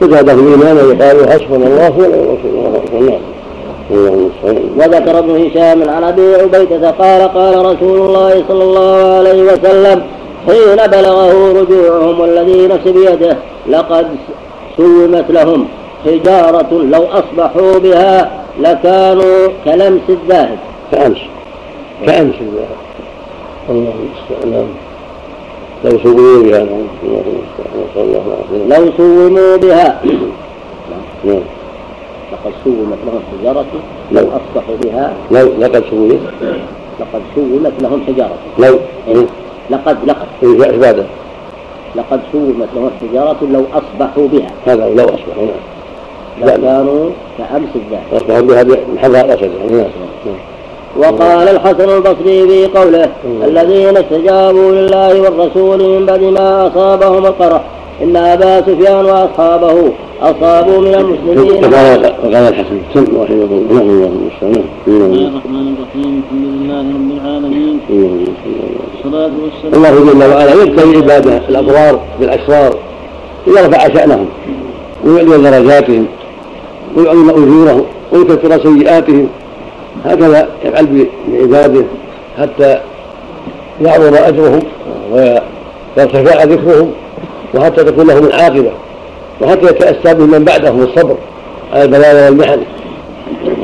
فزادهم 0.00 0.52
ايمانا 0.52 0.82
وقالوا 0.82 1.26
حسبنا 1.26 1.66
الله 1.66 1.92
ونعم 1.98 2.24
الوكيل. 2.92 3.20
وذكر 4.76 5.18
ابن 5.18 5.46
هشام 5.46 5.90
عن 5.90 6.04
أبي 6.04 6.34
عبيدة 6.34 6.90
قال 6.90 7.28
قال 7.34 7.58
رسول 7.58 8.00
الله 8.00 8.44
صلى 8.48 8.62
الله 8.62 9.14
عليه 9.18 9.42
وسلم 9.42 10.02
حين 10.46 10.86
بلغه 10.86 11.52
رجوعهم 11.60 12.20
والذي 12.20 12.66
نفس 12.66 12.88
بيده 12.88 13.36
لقد 13.68 14.06
سومت 14.76 15.30
لهم. 15.30 15.68
حجارة 16.04 16.82
لو 16.82 17.04
أصبحوا 17.04 17.78
بها 17.78 18.30
لكانوا 18.60 19.48
كلمس 19.64 20.00
الذاهب 20.08 20.58
كأمس 20.92 21.18
كأمس 22.06 22.34
الذاهب 22.40 22.76
الله 23.70 23.92
المستعان. 24.02 24.68
لو 25.84 25.98
سوموا 26.02 26.42
بها. 26.42 26.66
الله 27.96 28.78
لو 28.78 28.92
سوموا 28.96 29.56
بها. 29.56 30.02
نعم. 31.24 31.40
لقد 32.32 32.52
سومت 32.64 32.98
لهم 33.06 33.22
حجارة 33.32 33.66
لو. 34.12 34.20
أصبحوا 34.22 34.76
بها. 34.82 35.12
لو. 35.30 35.52
لقد 35.58 35.84
سومت. 35.90 36.20
لقد 37.00 37.22
سومت 37.34 37.72
لهم 37.82 38.02
حجارة. 38.06 38.36
لو. 38.58 38.78
إيه. 39.08 39.26
لقد 39.70 39.96
لقد 40.06 40.26
إيه 40.42 40.72
عبادة 40.72 41.04
لقد 41.96 42.20
سومت 42.32 42.68
لهم 42.74 42.90
حجارة 43.00 43.36
لو 43.52 43.64
أصبحوا 43.72 44.28
بها. 44.28 44.50
هذا 44.66 44.88
لو 44.88 45.04
أصبحوا 45.04 45.46
نعم 46.40 46.48
كانوا 46.60 47.10
كأمس 47.38 47.68
الذهب 47.74 48.02
أصبحوا 48.12 48.40
بها 48.40 48.62
بحذاء 48.62 49.24
الأسد 49.24 49.50
نعم. 49.72 49.84
وقال 50.98 51.48
الحسن 51.48 51.90
البصري 51.96 52.48
في 52.48 52.66
قوله 52.66 53.08
الذين 53.24 53.96
استجابوا 53.96 54.72
لله 54.72 55.20
والرسول 55.20 55.78
من 55.78 56.06
بعد 56.06 56.22
ما 56.22 56.66
أصابهم 56.66 57.26
القرح 57.26 57.62
إن 58.02 58.16
أبا 58.16 58.60
سفيان 58.60 59.04
وأصحابه 59.04 59.92
أصابوا 60.22 60.78
من 60.78 60.94
المسلمين. 60.94 61.64
وقال 61.64 62.34
الحسن 62.34 62.78
سم 62.94 63.04
رحمه 63.22 63.26
الله 63.26 63.80
الله 63.80 64.06
المستعان 64.06 64.64
بسم 64.86 64.92
الله 64.92 65.28
الرحمن 65.28 65.74
الرحيم 65.74 66.22
الحمد 66.22 66.44
لله 66.54 66.80
رب 66.80 67.10
العالمين. 67.18 67.80
والصلاة 67.90 69.32
والسلام. 69.42 69.74
الله 69.74 70.12
جل 70.12 70.22
وعلا 70.30 70.52
يبتلي 70.62 70.96
عباده 70.96 71.40
الأبرار 71.48 72.00
بالأسرار 72.20 72.72
ليرفع 73.46 73.94
شأنهم 73.94 74.26
ويعلي 75.04 75.50
درجاتهم 75.50 76.06
ويعظم 76.96 77.30
أجورهم 77.30 77.84
ويكثر 78.12 78.62
سيئاتهم 78.62 79.28
هكذا 80.04 80.48
يفعل 80.64 81.06
بعباده 81.28 81.84
حتى 82.38 82.80
يعظم 83.82 84.14
أجرهم 84.14 84.62
ويرتفع 85.12 86.44
ذكرهم 86.44 86.92
وحتى 87.54 87.84
تكون 87.84 88.06
لهم 88.06 88.26
العاقبة 88.26 88.70
وحتى 89.40 89.66
يتأسى 89.66 90.14
بهم 90.14 90.30
من 90.30 90.44
بعدهم 90.44 90.82
الصبر 90.82 91.16
على 91.72 91.82
البلايا 91.82 92.30
والمحن. 92.30 92.60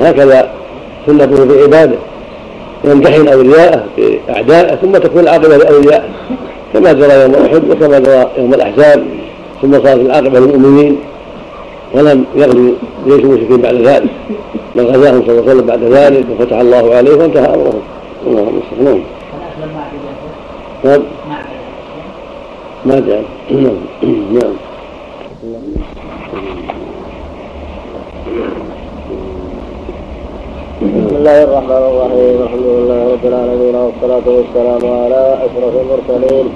هكذا 0.01 0.51
سنته 1.07 1.49
في 1.49 1.63
عباده. 1.63 1.99
يمتحن 2.85 3.29
أولياءه 3.29 3.85
بأعدائه 3.97 4.77
ثم 4.77 4.93
تكون 4.93 5.23
العاقبة 5.23 5.57
لأوليائه 5.57 6.09
كما 6.73 6.93
جرى 6.93 7.23
يوم 7.23 7.35
أحد 7.35 7.71
وكما 7.71 7.99
جرى 7.99 8.31
يوم 8.39 8.55
الأحزاب 8.55 9.05
ثم 9.63 9.73
صارت 9.73 10.01
العاقبة 10.01 10.41
للمؤمنين. 10.41 10.99
ولم 11.95 12.25
يغزو 12.37 12.73
جيش 13.07 13.25
المشركين 13.25 13.61
بعد 13.61 13.75
ذلك 13.75 14.11
بل 14.77 14.87
غزاهم 14.87 15.23
صلى 15.27 15.31
الله 15.31 15.43
عليه 15.43 15.53
وسلم 15.53 15.67
بعد 15.67 15.83
ذلك 15.83 16.25
وفتح 16.31 16.59
الله 16.59 16.95
عليه 16.95 17.15
وانتهى 17.15 17.47
أمرهم. 17.55 17.83
اللهم 18.27 18.49
المستعان 18.49 19.03
نعم 20.85 21.03
ما 22.87 23.01
جاء 23.01 23.25
نعم. 23.51 23.79
بسم 30.83 31.17
الله 31.17 31.43
الرحمن 31.45 31.71
الرحيم. 31.91 32.37
الحمد 32.43 32.67
لله 32.67 33.13
رب 33.13 33.25
العالمين 33.27 33.75
والصلاة 33.75 34.27
والسلام 34.27 34.83
على 35.03 35.39
أشرف 35.45 35.75
المرسلين. 35.83 36.47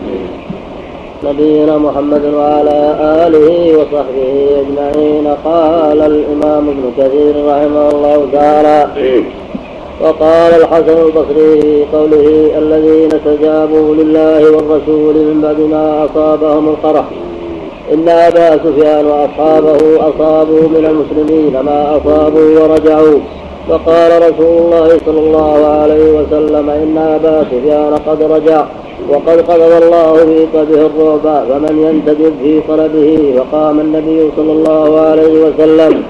نبينا 1.25 1.79
محمد 1.79 2.25
وعلى 2.35 2.97
آله 3.27 3.77
وصحبه 3.79 4.33
أجمعين 4.61 5.27
قال 5.45 6.01
الإمام 6.01 6.69
ابن 6.69 6.85
كثير 6.99 7.35
رحمه 7.47 7.89
الله 7.91 8.29
تعالى 8.33 8.87
وقال 10.01 10.55
الحسن 10.55 10.99
البصري 11.07 11.61
في 11.63 11.85
قوله 11.93 12.59
الذين 12.59 13.11
استجابوا 13.13 13.95
لله 13.95 14.51
والرسول 14.51 15.15
من 15.15 15.41
بعد 15.43 15.61
ما 15.61 16.05
أصابهم 16.05 16.69
القرح. 16.69 17.05
إن 17.93 18.09
أبا 18.09 18.51
سفيان 18.65 19.07
وأصحابه 19.07 19.79
أصابوا 20.09 20.69
من 20.69 20.85
المسلمين 20.91 21.61
ما 21.61 21.97
أصابوا 21.97 22.61
ورجعوا. 22.61 23.19
فقال 23.69 24.11
رسول 24.23 24.59
الله 24.59 24.99
صلى 25.07 25.21
الله 25.21 25.67
عليه 25.67 26.11
وسلم 26.19 26.71
إن 26.71 26.99
أبا 26.99 27.45
سفيان 27.51 27.95
قد 28.07 28.23
رجع. 28.23 28.65
وقد 29.11 29.41
قذف 29.41 29.83
الله 29.83 30.13
في 30.17 30.59
قلبه 30.59 30.87
الرعب 30.87 31.47
فمن 31.49 31.79
ينتدب 31.87 32.33
في 32.43 32.61
طلبه 32.69 33.35
وقام 33.39 33.81
النبي 33.81 34.31
صلى 34.37 34.53
الله 34.53 35.01
عليه 35.01 35.41
وسلم 35.45 36.03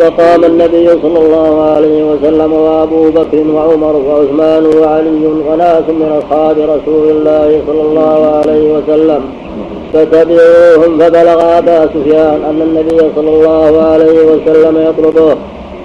وقام 0.00 0.44
النبي 0.44 0.88
صلى 1.02 1.18
الله 1.18 1.62
عليه 1.62 2.04
وسلم 2.04 2.52
وأبو 2.52 3.10
بكر 3.10 3.44
وعمر 3.54 3.96
وعثمان 3.96 4.66
وعلي 4.66 5.26
وناس 5.26 5.82
من 5.88 6.20
أصحاب 6.22 6.56
رسول 6.58 7.10
الله 7.10 7.62
صلى 7.66 7.80
الله 7.82 8.26
عليه 8.36 8.72
وسلم 8.72 9.20
فتبعوهم 9.92 10.98
فبلغ 10.98 11.58
أبا 11.58 11.86
سفيان 11.86 12.40
أن 12.50 12.62
النبي 12.62 12.98
صلى 13.16 13.30
الله 13.30 13.82
عليه 13.82 14.18
وسلم 14.24 14.86
يطلبه 14.88 15.36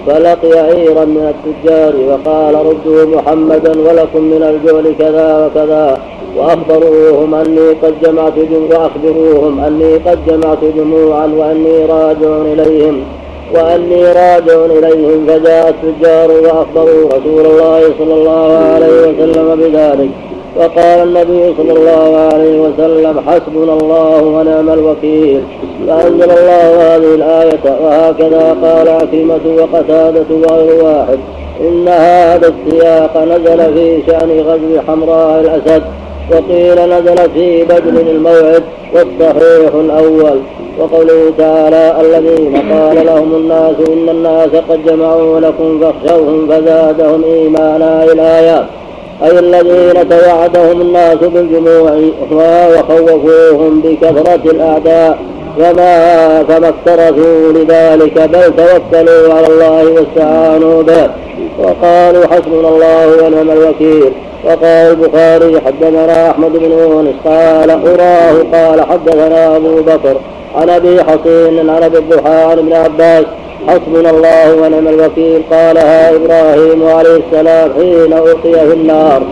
فلقي 0.07 0.59
عيرا 0.59 1.05
من 1.05 1.33
التجار 1.33 1.93
وقال 2.09 2.55
ردوا 2.55 3.05
محمدا 3.05 3.71
ولكم 3.81 4.21
من 4.21 4.43
الجول 4.43 4.95
كذا 4.99 5.45
وكذا 5.45 5.97
وأخبروهم 6.37 7.35
أني 7.35 7.69
قد 7.69 7.93
جمعت 8.03 8.33
وأخبروهم 8.71 9.59
أني 9.59 9.93
قد 9.95 10.19
جمعت 10.27 10.63
جموعا 10.77 11.25
وأني 11.25 11.85
راجع 11.85 12.41
إليهم 12.53 13.03
وأني 13.53 14.05
راجع 14.05 14.65
إليهم 14.65 15.25
فجاء 15.27 15.69
التجار 15.69 16.31
وأخبروا 16.31 17.07
رسول 17.07 17.45
الله 17.45 17.81
صلى 17.99 18.13
الله 18.13 18.57
عليه 18.73 19.01
وسلم 19.01 19.55
بذلك. 19.55 20.09
وقال 20.55 20.99
النبي 21.07 21.53
صلى 21.57 21.73
الله 21.73 22.29
عليه 22.33 22.59
وسلم 22.59 23.19
حسبنا 23.27 23.73
الله 23.73 24.21
ونعم 24.23 24.69
الوكيل. 24.69 25.43
فأنزل 25.87 26.31
الله 26.31 26.95
هذه 26.95 27.15
الآية 27.15 27.65
وهكذا 27.83 28.57
قال 28.63 28.89
عكرمة 28.89 29.45
وقتادة 29.59 30.25
وغير 30.29 30.83
واحد 30.83 31.19
إن 31.61 31.87
هذا 31.87 32.53
السياق 32.53 33.23
نزل 33.23 33.73
في 33.73 34.03
شأن 34.07 34.29
غزو 34.47 34.81
حمراء 34.87 35.39
الأسد 35.39 35.83
وقيل 36.31 36.89
نزل 36.89 37.29
في 37.33 37.63
بدر 37.63 38.01
الموعد 38.01 38.63
والصحيح 38.93 39.73
الأول. 39.73 40.39
وقوله 40.79 41.33
تعالى 41.37 41.95
الذين 42.01 42.55
قال 42.71 43.05
لهم 43.05 43.35
الناس 43.35 43.75
إن 43.87 44.09
الناس 44.09 44.49
قد 44.69 44.85
جمعوا 44.85 45.39
لكم 45.39 45.79
فاخشوهم 45.79 46.47
فزادهم 46.47 47.23
إيمانا 47.23 48.03
الآيات 48.03 48.65
أي 49.23 49.39
الذين 49.39 50.09
توعدهم 50.09 50.81
الناس 50.81 51.17
بالجموع 51.17 51.99
وخوفوهم 52.31 53.81
بكثرة 53.81 54.51
الأعداء 54.51 55.17
وما 55.59 56.43
فما 56.43 56.69
اكترثوا 56.69 57.51
لذلك 57.53 58.19
بل 58.19 58.53
توكلوا 58.55 59.33
على 59.33 59.47
الله 59.47 59.83
واستعانوا 59.91 60.83
به. 60.83 61.09
وقالوا 61.59 62.27
حسبنا 62.27 62.69
الله 62.69 63.07
ونعم 63.23 63.51
الوكيل. 63.51 64.11
وقال 64.45 64.63
البخاري 64.91 65.61
حدثنا 65.61 66.31
أحمد 66.31 66.51
بن 66.51 66.71
يونس 66.71 67.15
قال 67.25 67.69
أراه 67.69 68.33
قال 68.53 68.81
حدثنا 68.81 69.55
أبو 69.55 69.81
بكر 69.81 70.15
عن 70.55 70.69
أبي 70.69 71.03
حصين 71.03 71.69
عن 71.69 71.83
أبي 71.83 71.97
الضحى 71.97 72.43
عن 72.43 72.57
ابن 72.59 72.73
عباس 72.73 73.25
حسبنا 73.67 74.09
الله 74.09 74.53
ونعم 74.55 74.87
الوكيل 74.87 75.41
قالها 75.51 76.15
إبراهيم 76.15 76.87
عليه 76.87 77.21
السلام 77.27 77.71
حين 77.73 78.13
القي 78.13 78.67
في 78.67 78.73
النار 78.73 79.23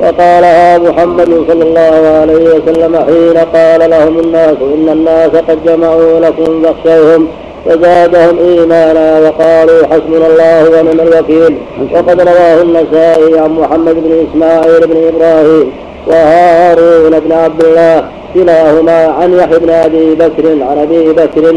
وقالها 0.00 0.78
محمد 0.78 1.44
صلى 1.48 1.62
الله 1.64 2.18
عليه 2.20 2.44
وسلم 2.54 2.96
حين 2.96 3.38
قال 3.54 3.90
لهم 3.90 4.18
الناس 4.18 4.56
إن 4.74 4.88
الناس 4.88 5.30
قد 5.30 5.58
جمعوا 5.66 6.20
لكم 6.20 6.62
فاخشوهم 6.62 7.28
فزادهم 7.66 8.38
إيمانا 8.38 9.20
وقالوا 9.20 9.86
حسبنا 9.86 10.26
الله 10.26 10.70
ونعم 10.70 11.00
الوكيل. 11.00 11.58
وقد 11.94 12.20
رواه 12.20 12.62
النسائي 12.62 13.38
عن 13.38 13.50
محمد 13.50 13.94
بن 13.94 14.26
إسماعيل 14.28 14.86
بن 14.86 14.96
إبراهيم 15.08 15.70
وهارون 16.06 17.20
بن 17.20 17.32
عبد 17.32 17.64
الله 17.64 18.04
كلاهما 18.34 19.06
عن 19.06 19.32
يحيى 19.32 19.58
بن 19.58 19.70
أبي 19.70 20.14
بكر 20.14 20.62
عن 20.62 20.78
أبي 20.78 21.12
بكر. 21.12 21.54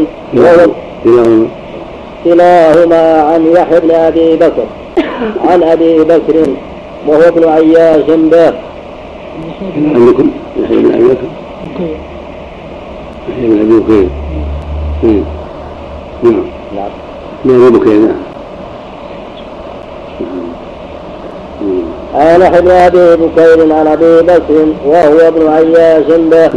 كلاهما 2.24 3.22
عن 3.22 3.52
يحيى 3.56 3.80
بن 3.80 3.90
أبي 3.90 4.36
بكر 4.36 4.66
عن 5.48 5.62
أبي 5.62 5.98
بكر 6.04 6.46
وهو 7.06 7.20
ابن 7.20 7.48
عياش 7.48 8.04
به. 8.06 8.52
عندكم 9.94 10.30
يحيى 10.62 10.76
بن 10.76 10.94
أبي 10.94 11.04
بكر؟ 11.04 11.28
يحيى 13.28 13.48
بن 13.48 13.58
أبي 13.60 13.80
بكر. 13.80 14.04
نعم. 16.24 16.44
نعم 17.44 17.66
ابي 17.66 17.78
بكر 17.78 17.90
نعم. 17.90 18.14
عن 22.14 22.42
ابن 22.42 22.70
أبي 22.70 23.16
بكير 23.16 23.72
عن 23.72 23.86
أبي 23.86 24.22
بكر 24.22 24.66
وهو 24.86 25.28
ابن 25.28 25.48
عياش 25.48 26.04
به 26.06 26.50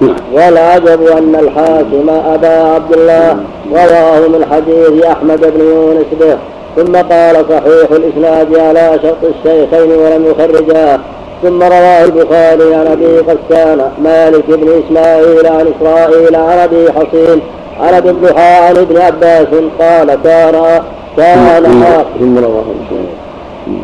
نعم. 0.00 0.14
والعجب 0.32 1.06
أن 1.06 1.34
الحاكم 1.34 2.10
أبا 2.10 2.48
عبد 2.48 2.92
الله 2.92 3.36
رواه 3.72 4.28
من 4.28 4.46
حديث 4.50 5.04
أحمد 5.04 5.40
بن 5.40 5.60
يونس 5.60 6.06
به. 6.20 6.38
ثم 6.76 6.96
قال 6.96 7.36
صحيح 7.36 7.90
الإسناد 7.90 8.58
على 8.58 8.98
شرط 9.02 9.24
الشيخين 9.24 9.90
ولم 9.90 10.24
يخرجاه. 10.26 11.00
ثم 11.42 11.62
رواه 11.62 12.04
البخاري 12.04 12.74
عن 12.74 12.86
أبي 12.86 13.18
غسان 13.18 13.90
مالك 14.04 14.44
بن 14.48 14.82
إسماعيل 14.86 15.46
عن 15.46 15.74
إسرائيل 15.76 16.36
عن 16.36 16.58
أبي 16.58 16.92
حصين 16.92 17.40
عن 17.80 17.94
ابي 17.94 18.10
الضحى 18.10 18.54
عن 18.54 18.76
ابن 18.76 18.98
عباس 18.98 19.46
قال 19.78 20.18
كان 20.24 20.82
كان 21.16 21.64
ثم 22.20 22.38
رواه 22.38 22.64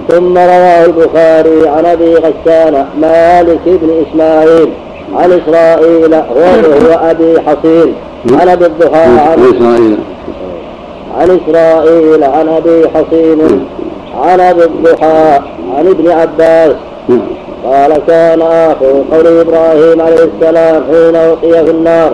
ثم 0.08 0.38
رواه 0.38 0.84
البخاري 0.84 1.68
عن 1.68 1.86
أبي 1.86 2.14
غسان 2.14 2.86
مالك 3.00 3.60
بن 3.66 4.04
إسماعيل 4.06 4.68
عن 5.14 5.32
إسرائيل 5.32 6.14
وهو 6.14 7.10
أبي 7.10 7.40
حصين. 7.40 7.94
عن 8.40 8.48
ابي 8.48 8.66
الضحى 8.66 9.02
عن 9.02 9.38
إسرائيل. 9.56 9.98
عن 11.18 11.40
إسرائيل 11.40 12.24
عن 12.24 12.48
أبي 12.48 12.88
حصين 12.88 13.66
عن 14.22 14.40
أبي 14.40 14.64
الضحى 14.64 15.40
عن 15.76 15.86
ابن 15.86 16.10
عباس. 16.10 16.72
قال 17.64 17.92
كان 18.06 18.42
آخر 18.42 19.04
قول 19.12 19.26
إبراهيم 19.26 20.00
عليه 20.00 20.28
السلام 20.34 20.82
حين 20.90 21.16
ألقي 21.16 21.64
في 21.64 21.70
النار. 21.70 22.12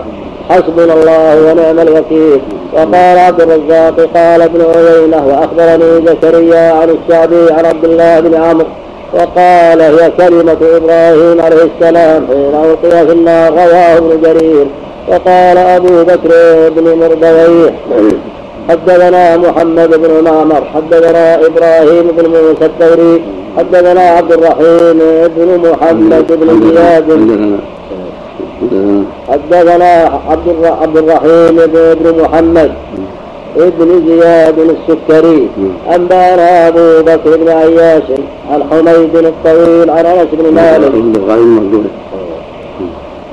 حسبنا 0.49 0.93
الله 0.93 1.51
ونعم 1.51 1.79
الوكيل. 1.79 2.41
وقال 2.73 3.17
عبد 3.17 3.41
الرزاق 3.41 3.95
قال 4.15 4.41
ابن 4.41 4.61
عيينة 4.75 5.27
وأخبرني 5.27 6.05
زكريا 6.07 6.71
عن 6.71 6.89
الشعبي 6.89 7.53
عن 7.53 7.65
عبد 7.65 7.85
الله 7.85 8.19
بن 8.19 8.35
عمرو 8.35 8.67
وقال 9.13 9.81
هي 9.81 10.11
كلمة 10.17 10.57
إبراهيم 10.77 11.41
عليه 11.41 11.63
السلام 11.71 12.27
حين 12.27 12.53
ألقي 12.63 13.05
في 13.07 13.11
النار 13.11 13.51
رواه 13.51 13.97
ابن 13.97 14.21
جرير. 14.21 14.65
وقال 15.09 15.57
أبو 15.57 16.03
بكر 16.03 16.31
بن 16.75 16.85
مردويه 16.99 17.71
حدثنا 18.69 19.37
محمد 19.37 19.89
بن 19.89 20.23
معمر 20.23 20.63
حدثنا 20.73 21.35
إبراهيم 21.35 22.07
بن 22.17 22.25
موسى 22.29 22.65
الثوري 22.65 23.23
حدثنا 23.57 24.01
عبد 24.01 24.31
الرحيم 24.31 24.99
بن 25.35 25.69
محمد 25.69 26.27
بن 26.39 26.47
زياد. 26.69 27.09
حدثنا 29.29 29.93
عبد 30.29 30.47
عبد 30.81 30.97
الرحيم 30.97 31.55
بن 31.73 32.21
محمد 32.21 32.71
ابن 33.57 33.89
زياد 34.07 34.59
السكري 34.59 35.49
أنبأنا 35.95 36.67
أبو 36.67 37.01
بكر 37.07 37.37
بن 37.37 37.49
عياش 37.49 38.03
عن 38.51 38.63
حميد 38.71 39.15
الطويل 39.15 39.89
عن 39.89 40.05
أنس 40.05 40.27
بن 40.33 40.53
مالك. 40.55 40.93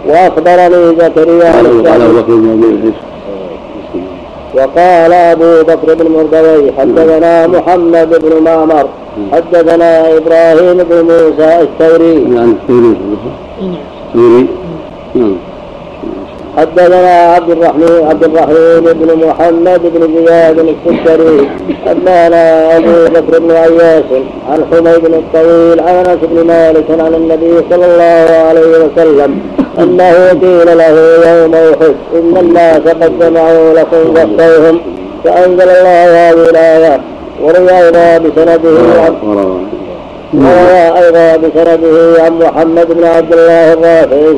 وأخبرني 0.09 0.97
زكريا 0.99 1.53
وقال 4.55 5.13
أبو 5.13 5.63
بكر 5.63 5.95
بن 5.95 6.07
مردوي 6.13 6.73
حدثنا 6.79 7.47
محمد 7.47 8.11
بن 8.25 8.43
معمر 8.45 8.87
حدثنا 9.33 10.17
إبراهيم 10.17 10.79
بن 10.91 11.03
موسى 11.11 11.51
الثوري. 11.67 12.17
حدثنا 16.57 17.35
عبد 17.35 17.51
الرحمن 17.51 18.07
عبد 18.11 18.25
الرحيم 18.25 18.85
بن 18.85 19.27
محمد 19.27 19.81
بن 19.95 20.25
زياد 20.27 20.59
السكري 20.59 21.49
حدثنا 21.87 22.77
أبو 22.77 23.05
بكر 23.15 23.39
بن 23.39 23.51
عياش 23.51 24.05
عن 24.51 24.65
حميد 24.71 25.01
بن 25.05 25.15
الطويل 25.15 25.81
عن 25.81 25.95
أنس 25.95 26.19
بن 26.23 26.47
مالك 26.47 26.85
عن 26.91 27.15
النبي 27.15 27.55
صلى 27.71 27.87
الله 27.87 28.35
عليه 28.49 28.85
وسلم 28.85 29.41
أنه 29.79 30.29
قيل 30.29 30.79
له 30.79 30.97
يوم 31.29 31.55
أحد 31.55 31.95
إن 32.15 32.37
الناس 32.37 32.81
قد 32.81 33.19
جمعوا 33.19 33.73
لكم 33.75 34.15
فاخشوهم 34.15 34.81
فأنزل 35.25 35.69
الله 35.69 36.31
هذه 36.31 36.51
الايات 36.51 37.01
وروى 37.43 38.19
بسنده 38.19 38.79
عن 39.05 39.15
أيضا 41.03 41.37
بسنده 41.37 42.23
عن 42.23 42.39
محمد 42.39 42.87
بن 42.93 43.05
عبد 43.05 43.33
الله 43.33 43.73
الرافعي. 43.73 44.37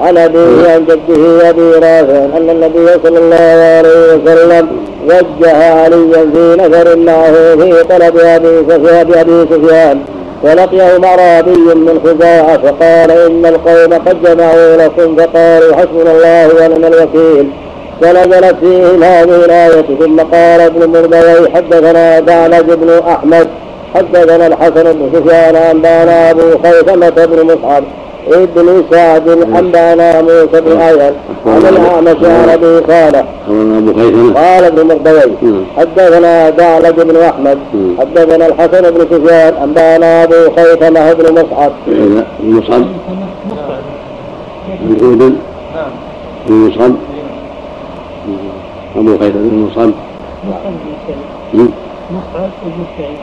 عن 0.00 0.18
أبيه 0.18 0.70
عن 0.70 0.84
جده 0.84 1.50
أبي 1.50 1.70
رافع 1.72 2.36
أن 2.36 2.50
النبي 2.50 2.86
صلى 3.04 3.18
الله 3.18 3.36
عليه 3.76 4.14
وسلم 4.14 4.68
وجه 5.06 5.72
عليا 5.72 6.30
في 6.34 6.56
نفر 6.58 6.96
معه 6.96 7.32
في 7.56 7.84
طلب 7.88 8.16
أبي 8.16 8.64
سفيان 8.68 9.14
أبي 9.14 9.46
سفيان. 9.50 10.00
فلقيهم 10.42 11.04
أعرابي 11.04 11.50
من 11.50 12.00
خزاعة 12.04 12.58
فقال 12.58 13.10
إن 13.10 13.46
القوم 13.46 13.92
قد 13.92 14.22
جمعوا 14.22 14.76
لكم 14.76 15.16
فقالوا 15.16 15.76
حسبنا 15.76 16.12
الله 16.12 16.66
ونعم 16.66 16.84
الوكيل. 16.92 17.50
فنزلت 18.00 18.56
فيهم 18.60 19.02
هذه 19.02 19.44
الآية 19.44 19.86
ثم 20.00 20.20
قال 20.20 20.60
ابن 20.60 20.86
مردوي 20.86 21.50
حدثنا 21.54 22.20
دعلج 22.20 22.72
بن 22.72 22.90
أحمد 23.08 23.48
حدثنا 23.94 24.46
الحسن 24.46 24.92
بن 24.92 25.10
سفيان 25.14 25.56
أنبانا 25.56 26.30
أبو 26.30 26.42
خيثمة 26.64 27.26
بن 27.26 27.42
مصعب. 27.46 27.84
ابن 28.28 28.84
سعد 28.90 29.28
أنبانا 29.28 30.22
موسى 30.22 30.60
بن 30.60 30.80
أيهل. 30.80 31.14
عن 31.46 31.56
الأعمش 31.56 32.24
عن 32.24 32.48
أبي 32.48 32.86
صالح 32.86 33.26
قال 34.36 34.64
ابن 34.64 34.86
مردوي 34.86 35.32
حدثنا 35.76 36.50
دعلج 36.50 37.00
بن 37.00 37.16
أحمد. 37.16 37.58
حدثنا 37.98 38.46
الحسن 38.46 38.90
بن 38.90 39.00
سفيان. 39.10 39.54
أنبأنا 39.54 40.24
أبو 40.24 40.50
خيثمة 40.56 41.12
بن 41.12 41.32
مصعب. 41.32 41.72
مصعب. 42.42 42.84
بن 44.80 45.34
بن 46.48 46.68
مصعب. 46.68 46.92
أبو 48.96 49.18
خيثمة 49.18 49.50
بن 49.50 49.68
مصعب. 49.70 49.92
مصعب 52.10 52.50
بن 52.64 52.84
سعيد. 52.96 53.18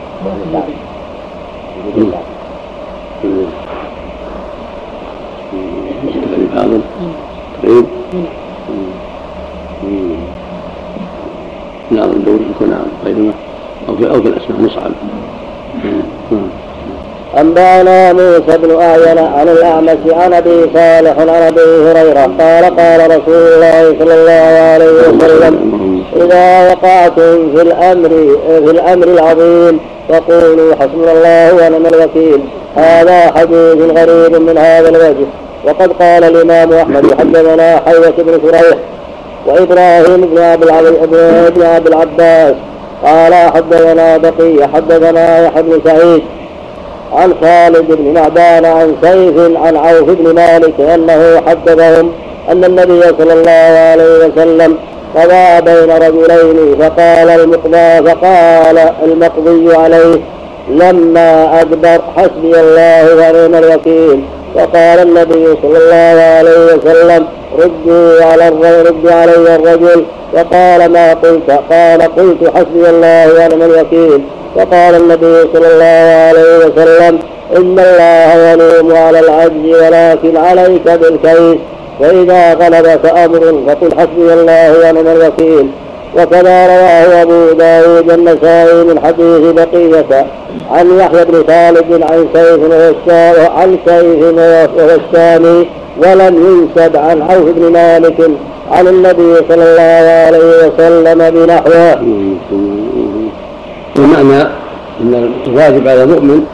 حاضر 6.54 6.80
طيب. 7.62 7.84
نعم 11.90 12.10
الدور 12.10 12.38
يكون 12.50 12.70
نعم 12.70 12.86
غير 13.04 13.32
أو 13.88 13.96
في 13.96 14.10
أو 14.10 14.22
في 14.22 14.28
الأسماء 14.28 14.60
مصعب 14.60 14.92
أنبأنا 17.38 18.12
موسى 18.12 18.58
بن 18.58 18.80
أعين 18.80 19.18
عن 19.18 19.48
الأعمش 19.48 19.98
عن 20.06 20.32
أبي 20.32 20.60
صالح 20.74 21.18
عن 21.18 21.28
أبي 21.28 21.60
هريرة 21.60 22.20
قال 22.38 22.76
قال 22.76 23.00
رسول 23.10 23.52
الله 23.52 23.96
صلى 23.98 24.14
الله 24.14 24.60
عليه 24.72 24.90
وسلم 25.08 25.54
إذا 26.16 26.70
وقعتم 26.70 27.56
في 27.56 27.62
الأمر 27.62 28.08
في 28.46 28.70
الأمر 28.70 29.06
العظيم 29.08 29.80
فقولوا 30.08 30.74
حسبنا 30.74 31.12
الله 31.12 31.54
ونعم 31.54 31.86
الوكيل. 31.86 32.40
هذا 32.76 33.32
حديث 33.36 33.78
غريب 33.98 34.42
من 34.42 34.58
هذا 34.58 34.88
الوجه. 34.88 35.26
وقد 35.66 35.92
قال 35.92 36.24
الإمام 36.24 36.72
أحمد 36.72 37.14
حدثنا 37.18 37.80
حيوة 37.86 38.14
بن 38.18 38.40
شريح 38.42 38.76
وإبراهيم 39.46 40.20
بن 40.20 40.38
أبي 41.62 41.88
العباس 41.88 42.54
قال 43.04 43.34
حدثنا 43.34 44.16
بقية 44.16 44.66
حدثنا 44.74 45.46
يحيى 45.46 45.62
بن 45.62 45.80
سعيد 45.84 46.22
عن 47.12 47.34
خالد 47.42 47.86
بن 47.88 48.14
معدان 48.14 48.64
عن 48.64 48.94
سيف 49.02 49.56
عن 49.56 49.76
عوف 49.76 50.10
بن 50.10 50.34
مالك 50.34 50.80
أنه 50.80 51.42
حدثهم 51.46 52.12
أن 52.50 52.64
النبي 52.64 53.00
صلى 53.18 53.32
الله 53.32 53.78
عليه 53.90 54.26
وسلم 54.26 54.76
قضى 55.16 55.60
بين 55.72 55.90
رجلين 55.90 56.76
فقال 56.78 57.30
المقضى 57.40 58.10
فقال 58.10 58.78
المقضي 59.04 59.76
عليه 59.76 60.20
لما 60.70 61.60
أدبر 61.60 62.00
حسبي 62.16 62.60
الله 62.60 63.14
ونعم 63.14 63.54
الوكيل. 63.64 64.24
وقال 64.54 64.98
النبي 65.08 65.46
صلى 65.62 65.78
الله 65.78 66.22
عليه 66.22 66.74
وسلم 66.74 67.26
ردوا 67.58 68.24
على 68.24 68.48
رد 68.88 69.08
علي 69.08 69.54
الرجل. 69.54 70.04
وقال 70.34 70.92
ما 70.92 71.14
قلت؟ 71.14 71.50
قال 71.70 72.02
قلت 72.02 72.50
حسبي 72.54 72.90
الله 72.90 73.34
ونعم 73.34 73.62
الوكيل. 73.62 74.20
وقال 74.56 74.94
النبي 74.94 75.48
صلى 75.52 75.66
الله 75.72 76.28
عليه 76.28 76.66
وسلم 76.66 77.18
إن 77.56 77.78
الله 77.78 78.52
يلوم 78.52 78.96
على 78.96 79.20
العجز 79.20 79.64
ولكن 79.82 80.36
عليك 80.36 80.88
بالكيس 80.88 81.58
وإذا 82.00 82.54
غلبك 82.54 83.06
أمر 83.06 83.62
فقل 83.66 83.94
حسبي 83.98 84.32
الله 84.32 84.78
ونعم 84.78 85.06
الوكيل. 85.16 85.70
وكذا 86.16 86.66
رواه 86.66 87.22
أبو 87.22 87.52
داود 87.58 88.10
النسائي 88.10 88.84
من 88.84 89.00
حديث 89.00 89.52
بقية 89.52 90.26
عن 90.70 90.98
يحيى 90.98 91.24
بن 91.24 91.44
خالد 91.46 92.02
عن 92.02 92.28
سيف 92.34 93.10
عن 93.56 93.78
سيف 93.86 94.90
الثاني 94.90 95.66
ولم 95.98 96.34
ينسب 96.76 96.96
عن 96.96 97.22
عوف 97.22 97.44
بن 97.56 97.72
مالك 97.72 98.30
عن 98.70 98.88
النبي 98.88 99.36
صلى 99.48 99.64
الله 99.64 100.10
عليه 100.26 100.66
وسلم 100.66 101.30
بنحوه. 101.30 102.00
ومعنى 103.98 104.42
إن 105.00 105.30
الواجب 105.46 105.88
على 105.88 106.02
المؤمن 106.02 106.44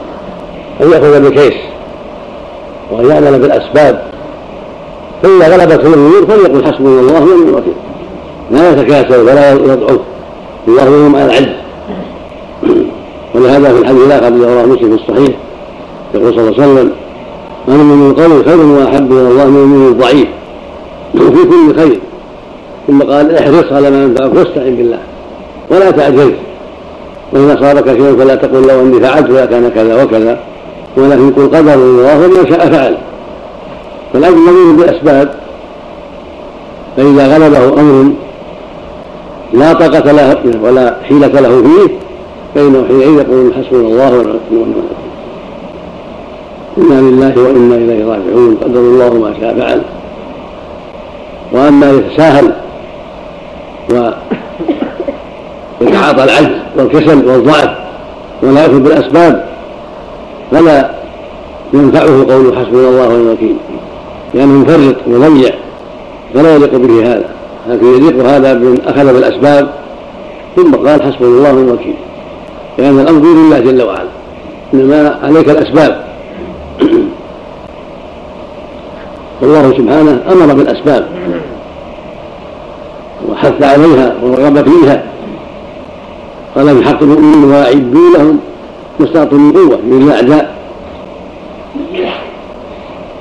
أن 0.82 0.90
يأخذ 0.90 1.20
بالكيس 1.22 1.54
وأن 2.90 3.11
يعمل 3.11 3.38
بالأسباب 3.38 4.02
فاذا 5.22 5.48
غلبته 5.56 5.88
الأمور 5.88 6.26
فليقل 6.26 6.64
حسبنا 6.64 7.00
الله 7.00 7.20
ونعم 7.22 7.48
الوكيل 7.48 7.74
لا 8.51 8.72
يتكاسل 8.72 9.20
ولا 9.20 9.53
يضعف 9.53 10.01
الله 10.68 11.18
على 11.18 11.24
العجز 11.24 11.61
ولهذا 13.34 13.72
في 13.72 13.78
الحديث 13.78 14.07
الآخر 14.07 14.28
الذي 14.28 14.44
رواه 14.44 14.66
مسلم 14.66 14.96
في 14.96 15.03
الصحيح 15.03 15.36
يقول 16.14 16.34
صلى 16.34 16.48
الله 16.48 16.62
عليه 16.62 16.72
وسلم 16.72 16.92
أنا 17.68 17.82
من 17.82 18.11
القول 18.11 18.44
خير 18.44 18.66
وأحب 18.66 19.12
إلى 19.12 19.28
الله 19.28 19.44
من 19.44 19.62
المؤمن 19.62 19.88
الضعيف 19.88 20.28
في 21.34 21.44
كل 21.48 21.80
خير. 21.80 22.01
ثم 22.86 23.03
قال 23.03 23.36
احرص 23.36 23.72
على 23.72 23.90
ما 23.90 24.03
ينفعك 24.03 24.34
واستعن 24.34 24.76
بالله 24.76 24.98
ولا 25.70 25.90
تعجز 25.90 26.30
وإن 27.32 27.51
أصابك 27.51 27.86
شيء 27.86 28.16
فلا 28.16 28.34
تقل 28.34 28.66
لو 28.68 28.80
أني 28.80 29.01
فعلت 29.01 29.51
كان 29.51 29.68
كذا 29.68 30.03
وكذا. 30.03 30.38
ولكن 30.96 31.30
قل 31.30 31.48
قدر 31.48 31.74
الله 31.74 32.26
وما 32.26 32.48
شاء 32.48 32.70
فعل. 32.70 32.96
فالأجر 34.12 34.36
مؤمن 34.36 34.76
بالأسباب 34.76 35.34
فإذا 36.96 37.34
غلبه 37.34 37.80
أمر 37.80 38.12
لا 39.53 39.72
طاقة 39.72 40.12
له 40.12 40.36
ولا 40.62 40.96
حيلة 41.09 41.40
له 41.40 41.62
فيه 41.62 41.94
فإنه 42.55 42.84
حينئذ 42.88 43.14
يقول 43.14 43.55
حسبنا 43.55 43.88
الله 43.88 44.09
ونعم 44.09 44.20
الوكيل. 44.20 44.76
إنا 46.78 47.01
لله 47.01 47.42
وإنا 47.42 47.74
إليه 47.74 48.05
راجعون 48.05 48.57
قدر 48.64 48.80
الله 48.80 49.14
ما 49.14 49.34
شاء 49.40 49.55
فعل. 49.59 49.82
وأما 51.53 51.90
يتساهل 51.90 52.53
ويتعاطى 55.80 56.24
العجز 56.24 56.57
والكسل 56.76 57.28
والضعف 57.28 57.70
ولا 58.42 58.62
يأخذ 58.62 58.80
بالأسباب 58.80 59.44
فلا 60.51 60.90
ينفعه 61.72 62.26
قول 62.28 62.57
حسبنا 62.59 62.88
الله 62.88 63.09
ونعم 63.09 63.20
الوكيل. 63.20 63.57
لأنه 64.34 64.53
مفرط 64.53 64.96
ومضيع 65.07 65.51
فلا 66.34 66.55
يليق 66.55 66.76
به 66.76 67.12
هذا. 67.12 67.28
لكن 67.68 67.86
يليق 67.86 68.26
هذا 68.26 68.54
بمن 68.54 68.80
أخذ 68.86 69.14
بالأسباب 69.14 69.70
ثم 70.56 70.74
قال 70.74 71.02
حسبنا 71.02 71.28
الله 71.28 71.52
ونعم 71.52 71.68
الوكيل. 71.68 71.94
لأن 72.78 73.00
الأمر 73.00 73.26
لله 73.26 73.58
جل 73.58 73.82
وعلا. 73.82 74.08
إنما 74.74 75.18
عليك 75.22 75.48
الأسباب. 75.48 76.04
والله 79.42 79.76
سبحانه 79.76 80.20
أمر 80.32 80.54
بالأسباب. 80.54 81.06
وحث 83.28 83.62
عليها 83.62 84.14
ورغب 84.22 84.68
فيها. 84.68 85.02
قال 86.56 86.76
في 86.78 86.88
حق 86.88 87.02
المؤمنين 87.02 87.44
واعدوا 87.44 88.16
لهم 88.18 88.38
ما 89.00 89.06
استطعتم 89.06 89.36
من 89.36 89.52
قوة 89.52 89.78
من 89.84 90.02
الاعداء 90.02 90.54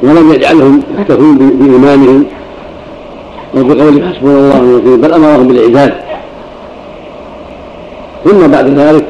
ولم 0.03 0.33
يجعلهم 0.33 0.81
يكتفون 0.99 1.37
بإيمانهم. 1.37 2.25
أو 3.57 3.63
بقول 3.63 4.03
حسبنا 4.09 4.31
الله 4.31 4.59
ونعم 4.61 5.01
بل 5.01 5.13
أمرهم 5.13 5.47
بالاعداد 5.47 5.93
ثم 8.25 8.47
بعد 8.47 8.67
ذلك 8.79 9.05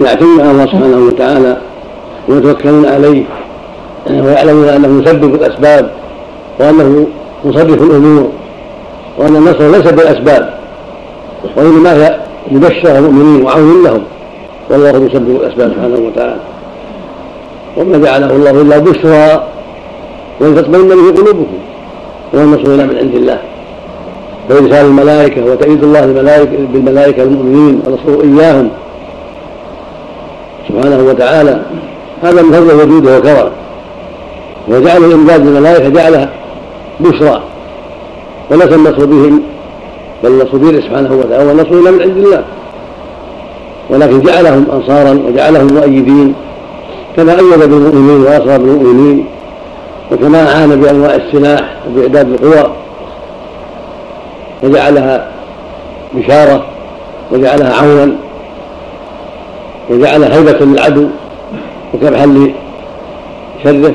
يعتمدون 0.00 0.40
على 0.40 0.50
الله 0.50 0.66
سبحانه 0.66 0.98
وتعالى 1.06 1.56
ويتوكلون 2.28 2.86
عليه 2.86 3.24
ويعلمون 4.10 4.68
أنه 4.68 4.88
مسبب 4.88 5.34
الأسباب 5.34 5.90
وأنه 6.60 7.06
مصرف 7.44 7.82
الأمور 7.82 8.28
وأن 9.18 9.36
النصر 9.36 9.70
ليس 9.70 9.92
بالأسباب 9.92 10.54
وإنما 11.56 11.92
هي 11.92 12.20
لبشر 12.50 12.98
المؤمنين 12.98 13.44
وعون 13.44 13.84
لهم. 13.84 14.02
والله 14.70 14.88
يسبب 14.88 15.36
الأسباب 15.36 15.72
سبحانه 15.72 15.98
وتعالى. 16.06 16.40
وما 17.76 17.98
جعله 17.98 18.30
الله 18.30 18.50
إلا 18.50 18.78
بشرى 18.78 19.44
ولتطمئن 20.40 20.88
به 20.88 21.22
قلوبكم. 21.22 21.58
والنصر 22.32 22.74
الا 22.74 22.84
من 22.84 22.96
عند 22.98 23.14
الله. 23.14 23.38
وإرسال 24.50 24.86
الملائكة 24.86 25.44
وتأييد 25.44 25.84
الله 25.84 26.04
الملائكة 26.04 26.56
بالملائكة 26.72 27.22
المؤمنين 27.22 27.82
ونصره 27.86 28.22
إياهم. 28.24 28.68
سبحانه 30.68 31.02
وتعالى. 31.02 31.62
هذا 32.22 32.42
من 32.42 32.52
فضل 32.52 32.74
وجوده 32.74 33.18
وكرمه 33.18 33.50
وجعل 34.68 35.04
الإمداد 35.04 35.44
بالملائكة 35.44 35.88
جعلها 35.88 36.30
بشرى. 37.00 37.42
وليس 38.50 38.72
النصر 38.72 39.04
بهم 39.04 39.42
بل 40.24 40.30
النصر 40.30 40.56
بيده 40.56 40.80
سبحانه 40.80 41.14
وتعالى. 41.14 41.44
والنصر 41.44 41.70
الا 41.70 41.90
من 41.90 42.02
عند 42.02 42.16
الله. 42.16 42.44
ولكن 43.90 44.20
جعلهم 44.20 44.66
أنصارا 44.72 45.22
وجعلهم 45.28 45.66
مؤيدين. 45.74 46.34
كما 47.16 47.32
أيد 47.32 47.58
بالمؤمنين 47.58 48.20
واصر 48.20 48.58
بالمؤمنين. 48.58 49.24
وكما 50.12 50.52
اعان 50.52 50.80
بانواع 50.80 51.14
السلاح 51.14 51.74
وبإعداد 51.88 52.28
القوى 52.28 52.72
وجعلها 54.62 55.28
بشارة 56.14 56.64
وجعلها 57.32 57.74
عونا 57.74 58.12
وجعل 59.90 60.22
هيبة 60.24 60.64
للعدو 60.64 61.06
وكبحا 61.94 62.26
لشره 62.26 63.94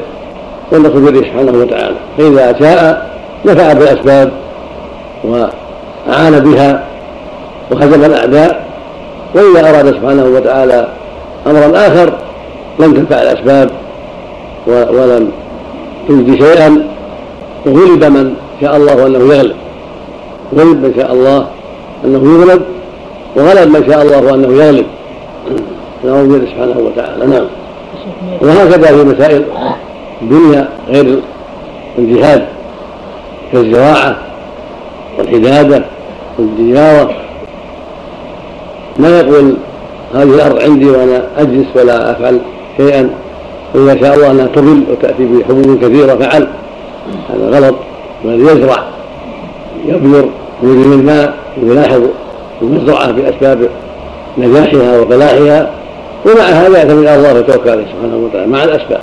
والنصر 0.72 0.99
بيده 0.99 1.28
سبحانه 1.28 1.51
وتعالى. 1.51 1.95
فإذا 2.18 2.59
شاء 2.59 3.11
نفع 3.45 3.74
بالأسباب 3.74 4.32
أعان 6.09 6.39
بها 6.39 6.84
وهزم 7.72 8.05
الأعداء 8.05 8.66
وإذا 9.36 9.70
أراد 9.70 9.91
سبحانه 9.91 10.26
وتعالى 10.26 10.88
أمرا 11.47 11.88
آخر 11.88 12.14
لم 12.80 12.93
تنفع 12.93 13.22
الأسباب 13.22 13.70
ولم 14.68 15.32
تجدي 16.08 16.38
شيئا 16.38 16.88
وغلب 17.66 18.04
من 18.04 18.36
شاء 18.62 18.78
الله 18.78 19.08
أنه 19.08 19.34
يغلب. 19.34 19.56
غلب 20.56 20.86
من 20.86 20.93
شاء 20.95 21.14
الله 21.14 21.47
أنه 22.06 22.39
يغلب 22.39 22.62
وغلب 23.36 23.68
من 23.78 23.84
شاء 23.88 24.01
الله 24.01 24.34
أنه 24.34 24.64
يغلب. 24.64 24.86
نعوذ 26.06 26.28
بالله 26.28 26.45
سبحانه 26.45 26.80
وتعالى. 26.80 27.26
نعم. 27.26 27.45
وهكذا 28.41 28.88
في 28.88 29.04
مسائل 29.04 29.43
الدنيا 30.22 30.70
غير 30.88 31.20
الجهاد 31.97 32.45
كالزراعة 33.51 34.18
والحدادة 35.18 35.84
والديارة 36.39 37.12
ما 38.99 39.20
يقول 39.20 39.56
هذه 40.14 40.24
الأرض 40.24 40.62
عندي 40.62 40.86
وأنا 40.86 41.24
أجلس 41.38 41.68
ولا 41.76 42.12
أفعل 42.12 42.39
شيئا؟ 42.78 43.10
وإذا 43.76 43.99
شاء 44.01 44.15
الله 44.15 44.32
أنها 44.32 44.45
تضل 44.45 44.84
وتأتي 44.91 45.26
بحبوب 45.26 45.80
كثيرة 45.84 46.15
فعل. 46.15 46.47
هذا 47.30 47.59
غلط 47.59 47.76
والذي 48.24 48.43
يزرع. 48.43 48.84
يبذر 49.86 50.30
ويجري 50.63 50.95
الماء 50.95 51.34
ويلاحظ 51.63 52.01
المزرعة 52.61 53.11
بأسباب 53.11 53.69
نجاحها 54.38 54.99
وفلاحها 54.99 55.71
ومع 56.26 56.43
هذا 56.43 56.78
يعتمد 56.78 57.05
على 57.05 57.15
الله 57.15 57.34
ويتوكل 57.34 57.69
عليه 57.69 57.86
سبحانه 57.86 58.17
وتعالى 58.17 58.47
مع 58.47 58.63
الأسباب. 58.63 59.01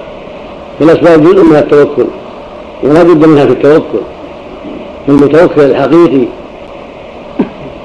فالأسباب 0.81 1.23
جزء 1.23 1.45
من 1.45 1.57
التوكل 1.57 2.07
ولا 2.83 3.03
بد 3.03 3.27
منها 3.27 3.47
في 3.47 3.53
التوكل. 3.53 4.01
فالمتوكل 5.07 5.61
الحقيقي 5.61 6.27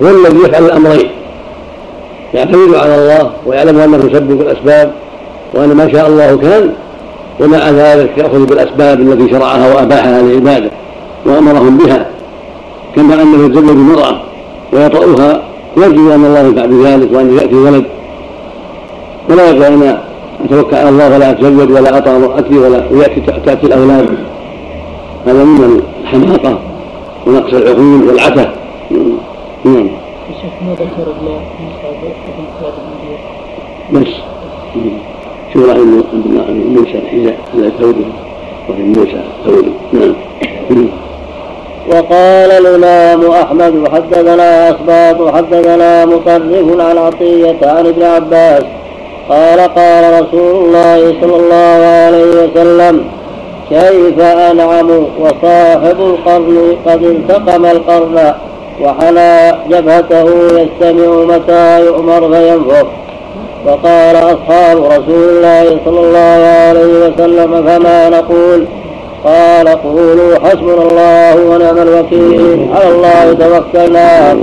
هو 0.02 0.08
الذي 0.08 0.38
يفعل 0.38 0.66
الأمرين 0.66 1.10
يعتمد 2.34 2.76
على 2.76 2.96
الله 2.96 3.32
ويعلم 3.46 3.80
أنه 3.80 3.98
يسبب 3.98 4.42
الأسباب 4.42 4.92
وأن 5.56 5.72
ما 5.72 5.92
شاء 5.92 6.08
الله 6.08 6.38
كان 6.38 6.74
ومع 7.40 7.70
ذلك 7.70 8.18
يأخذ 8.18 8.46
بالأسباب 8.46 9.02
التي 9.02 9.32
شرعها 9.32 9.76
وأباحها 9.76 10.22
لعباده 10.22 10.72
وأمرهم 11.26 11.78
بها 11.78 12.10
كما 12.96 13.22
أنه 13.22 13.46
يتزوج 13.46 13.70
المرأة 13.70 14.20
ويطأها 14.74 15.42
يرجو 15.78 16.14
أن 16.14 16.26
الله 16.26 16.40
ينفع 16.40 16.66
بذلك 16.66 17.10
وأن 17.14 17.38
يأتي 17.38 17.56
ولد. 17.56 17.86
ولا 19.30 19.50
يقول 19.50 19.64
أنا 19.64 20.02
أتوكل 20.46 20.76
على 20.76 20.90
الله 20.90 21.16
ولا 21.16 21.32
أتزوج 21.32 21.72
ولا 21.72 21.98
أطأ 21.98 22.16
امرأتي 22.16 22.58
ولا 22.58 22.84
ويأتي 22.92 23.22
تأتي 23.46 23.68
الأولاد. 23.68 24.10
هذا 25.28 25.44
من 25.44 25.82
الحماقة 26.04 26.60
ونقص 27.28 27.54
العقول 27.54 28.08
والعتة. 28.08 28.50
نعم. 29.66 29.88
الشيخ 30.30 30.54
ما 30.62 30.74
ذكر 30.74 31.12
الله 31.22 31.40
بس. 33.94 34.08
شو 35.56 35.66
راح 35.66 35.78
موسى 36.48 36.98
الحذاء 36.98 37.38
على 37.54 37.72
ثوبه 37.80 38.06
وفي 38.70 38.82
موسى 38.84 39.22
ثوبه 39.46 39.72
نعم. 39.94 40.16
وقال 41.90 42.52
الإمام 42.52 43.32
أحمد 43.32 43.88
حدثنا 43.94 44.70
أسباط 44.70 45.36
حدثنا 45.36 46.06
مطرف 46.06 46.80
عن 46.82 46.98
عطية 46.98 47.58
عن 47.64 47.88
ابن 47.88 48.04
عباس 48.04 48.64
قال 49.30 49.60
قال 49.60 50.24
رسول 50.24 50.66
الله 50.66 51.16
صلى 51.22 51.36
الله 51.36 51.86
عليه 52.06 52.44
وسلم 52.44 53.06
كيف 53.70 54.20
أنعم 54.20 54.90
وصاحب 55.20 56.00
القرن 56.00 56.76
قد 56.86 57.04
التقم 57.04 57.66
القرن 57.66 58.34
وحنى 58.82 59.52
جبهته 59.70 60.28
يستمع 60.60 61.36
متى 61.36 61.86
يؤمر 61.86 62.34
فينفخ؟ 62.34 62.88
فقال 63.66 64.16
أصحاب 64.16 64.84
رسول 64.84 65.30
الله 65.30 65.80
صلى 65.86 66.00
الله 66.00 66.46
عليه 66.68 67.08
وسلم 67.08 67.66
فما 67.68 68.10
نقول 68.10 68.66
قال 69.24 69.68
قولوا 69.68 70.40
حسبنا 70.44 70.82
الله 70.82 71.46
ونعم 71.46 71.78
الوكيل 71.78 72.68
على 72.74 72.96
الله 72.96 73.34
توكلنا 73.34 74.38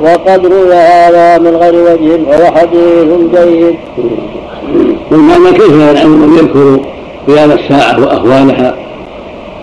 وقد 0.00 0.46
روي 0.46 0.74
هذا 0.74 1.38
من 1.38 1.56
غير 1.56 1.74
وجه 1.74 2.20
وهو 2.28 2.44
حديث 2.54 3.08
جيد. 3.34 3.74
والمعنى 5.10 5.52
كيف 5.52 5.72
ينعم 5.72 6.10
من 6.10 6.38
يذكر 6.38 6.80
قيام 7.26 7.50
الساعة 7.52 8.00
وأهوالها 8.00 8.74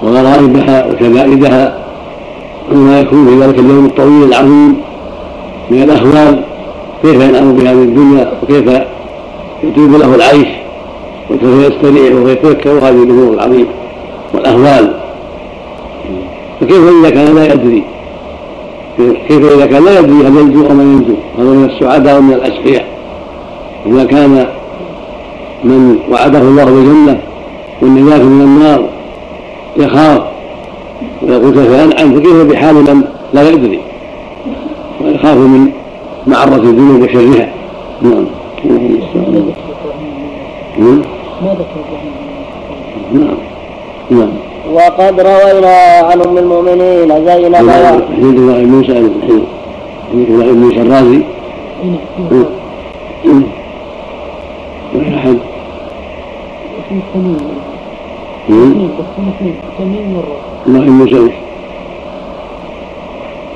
وغرائبها 0.03 0.85
وشدائدها 0.85 1.77
وما 2.71 2.99
يكون 2.99 3.27
في 3.27 3.45
ذلك 3.45 3.59
اليوم 3.59 3.85
الطويل 3.85 4.23
العظيم 4.23 4.81
من 5.71 5.83
الأهوال 5.83 6.43
كيف 7.01 7.15
ينعم 7.15 7.53
بهذه 7.53 7.71
الدنيا 7.71 8.31
وكيف 8.43 8.81
يطيب 9.63 9.91
له 9.91 10.15
العيش 10.15 10.47
وكيف 11.29 11.71
يستريح 11.71 12.15
ويتذكر 12.15 12.71
هذه 12.71 13.03
الأمور 13.03 13.33
العظيمة 13.33 13.67
والأهوال. 14.33 14.93
فكيف 16.61 16.81
إذا 16.99 17.09
كان 17.09 17.35
لا 17.35 17.53
يدري؟ 17.53 17.83
كيف 19.27 19.53
إذا 19.53 19.65
كان 19.65 19.85
لا 19.85 19.99
يدري 19.99 20.27
هل 20.27 20.37
ينجو 20.37 20.67
أو 20.67 20.73
ما 20.73 20.83
ينجو؟ 20.83 21.13
هذا 21.37 21.49
من 21.49 21.69
السعداء 21.69 22.17
ومن 22.17 22.33
الأشقياء. 22.33 22.85
إذا 23.85 24.03
كان 24.03 24.47
من 25.63 25.99
وعده 26.11 26.39
الله 26.39 26.65
بالجنة 26.65 27.19
والنجاة 27.81 28.23
من 28.23 28.41
النار 28.41 28.83
يخاف 29.77 30.21
ويقول 31.21 31.53
كيف 31.53 31.71
أنعم؟ 31.71 32.15
فكيف 32.15 32.35
بحال 32.35 32.75
من 32.75 33.03
لا 33.33 33.49
يدري؟ 33.49 33.79
ويخاف 35.01 35.37
من 35.37 35.71
معرة 36.27 36.55
الذنوب 36.55 37.01
وشرها 37.01 37.53
نعم 38.01 38.25
ذكر 38.65 39.21
نعم 43.13 43.37
نعم 44.11 44.29
وقد 44.73 45.19
روينا 45.19 45.75
عن 46.11 46.21
ام 46.21 46.37
المؤمنين 46.37 47.25
زينب 47.25 47.55
حديث 47.55 48.35
الله 48.39 48.65
موسى 48.65 48.93
حديث 50.11 50.29
الله 50.29 50.45
موسى 50.53 50.81
الرازي 50.81 51.21
ولا 54.95 55.15
أحد 55.17 55.37
تميم 59.77 60.13
مرة 60.13 60.37
الله 60.67 60.79
موسى 60.91 61.31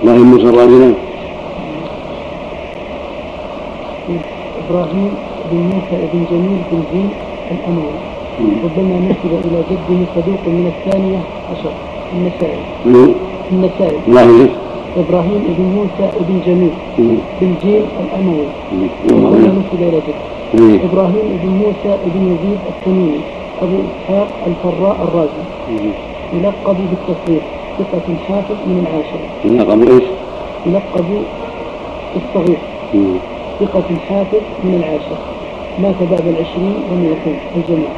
الله 0.04 0.14
موسى 0.18 0.44
الرازي 0.44 0.76
نعم 0.78 0.94
إبراهيم 4.10 5.12
بن 5.52 5.58
موسى 5.58 5.98
بن 6.14 6.22
جميل 6.32 6.60
بن 6.72 6.82
زين 6.94 7.10
الأموي. 7.52 7.98
ربما 8.64 8.96
نسب 9.10 9.32
إلى 9.46 9.60
جده 9.70 10.00
صدوق 10.16 10.44
من 10.48 10.66
الثانية 10.74 11.20
عشر 11.52 11.74
النسائي. 12.14 12.62
النسائي. 13.52 13.98
إبراهيم 14.98 15.42
بن 15.58 15.66
موسى 15.78 16.06
بن 16.28 16.36
جميل 16.48 16.74
بن 17.42 17.54
جيل 17.64 17.86
الأموي. 18.04 18.48
ربما 19.10 19.52
نسب 19.60 19.80
إلى 19.82 20.00
جده 20.08 20.86
إبراهيم 20.88 21.28
بن 21.44 21.50
موسى 21.50 21.92
بن 22.06 22.22
يزيد 22.32 22.60
التميمي. 22.72 23.22
أبو 23.62 23.78
إسحاق 23.88 24.28
الفراء 24.48 24.98
الرازي. 25.04 25.44
يلقب 26.34 26.78
بالتصغير 26.90 27.42
ثقة 27.78 28.08
حافظ 28.28 28.56
من 28.68 28.78
العاشرة 28.84 29.28
يلقب 29.46 29.82
إيش؟ 29.92 30.04
يلقب 30.66 31.06
بالصغير. 32.14 32.58
ثقة 33.60 33.84
حافظ 34.10 34.42
من 34.64 34.74
العاشرة 34.80 35.18
مات 35.80 35.96
بعد 36.12 36.28
العشرين 36.28 36.76
ومئتين 36.92 37.38
الجميع. 37.56 37.90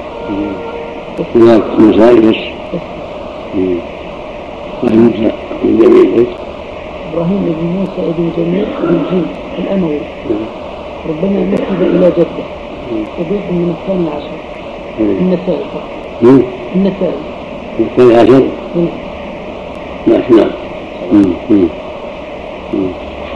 هناك 1.36 1.64
مسائل 1.80 2.30
بس 2.30 2.82
إبراهيم 4.84 5.32
بن 5.64 5.78
جميل؟ 5.82 6.26
إبراهيم 7.14 7.56
بن 7.60 7.66
موسى 7.78 8.02
بن 8.18 8.30
جميل 8.38 8.66
بن 8.82 9.00
جيل 9.12 9.26
الأموي. 9.60 10.00
ربما 11.10 11.40
نسب 11.54 11.82
إلى 11.82 12.12
جدة. 12.18 12.46
صديق 13.18 13.46
من 13.52 13.76
الثاني 13.80 14.08
عشر. 14.10 14.36
النسائي. 15.00 15.64
فقط 15.74 15.90
النسائي. 16.76 17.22
الثاني 17.80 18.14
عشر؟ 18.16 18.44
نعم 20.08 20.22
نعم. 21.50 21.68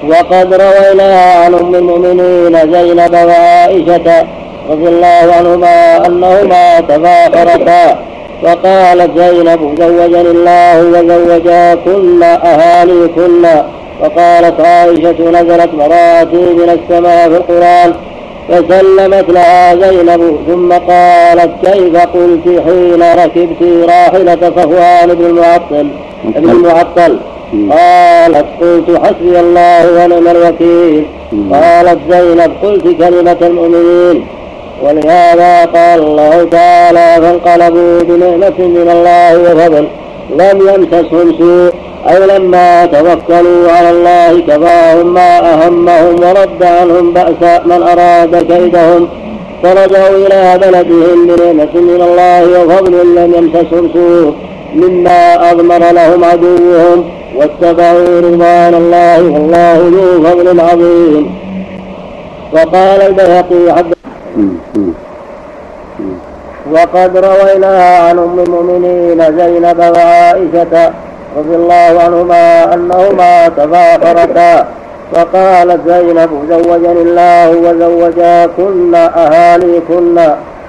وقد 0.10 0.54
روينا 0.54 1.22
عن 1.24 1.54
أم 1.54 1.76
المؤمنين 1.76 2.72
زينب 2.72 3.14
وعائشة 3.14 4.26
رضي 4.70 4.88
الله 4.88 5.34
عنهما 5.38 6.08
أنهما 6.08 6.80
تفاخرتا 6.80 8.00
وقالت 8.44 9.20
زينب 9.20 9.76
زوجني 9.80 10.22
الله 10.22 10.84
وزوجا 10.84 11.76
كل 11.76 12.24
أهالي 12.24 13.08
كل. 13.16 13.48
وقالت 14.02 14.60
عائشة 14.62 15.30
نزلت 15.30 15.74
مراتي 15.74 16.36
من 16.38 16.80
السماء 16.80 17.30
في 17.30 17.38
القرآن 17.38 17.94
فسلمت 18.50 19.30
لها 19.30 19.76
زينب 19.76 20.38
ثم 20.48 20.72
قالت 20.74 21.52
كيف 21.66 21.96
قلت 21.98 22.46
حين 22.66 23.04
ركبت 23.04 23.90
راحلة 23.90 24.52
صفوان 24.58 25.16
بن 25.16 25.26
المعطل 25.26 25.88
ابن 26.36 26.50
المعطل؟ 26.50 27.18
قالت 27.52 28.46
قلت 28.62 29.00
حسبي 29.04 29.40
الله 29.40 30.06
ونعم 30.06 30.28
الوكيل. 30.28 31.06
قالت 31.54 32.00
زينب 32.10 32.52
قلت 32.64 32.84
كلمة 32.84 33.38
المؤمنين. 33.42 34.28
ولهذا 34.84 35.66
قال 35.66 36.00
الله 36.00 36.48
تعالى 36.52 37.16
فانقلبوا 37.22 38.02
بنعمة 38.04 38.60
من 38.60 38.90
الله 38.92 39.40
وفضل. 39.40 39.88
لم 40.40 40.60
يمسسهم 40.70 41.36
سوء. 41.38 41.74
أي 42.10 42.38
لما 42.38 42.86
توكلوا 42.86 43.72
على 43.72 43.90
الله 43.90 44.40
كفاهم 44.48 45.14
ما 45.14 45.54
أهمهم 45.54 46.16
ورد 46.16 46.64
عنهم 46.64 47.14
بأس 47.14 47.62
من 47.66 47.84
أراد 47.84 48.36
كيدهم. 48.36 49.08
فرجعوا 49.64 50.16
إلى 50.28 50.60
بلدهم 50.62 51.28
بنعمة 51.28 51.74
من 51.76 52.02
الله 52.02 52.64
وفضل 52.64 53.16
لم 53.16 53.34
يمسسهم 53.38 53.90
سوء. 53.94 54.34
مما 54.76 55.52
أضمر 55.52 55.92
لهم 55.92 56.24
عدوهم. 56.24 57.21
واتبعوا 57.36 58.20
رضوان 58.20 58.74
الله 58.74 59.22
والله 59.34 59.78
ذو 59.96 60.24
فضل 60.24 60.60
عظيم. 60.60 61.26
وقال 62.54 63.02
البيهقي 63.02 63.76
حد 63.76 63.94
وقد 66.72 67.18
روينا 67.18 67.86
عن 67.86 68.20
أم 68.20 68.40
المؤمنين 68.40 69.38
زينب 69.38 69.80
وعائشة 69.80 70.94
رضي 71.38 71.56
الله 71.56 71.92
عنهما 72.04 72.74
أنهما 72.74 73.48
تفاخرتا 73.48 74.66
فقالت 75.14 75.80
زينب 75.88 76.30
زوجني 76.50 77.02
الله 77.02 77.50
وزوجاكن 77.50 78.96
أهاليكن. 78.96 80.18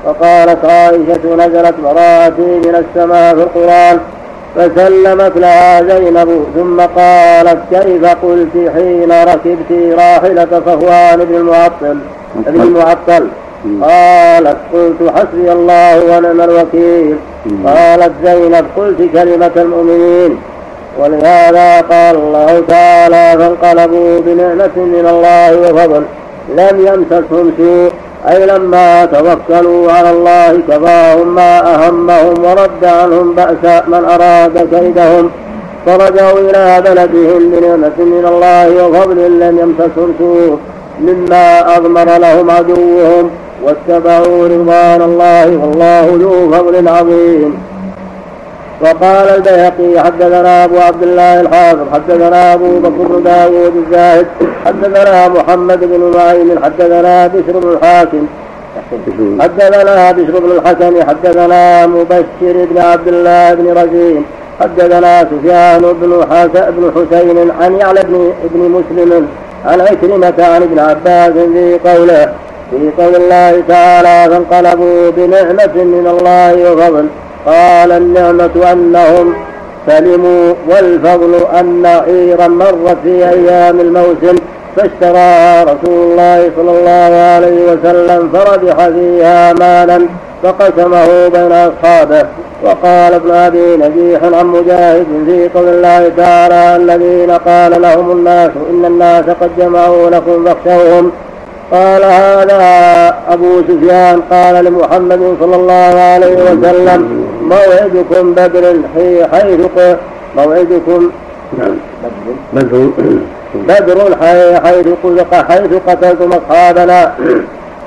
وقالت 0.06 0.64
عائشة 0.64 1.24
نزلت 1.34 1.74
براءتي 1.84 2.50
من 2.66 2.84
السماء 2.84 3.34
في 3.34 3.42
القران 3.42 3.98
فسلمت 4.56 5.32
لها 5.36 5.82
زينب 5.82 6.44
ثم 6.54 6.80
قالت 6.80 7.58
كيف 7.70 8.04
قلت 8.06 8.70
حين 8.74 9.12
ركبت 9.12 9.70
راحلة 9.98 10.48
صفوان 10.66 11.24
بن 11.24 11.34
المعطل 11.34 11.98
بن 12.36 12.60
المعطل؟ 12.60 13.28
قالت 13.82 14.56
قلت 14.72 15.12
حسبي 15.16 15.52
الله 15.52 16.04
ونعم 16.04 16.40
الوكيل. 16.40 17.16
قالت 17.66 18.12
زينب 18.24 18.64
قلت 18.76 18.98
كلمة 19.12 19.50
المؤمنين. 19.56 20.38
ولهذا 20.98 21.80
قال 21.80 22.16
الله 22.16 22.62
تعالى 22.68 23.38
فانقلبوا 23.38 24.20
بنعمة 24.20 24.76
من 24.76 25.06
الله 25.10 25.60
وفضل 25.60 26.02
لم 26.56 26.86
يمسسهم 26.86 27.52
سوء 27.58 27.92
أي 28.28 28.46
لما 28.46 29.04
توكلوا 29.04 29.92
على 29.92 30.10
الله 30.10 30.60
كفاهم 30.68 31.34
ما 31.34 31.74
أهمهم 31.74 32.44
ورد 32.44 32.84
عنهم 32.84 33.34
بأس 33.34 33.82
من 33.88 34.04
أراد 34.04 34.68
كيدهم. 34.74 35.30
فرجعوا 35.86 36.38
إلى 36.38 36.82
بلدهم 36.84 37.50
بنعمة 37.50 37.98
من 37.98 38.24
الله 38.28 38.86
وفضل 38.86 39.40
لم 39.40 39.58
يمسسهم 39.58 40.14
سوء 40.18 40.58
مما 41.00 41.76
أضمر 41.76 42.18
لهم 42.18 42.50
عدوهم 42.50 43.30
واتبعوا 43.64 44.48
رضوان 44.48 45.02
الله 45.02 45.46
والله 45.46 46.06
ذو 46.20 46.50
فضل 46.52 46.88
عظيم. 46.88 47.71
وقال 48.82 49.28
البيهقي 49.36 50.04
حدثنا 50.04 50.64
أبو 50.64 50.78
عبد 50.78 51.02
الله 51.02 51.40
الحافظ 51.40 51.92
حدثنا 51.92 52.54
أبو 52.54 52.78
بكر 52.78 53.18
داوود 53.18 53.76
الزاهد 53.76 54.26
حدثنا 54.66 55.28
محمد 55.28 55.80
بن 55.80 56.12
نعيم 56.16 56.64
حدثنا 56.64 57.26
بشر 57.26 57.58
بن 57.58 57.68
الحاكم 57.68 58.26
حدثنا 59.40 60.12
بشر 60.12 60.38
بن 60.40 60.50
الحكم 60.50 61.02
حدثنا 61.08 61.86
مبشر 61.86 62.66
بن 62.70 62.78
عبد 62.78 63.08
الله 63.08 63.54
بن 63.54 63.68
رزين 63.72 64.24
حدثنا 64.60 65.20
سفيان 65.30 65.80
بن 65.80 66.26
بن 66.54 66.92
حسين 66.96 67.50
عن 67.60 67.76
يعلى 67.76 68.00
بن 68.02 68.32
ابن 68.44 68.60
مسلم 68.70 69.28
عن 69.64 69.80
عكرمة 69.80 70.34
عن 70.38 70.62
ابن 70.62 70.78
عباس 70.78 71.32
في 71.32 71.78
قوله 71.84 72.32
في 72.70 72.90
قول 73.02 73.14
الله 73.16 73.62
تعالى 73.68 74.30
فانقلبوا 74.30 75.10
بنعمة 75.10 75.74
من 75.74 76.06
الله 76.18 76.72
وفضل 76.72 77.06
قال 77.46 77.92
النعمة 77.92 78.72
أنهم 78.72 79.34
سلموا 79.86 80.54
والفضل 80.68 81.34
أن 81.60 81.86
عيرا 81.86 82.48
مرت 82.48 82.96
في 83.02 83.28
أيام 83.28 83.80
الموسم 83.80 84.36
فاشتراها 84.76 85.64
رسول 85.64 86.10
الله 86.10 86.50
صلى 86.56 86.70
الله 86.70 87.16
عليه 87.16 87.72
وسلم 87.72 88.30
فربح 88.32 88.88
فيها 88.88 89.52
مالا 89.52 90.06
فقسمه 90.42 91.28
بين 91.28 91.52
أصحابه. 91.52 92.26
وقال 92.64 93.14
ابن 93.14 93.30
أبي 93.30 93.76
نجيح 93.76 94.22
عن 94.22 94.46
مجاهد 94.46 95.06
في 95.26 95.48
قول 95.54 95.68
الله 95.68 96.12
تعالى 96.16 96.76
الذين 96.76 97.30
قال 97.30 97.82
لهم 97.82 98.10
الناس 98.10 98.50
إن 98.70 98.84
الناس 98.84 99.24
قد 99.24 99.50
جمعوا 99.58 100.10
لكم 100.10 100.44
فاخشوهم. 100.44 101.12
قال 101.72 102.04
هذا 102.04 103.14
أبو 103.28 103.62
سفيان 103.68 104.20
قال 104.30 104.64
لمحمد 104.64 105.36
صلى 105.40 105.56
الله 105.56 106.00
عليه 106.00 106.36
وسلم 106.36 107.31
موعدكم 107.52 108.24
بدر 108.34 108.64
حيث 109.32 109.70
موعدكم 110.36 111.10
بدر. 112.52 112.88
بدر 113.68 113.98
حيث 114.20 115.32
حيث 115.48 115.72
قتلتم 115.88 116.30
أصحابنا. 116.32 117.00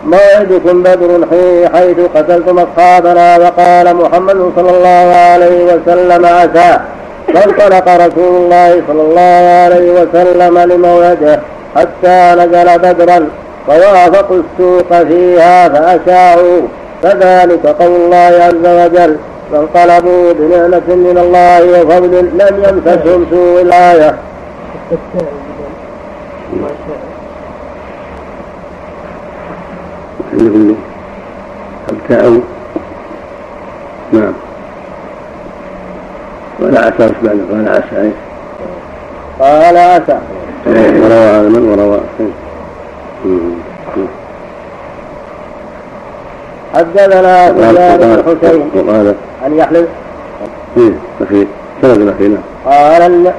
موعدكم 0.05 0.84
بدر 0.84 1.11
حيث 1.74 1.99
قتلتم 2.16 2.59
أصحابنا. 2.59 3.38
وقال 3.38 3.95
محمد 3.95 4.51
صلى 4.55 4.72
الله 4.78 5.07
عليه 5.32 5.59
وسلم 5.72 6.26
عسى 6.26 6.72
فانطلق 7.34 7.88
رسول 8.05 8.34
الله 8.41 8.72
صلى 8.88 9.01
الله 9.01 9.41
عليه 9.63 9.88
وسلم 9.91 10.59
لموعده 10.59 11.39
حتى 11.76 12.36
نزل 12.39 12.80
بدرا. 12.80 13.20
فوافقوا 13.68 14.41
السوق 14.43 15.03
فيها 15.03 15.70
فأشاعوا 15.70 16.61
فذلك 17.03 17.66
قول 17.80 17.95
الله 18.01 18.34
عز 18.47 18.66
وجل. 18.66 19.16
فانقلبوا 19.52 20.34
بنعمة 20.34 20.96
من 20.96 21.18
الله 21.18 21.82
وفضل 21.82 22.30
لم 22.34 22.64
يمسسهم 22.64 23.26
سوء 23.32 23.62
الآية. 23.62 24.16
ابتاعوا 31.89 32.41
نعم. 34.14 34.34
قال 36.62 36.78
عسى 36.78 37.12
بعد 37.24 37.39
قال 37.52 37.70
عسى 37.70 38.12
قال 39.39 39.78
عسى. 39.78 40.20
وروى 40.66 41.14
هذا 41.14 41.50
من 41.50 41.70
وروى 41.70 42.00
حدثنا 46.76 47.47
سفيان 47.47 47.97
بن 47.97 48.23
حسين. 48.28 48.69
وقال 48.76 49.15
أن 49.45 49.57
يحلف. 49.57 49.86
إيه 50.78 50.93
أخي 51.21 51.47
سند 51.82 52.01
الأخير 52.01 52.32
قال 52.65 53.32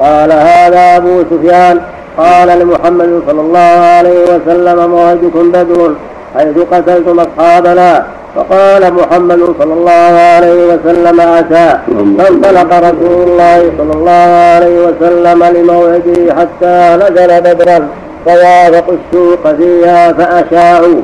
قال 0.00 0.32
هذا 0.32 0.96
أبو 0.96 1.22
سفيان. 1.30 1.80
قال 2.18 2.48
لمحمد 2.58 3.22
صلى 3.26 3.40
الله 3.40 3.58
عليه 3.96 4.20
وسلم 4.22 4.90
موعدكم 4.90 5.50
بدر 5.52 5.92
حيث 6.36 6.58
قتلتم 6.72 7.20
أصحابنا. 7.20 8.06
فقال 8.36 8.94
محمد 8.94 9.40
صلى 9.58 9.72
الله 9.72 10.12
عليه 10.34 10.74
وسلم 10.74 11.20
أتى. 11.20 11.78
فانطلق 12.18 12.70
رسول 12.78 13.28
الله 13.28 13.72
صلى 13.78 13.92
الله 13.92 14.28
عليه 14.54 14.76
وسلم 14.86 15.44
لموعده 15.44 16.34
حتى 16.38 16.98
نزل 17.02 17.40
بدرا. 17.40 17.88
فوافقوا 18.26 18.94
السوق 18.94 19.54
فيها 19.56 20.12
فأشاعوا 20.12 21.00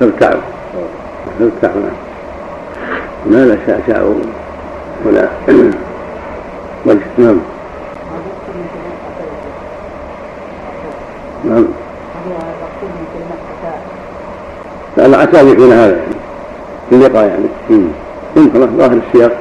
فابتعوا 0.00 0.40
فابتعوا 1.40 1.82
ما 3.26 3.44
لا 3.44 3.56
شاعوا 3.86 4.14
ولا 5.04 5.28
نعم 7.18 7.36
نعم. 11.44 11.64
لا 14.96 15.18
عسى 15.18 15.50
يكون 15.50 15.72
هذا 15.72 15.96
يعني 15.96 16.14
في 16.90 16.96
اللقاء 16.96 17.24
يعني. 17.24 17.86
يمكن 18.36 18.76
ظاهر 18.76 18.98
السياق. 19.08 19.38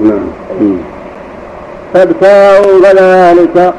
نعم. 0.00 0.84
فابتاعوا 1.94 2.64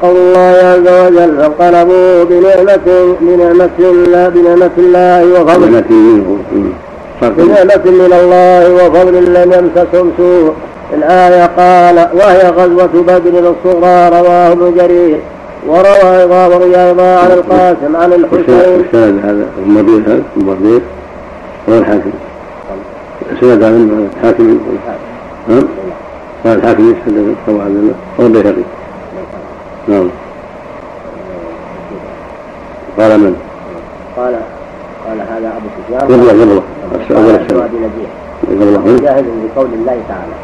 قول 0.02 0.16
الله 0.16 0.58
عز 0.72 0.88
وجل 1.06 1.36
فانقلبوا 1.58 2.24
بنعمة 2.24 3.16
بنعمة 3.20 3.70
الله 3.78 4.28
بنعمة 4.28 4.70
الله 4.78 5.40
وفضل 5.40 5.82
بنعمة 7.22 7.84
من 7.84 8.12
الله 8.20 8.74
وفضل 8.74 9.14
لم 9.34 9.52
يمسسهم 9.52 10.12
سوء. 10.16 10.52
الآية 10.94 11.46
قال 11.46 12.08
وهي 12.14 12.50
غزوة 12.50 13.02
بدر 13.02 13.54
الصغرى. 13.54 14.20
رواه 14.20 14.52
ابن 14.52 14.74
جرير. 14.78 15.18
وروى 15.68 16.24
إضافة 16.24 16.88
أيضا 16.88 17.18
عن 17.18 17.30
القاسم 17.30 17.96
عن 17.96 18.12
الحسين. 18.12 18.84
الشاهد 18.84 19.18
هذا 19.24 19.46
المضير 19.66 20.00
هذا 20.06 20.22
المضير 20.36 20.80
هو 21.68 21.78
الحاكم 21.78 22.10
السند 23.32 23.62
هذا 23.62 23.76
الحاكم 24.16 24.58
نعم 25.48 25.62
قال 26.46 26.58
الحاكم 26.58 26.90
يشهد 26.90 27.34
أبو 27.48 27.60
عبد 27.60 27.76
الله 27.76 27.94
هو 28.20 28.26
البيهقي 28.26 28.64
نعم. 29.88 30.08
قال 32.98 33.20
من؟ 33.20 33.36
قال 34.16 34.34
قال 35.06 35.18
هذا 35.20 35.48
أبو 35.56 35.68
سفيان. 35.76 36.00
قبل 36.00 36.14
الله 36.14 36.32
قبل 36.32 36.42
الله 36.42 36.62
قبل 37.10 37.54
الله 37.54 38.06
قبل 38.46 38.62
الله 38.62 38.82
جاهد 39.02 39.26
بقول 39.42 39.70
الله 39.74 39.96
تعالى. 40.08 40.34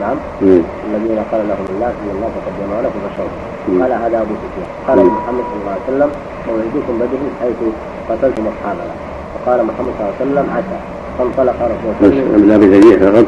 نعم. 0.00 0.16
الذين 0.42 1.18
قال 1.32 1.40
لهم 1.48 1.66
الناس 1.74 1.94
إن 2.02 2.10
الناس 2.16 2.32
قد 2.46 2.54
لكم 2.84 2.98
فشروا 3.04 3.82
قال 3.82 3.92
هذا 3.92 4.16
أبو 4.24 4.34
سفيان. 4.42 4.68
قال 4.88 4.98
محمد 5.06 5.44
صلى 5.50 5.60
الله 5.60 5.72
عليه 5.72 5.88
وسلم 5.88 6.10
موعدكم 6.48 6.94
بدر 7.00 7.20
حيث 7.40 7.60
قتلتم 8.08 8.44
اصحابنا 8.52 8.94
وقال 9.34 9.58
محمد 9.66 9.92
صلى 9.98 10.06
الله 10.06 10.14
عليه 10.20 10.24
وسلم 10.24 10.46
عسى. 10.56 10.78
فانطلق 11.18 11.56
رسول 11.62 12.12
الله. 12.12 12.38
من 12.38 12.50
أبي 12.52 12.66
نجيح 12.66 12.96
فقط 13.02 13.26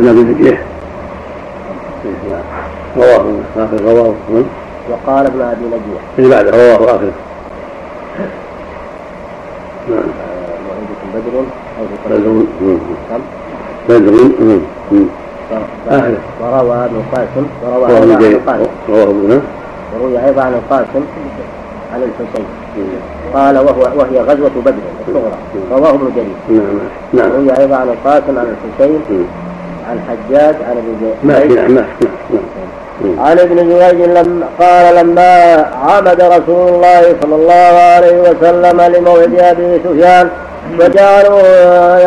من 0.00 0.08
أبي 0.08 0.20
نجيح. 0.20 0.60
رواه 2.96 3.24
اخر 3.56 3.80
رواه 3.84 4.14
وقال 4.90 5.26
ابن 5.26 5.40
أبي 5.40 5.64
نجيح 5.66 6.02
اللي 6.18 6.30
بعده 6.30 6.50
رواه 6.50 6.96
آخر. 6.96 7.10
نعم. 9.90 10.02
بدر 11.14 11.44
بدر. 12.10 12.44
بدر. 13.88 14.10
وروى 16.40 16.84
ابن 16.84 17.02
قاسم. 17.12 17.46
وروى 17.64 17.98
ابن 17.98 18.40
قاسم. 18.46 19.40
وروي 19.94 20.24
أيضا 20.24 20.42
عن 20.42 20.54
القاسم 20.54 21.04
عن 21.94 22.02
الحسين. 22.02 22.46
قال 23.34 23.58
وهو 23.58 23.82
وهي 23.82 24.20
غزوة 24.20 24.50
بدر 24.64 24.74
الصغرى. 25.08 25.38
رواه 25.72 25.90
ابن 25.90 26.10
جرير. 26.16 26.62
نعم. 27.12 27.28
نعم. 27.28 27.32
روي 27.32 27.58
أيضا 27.58 27.76
عن 27.76 27.88
القاسم 27.88 28.38
عن 28.38 28.46
الحسين. 28.54 29.26
عن 29.88 30.00
حجاج 30.08 30.54
عن 30.68 30.76
ابن 30.76 31.14
ماشي 31.22 31.48
نعم 31.48 31.74
نعم 31.74 31.86
عن 33.18 33.38
ابن 33.38 33.56
جريج 33.56 34.00
لما 34.08 34.46
قال 34.60 34.96
لما 34.96 35.66
عمد 35.82 36.20
رسول 36.20 36.68
الله 36.68 37.02
صلى 37.22 37.34
الله 37.34 37.80
عليه 37.94 38.20
وسلم 38.20 38.80
لموعد 38.80 39.34
أبي 39.38 39.80
سفيان 39.84 40.30
فجعلوا 40.78 41.40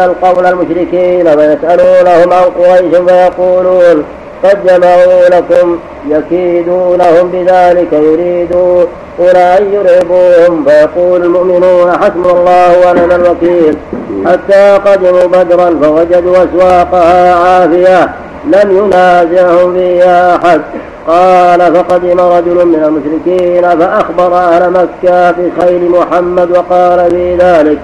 يلقون 0.04 0.46
المشركين 0.46 1.28
ويسالونهم 1.28 2.34
عن 2.34 2.44
قريش 2.44 2.96
فيقولون 3.08 4.04
قد 4.44 4.68
جمعوا 4.68 5.30
لكم 5.32 5.78
يكيدونهم 6.10 7.30
بذلك 7.34 7.94
يريدون 7.94 8.88
أن 9.20 9.74
يرهبوهم 9.74 10.66
فيقول 10.66 11.24
المؤمنون 11.24 11.92
حسبنا 11.92 12.32
الله 12.32 12.90
ونعم 12.90 13.12
الوكيل. 13.12 13.78
حتى 14.26 14.80
قدموا 14.86 15.26
بدرا 15.26 15.80
فوجدوا 15.82 16.38
أسواقها 16.38 17.36
عافية. 17.36 18.10
لم 18.46 18.78
ينازعهم 18.78 19.74
فيها 19.74 20.36
أحد. 20.36 20.62
قال 21.08 21.76
فقدم 21.76 22.20
رجل 22.20 22.66
من 22.66 22.84
المشركين 22.84 23.80
فأخبر 23.80 24.38
أهل 24.38 24.72
مكة 24.72 25.32
بخيل 25.32 25.92
محمد 25.92 26.52
وقال 26.52 27.10
في 27.12 27.36
ذلك. 27.36 27.78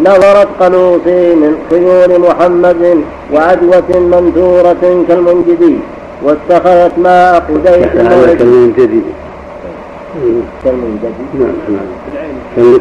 نظرت 0.00 0.48
قنوصي 0.60 1.34
من 1.34 1.56
خيول 1.70 2.20
محمد 2.20 3.02
وعدوة 3.32 3.98
منثورة 3.98 5.04
كالمنجدي. 5.08 5.78
واتخذت 6.22 6.98
ماء 6.98 7.42
قديس 7.48 7.86
كالمنجدي 8.38 9.00
كالمنجدي 10.64 11.24
نعم 11.38 11.52
نعم. 11.68 12.78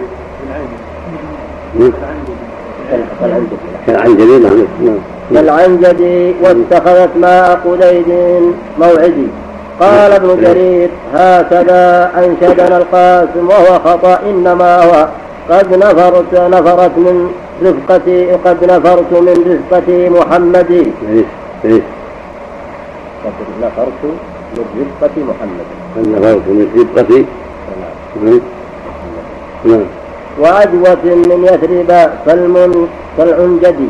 كالعنجدي 3.87 4.39
نعم. 4.39 4.97
كالعنجدي 5.33 6.33
واتخذت 6.43 7.09
ماء 7.17 7.59
قديد 7.65 8.05
موعدي. 8.79 9.27
قال 9.79 10.11
ابن 10.11 10.37
جرير 10.41 10.89
هكذا 11.13 12.11
أنشدنا 12.17 12.77
القاسم 12.77 13.47
وهو 13.47 13.79
خطأ 13.79 14.19
إنما 14.29 14.83
هو 14.83 15.07
قد 15.49 15.77
نفرت 15.77 16.33
نفرت 16.33 16.97
من 16.97 17.31
رفقتي 17.63 18.31
قد 18.31 18.63
نفرت 18.63 19.11
من 19.11 19.59
رفقتي 19.71 20.09
محمد 20.09 20.71
إيه 20.71 21.23
إيه. 21.65 21.81
نفرت 23.61 24.01
من 24.55 24.65
رفقة 24.79 25.15
محمد. 25.29 25.67
نفرت 25.97 26.47
من 26.47 26.67
رفقتي 26.75 27.25
نعم. 29.65 29.85
وعدوة 30.41 31.03
من 31.03 31.39
يثرب 31.43 32.09
كالمن 32.25 32.87
كالعنجدي 33.17 33.89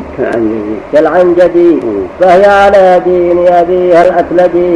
كالعنجدي 0.92 1.78
فهي 2.20 2.44
على 2.44 3.00
دين 3.04 3.38
أبيها 3.48 4.02
الأسلدي 4.08 4.72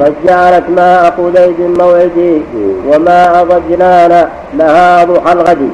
قد 0.00 0.14
جعلت 0.26 0.64
ماء 0.76 1.14
قديد 1.18 1.60
موعدي 1.60 2.42
وماء 2.88 3.44
ضجنان 3.44 4.28
لها 4.58 5.04
ضحى 5.04 5.32
الغد. 5.32 5.68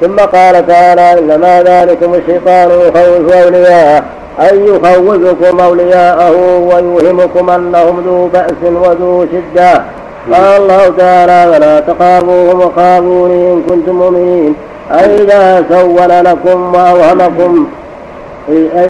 ثم 0.00 0.16
قال 0.16 0.66
تعالى 0.66 1.18
إنما 1.18 1.62
ذلكم 1.62 2.14
الشيطان 2.14 2.70
يخوف 2.70 3.32
أولياءه 3.32 4.04
أن 4.40 4.66
يخوفكم 4.66 5.60
أولياءه 5.60 6.36
ويوهمكم 6.70 7.50
أنهم 7.50 8.02
ذو 8.06 8.26
بأس 8.26 8.62
وذو 8.62 9.26
شدة. 9.32 9.82
قال 10.32 10.62
الله 10.62 10.92
تعالى 10.98 11.50
ولا 11.50 11.80
تخافوهم 11.80 12.60
وخافوني 12.60 13.52
إن 13.52 13.62
كنتم 13.68 13.94
مؤمنين. 13.94 14.54
أئذا 14.92 15.64
سول 15.68 16.24
لكم 16.24 16.74
وأوهمكم 16.74 17.66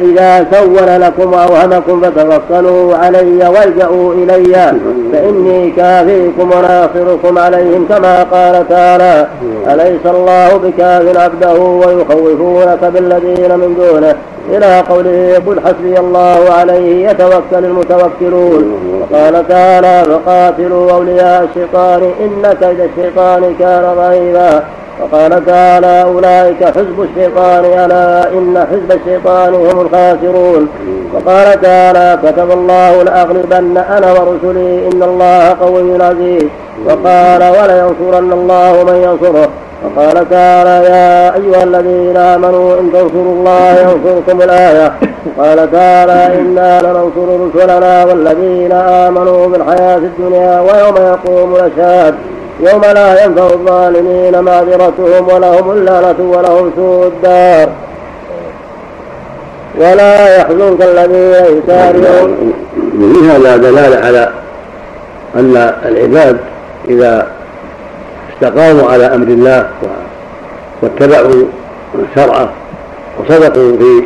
إذا 0.01 0.47
سول 0.53 1.01
لكم 1.01 1.33
وأوهمكم 1.33 2.03
فتوكلوا 2.03 2.97
علي 2.97 3.49
والجأوا 3.49 4.15
إلي 4.15 4.73
فإني 5.13 5.71
كافيكم 5.71 6.51
وناصركم 6.53 7.39
عليهم 7.39 7.87
كما 7.89 8.23
قال 8.23 8.69
تعالى 8.69 9.27
أليس 9.69 10.07
الله 10.07 10.57
بكاف 10.57 11.17
عبده 11.17 11.59
ويخوفونك 11.61 12.85
بالذين 12.85 13.59
من 13.59 13.75
دونه؟ 13.79 14.15
إلى 14.51 14.81
قوله 14.81 15.43
قل 15.47 15.61
حسبي 15.61 15.99
الله 15.99 16.39
عليه 16.59 17.09
يتوكل 17.11 17.65
المتوكلون. 17.65 18.81
وقال 19.01 19.49
تعالى 19.49 20.05
فقاتلوا 20.05 20.93
أولياء 20.93 21.45
الشيطان 21.45 22.03
إن 22.21 22.53
كيد 22.61 22.81
الشيطان 22.81 23.55
كان 23.59 23.95
ضعيفا. 23.97 24.65
وقال 25.03 25.47
تعالى 25.47 26.03
أولئك 26.03 26.65
حزب 26.65 27.07
الشيطان 27.09 27.65
ألا 27.65 28.33
إن 28.33 28.67
حزب 28.71 29.01
الشيطان 29.01 29.55
هم 29.55 29.81
الخاسرون. 29.81 30.69
وقال 31.15 31.61
تعالى 31.61 32.19
كتب 32.25 32.51
الله 32.51 33.03
لأغلبن 33.03 33.77
أنا 33.77 34.13
ورسلي 34.13 34.89
إن 34.89 35.03
الله 35.03 35.57
قوي 35.61 36.03
عزيز. 36.03 36.49
وقال 36.87 37.43
ولينصرن 37.43 38.33
الله 38.33 38.85
من 38.85 38.97
ينصره. 39.03 39.49
وقال 39.85 40.31
تعالى 40.31 40.89
يا 40.89 41.35
أيها 41.35 41.63
الذين 41.63 42.17
آمنوا 42.17 42.81
إن 42.81 42.93
تنصروا 42.93 43.33
الله 43.33 43.81
ينصركم 43.81 44.43
الآية. 44.43 44.93
قال 45.39 45.73
تعالى 45.73 46.39
إنا 46.39 46.81
لننصر 46.83 47.29
رسلنا 47.47 48.05
والذين 48.05 48.73
آمنوا 48.73 49.47
بالحياة 49.47 49.97
الدنيا 49.97 50.61
ويوم 50.61 50.97
يقوم 50.97 51.57
الأشهاد. 51.57 52.15
يوم 52.61 52.81
لا 52.81 53.25
ينفع 53.25 53.47
الظالمين 53.47 54.41
معذرتهم 54.41 55.29
ولهم 55.35 55.71
اللعنة 55.71 56.21
ولهم 56.21 56.73
سوء 56.77 57.07
الدار. 57.07 57.69
ولا 59.79 60.37
يحزنك 60.37 60.83
الذين 60.83 61.59
يسارعون 61.59 62.55
من 62.95 63.31
هذا 63.31 63.57
دلالة 63.57 64.07
على 64.07 64.29
أن 65.37 65.73
العباد 65.89 66.37
إذا 66.89 67.27
استقاموا 68.37 68.91
على 68.91 69.05
أمر 69.05 69.27
الله 69.27 69.69
واتبعوا 70.83 71.45
شرعه 72.17 72.51
وصدقوا 73.19 73.77
في 73.79 74.05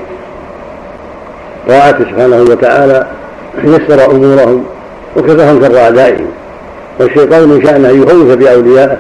طاعته 1.69 1.99
سبحانه 1.99 2.43
وتعالى 2.43 3.07
يسر 3.65 4.11
أمورهم 4.11 4.65
وكفاهم 5.17 5.63
شر 5.65 5.79
أعدائهم. 5.79 6.27
والشيطان 7.01 7.49
من 7.49 7.63
شأنه 7.67 7.91
أن 7.91 8.03
يخوف 8.03 8.35
بأوليائه 8.35 8.97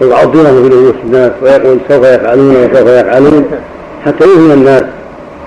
ويعظمهم 0.00 0.62
في 0.62 0.76
نفوس 0.76 0.94
الناس 1.04 1.32
ويقول 1.42 1.78
سوف 1.88 2.04
يفعلون 2.04 2.56
وسوف 2.56 2.88
يفعلون 2.88 3.44
حتى 4.04 4.24
يوهم 4.24 4.50
الناس 4.50 4.82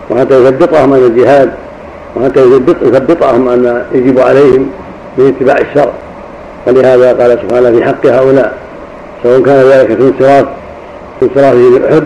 وحتى 0.09 0.43
يثبطهم 0.43 0.93
عن 0.93 0.99
الجهاد 0.99 1.51
وحتى 2.15 2.39
يثبطهم 2.81 3.47
أن 3.49 3.83
يجب 3.93 4.19
عليهم 4.19 4.69
من 5.17 5.27
اتباع 5.27 5.57
الشرع. 5.57 5.93
ولهذا 6.67 7.13
قال 7.13 7.39
سبحانه 7.41 7.71
في 7.71 7.85
حق 7.85 8.05
هؤلاء 8.05 8.66
سواء 9.23 9.41
كان 9.41 9.55
ذلك 9.55 9.87
في 9.87 10.03
انصراف 10.03 10.45
في 11.19 11.25
انصرافه 11.25 11.57
للأحد 11.57 12.03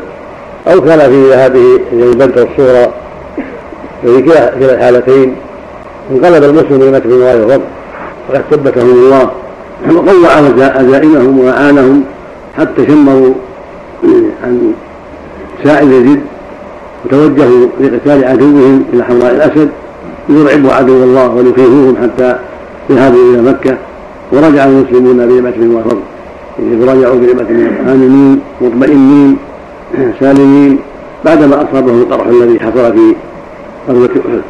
أو 0.68 0.82
كان 0.82 0.99
في 0.99 1.30
ذهابه 1.30 1.80
إلى 1.91 2.03
البلدة 2.03 2.43
الصغرى 2.43 2.91
وفي 4.03 4.22
كلا 4.22 4.74
الحالتين. 4.74 5.36
انقلب 6.12 6.43
المسلم 6.43 6.78
بنعمة 6.78 7.01
من 7.05 7.12
الله 7.12 7.34
الرب 7.34 7.62
وقد 8.30 8.41
ثبتهم 8.51 8.89
الله 8.89 9.30
وقوى 9.89 10.28
عزائمهم 10.59 11.39
وأعانهم 11.39 12.03
حتى 12.57 12.86
شمروا 12.88 13.34
عن 14.43 14.74
سائل 15.64 15.91
يزيد 15.91 16.22
وتوجهوا 17.05 17.68
لقتال 17.80 18.26
عدوهم 18.26 18.86
إلى 18.93 19.03
حمراء 19.03 19.32
الأسد 19.32 19.70
ليرعبوا 20.30 20.74
عدو 20.74 21.03
الله 21.03 21.30
وليخيفوهم 21.30 21.95
حتى 22.03 22.36
ذهبوا 22.91 23.34
إلى 23.34 23.41
مكة 23.41 23.78
ورجع 24.32 24.66
المسلمون 24.66 25.18
بنعمة 25.28 25.57
من 25.57 25.76
وفضل 25.76 25.99
إذ 26.59 26.89
رجعوا 26.89 27.15
بنعمة 27.15 27.69
آمنين 27.93 28.39
مطمئنين 28.61 29.37
سالمين. 30.19 30.79
بعدما 31.25 31.55
أصابهم 31.55 32.01
القرح 32.01 32.27
الذي 32.27 32.59
حصل 32.59 32.93
في 32.93 33.15
غزوة 33.89 34.09
أحد. 34.09 34.41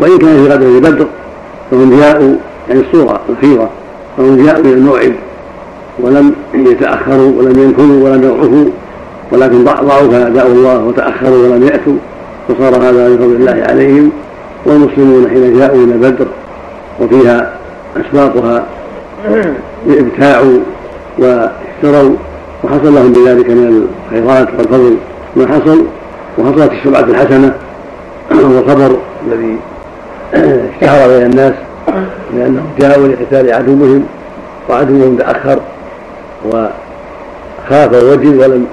وإن 0.00 0.18
كان 0.18 0.36
في 0.36 0.48
غزوة 0.48 0.80
بدر 0.80 1.06
فهم 1.70 2.00
جاءوا 2.00 2.34
يعني 2.68 2.80
الصورة 2.80 3.20
الأخيرة 3.28 3.70
فهم 4.16 4.44
جاءوا 4.44 4.60
إلى 4.60 4.72
الموعد. 4.72 5.14
ولم 6.00 6.32
يتأخروا 6.54 7.32
ولم 7.38 7.62
ينكروا 7.62 8.04
ولم 8.04 8.22
يضعفوا. 8.22 8.64
ولكن 9.32 9.64
ضعفوا 9.64 10.08
فدعوا 10.08 10.52
الله 10.52 10.84
وتأخروا 10.84 11.48
ولم 11.48 11.62
يأتوا. 11.62 11.96
فصار 12.48 12.76
هذا 12.76 13.08
من 13.08 13.18
فضل 13.18 13.34
الله 13.34 13.66
عليهم. 13.68 14.10
والمسلمون 14.66 15.28
حين 15.30 15.58
جاءوا 15.58 15.84
إلى 15.84 15.92
بدر 15.92 16.26
وفيها 17.00 17.52
أسواقها 17.96 18.66
ابتاعوا 19.88 20.58
واشتروا 21.18 22.16
وحصل 22.64 22.94
لهم 22.94 23.12
بذلك 23.12 23.50
من 23.50 23.88
الخيرات 24.12 24.48
والفضل 24.58 24.96
ما 25.36 25.46
حصل 25.46 25.84
وحصلت 26.38 26.72
السمعة 26.72 27.00
الحسنة 27.00 27.54
والخبر 28.30 28.96
الذي 29.26 29.56
اشتهر 30.34 31.08
بين 31.08 31.26
الناس 31.26 31.52
لأنهم 32.34 32.66
جاءوا 32.78 33.08
لقتال 33.08 33.52
عدوهم 33.52 34.06
وعدوهم 34.68 35.16
تأخر 35.16 35.60
وخاف 36.46 37.92
ووجد 37.92 38.36
ولم 38.36 38.66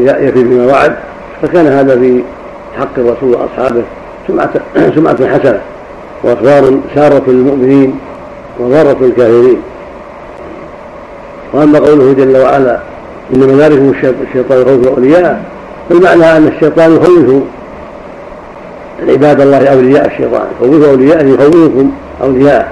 يفي 0.00 0.44
بما 0.44 0.66
وعد 0.66 0.96
فكان 1.42 1.66
هذا 1.66 1.98
في 1.98 2.22
حق 2.78 2.98
الرسول 2.98 3.34
وأصحابه 3.34 3.82
سمعة 4.28 4.50
سمعة 4.94 5.38
حسنة 5.38 5.60
وأخبار 6.24 6.74
سارة 6.94 7.22
للمؤمنين 7.26 7.94
وضارة 8.60 8.96
للكافرين 9.00 9.56
وأما 11.52 11.78
قوله 11.78 12.12
جل 12.12 12.36
وعلا 12.36 12.78
إنما 13.34 13.52
ذلكم 13.64 13.92
الشيطان 14.28 14.60
يخوف 14.62 14.86
أولياءه 14.86 15.40
فالمعنى 15.88 16.36
أن 16.36 16.46
الشيطان 16.46 16.96
يخوف 16.96 17.42
عباد 19.08 19.40
الله 19.40 19.68
أولياء 19.68 20.06
الشيطان. 20.06 20.46
يخوف 20.62 20.88
أولياءه 20.88 21.26
يخوفكم 21.26 21.90
أولياءه 22.22 22.68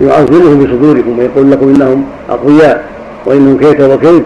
يعظمهم 0.00 0.64
بصدوركم 0.64 1.18
ويقول 1.18 1.50
لكم 1.50 1.68
إنهم 1.68 2.04
أقوياء 2.30 2.84
وإنهم 3.26 3.58
كيت 3.58 3.80
وكيت 3.80 4.22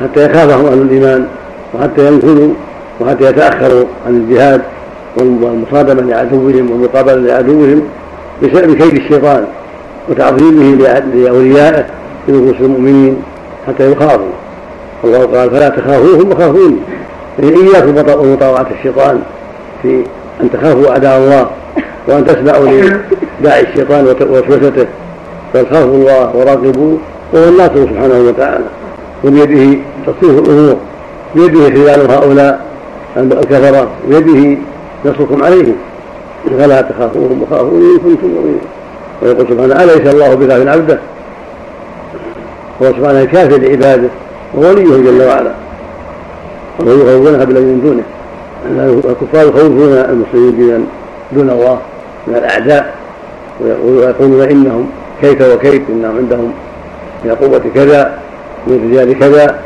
حتى 0.00 0.24
يخافهم 0.24 0.66
أهل 0.66 0.82
الإيمان 0.82 1.26
وحتى 1.74 2.06
ينكلوا 2.06 2.50
وحتى 3.00 3.24
يتأخروا 3.24 3.84
عن 4.06 4.14
الجهاد 4.14 4.62
والمصادمة 5.16 6.02
لعدوهم 6.02 6.70
والمقابلة 6.70 7.14
لعدوهم 7.14 7.82
بسبب 8.42 8.74
كيد 8.74 8.94
الشيطان. 8.94 9.44
وتعظيمه 10.10 10.76
لأوليائه 11.14 11.86
في 12.26 12.32
نفوس 12.32 12.60
المؤمنين 12.60 13.22
حتى 13.66 13.92
يخافوا. 13.92 14.32
الله 15.04 15.18
قال 15.18 15.50
فلا 15.50 15.68
تخافوهم 15.68 16.32
وخافوني. 16.32 16.76
يعني 17.38 17.56
إياكم 17.56 18.20
ومطاوعة 18.20 18.66
الشيطان 18.78 19.22
في 19.82 20.04
أن 20.40 20.50
تخافوا 20.52 20.90
أعداء 20.90 21.18
الله 21.18 21.46
وأن 22.08 22.24
تسمعوا 22.24 22.66
لداعي 23.40 23.62
الشيطان 23.62 24.06
ووسوسته 24.06 24.86
بل 25.54 25.66
خافوا 25.66 25.94
الله 25.94 26.36
وراقبوه 26.36 26.98
وهو 27.32 27.48
الناصر 27.48 27.74
سبحانه 27.74 28.18
وتعالى. 28.28 28.64
وبيده 29.24 29.78
تصريف 30.06 30.38
الأمور. 30.38 30.76
بيده 31.34 31.60
خلال 31.60 32.10
هؤلاء 32.10 32.66
الكفرة. 33.16 33.88
بيده 34.08 34.58
نصركم 35.04 35.44
عليهم. 35.44 35.76
فلا 36.58 36.80
تخافوهم 36.80 37.42
وخافوني 37.42 37.84
إن 37.84 37.98
كنتم 37.98 38.28
مؤمنين. 38.28 38.60
ويقول 39.22 39.46
سبحانه 39.48 39.84
أليس 39.84 40.14
الله 40.14 40.34
بكاف 40.34 40.68
عبده؟ 40.68 40.98
هو 42.82 42.86
سبحانه 42.86 43.24
كافر 43.24 43.56
لعباده 43.56 44.08
ووليه 44.54 44.84
جل 44.84 45.22
وعلا. 45.22 45.52
وهو 46.78 46.92
يخوفونها 46.92 47.44
بالذي 47.44 47.64
من 47.64 47.80
دونه. 47.80 48.02
الكفار 49.10 49.48
يخوفون 49.48 49.92
المسلمين 49.92 50.86
دون 51.32 51.50
الله 51.50 51.78
من 52.26 52.34
الأعداء 52.34 52.94
ويقولون 53.60 54.42
إنهم 54.42 54.86
كيف 55.20 55.42
وكيف 55.42 55.82
إنهم 55.88 56.16
عندهم 56.16 56.52
من 57.24 57.34
قوة 57.34 57.62
كذا 57.74 58.18
من 58.66 58.90
رجال 58.90 59.18
كذا 59.18 59.58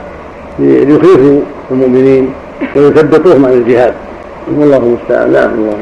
ليخيفوا 0.58 1.40
المؤمنين 1.70 2.32
ويثبطوهم 2.76 3.46
عن 3.46 3.52
الجهاد. 3.52 3.94
والله 4.58 4.76
المستعان. 4.76 5.32
نعم 5.32 5.50
الله 5.54 5.78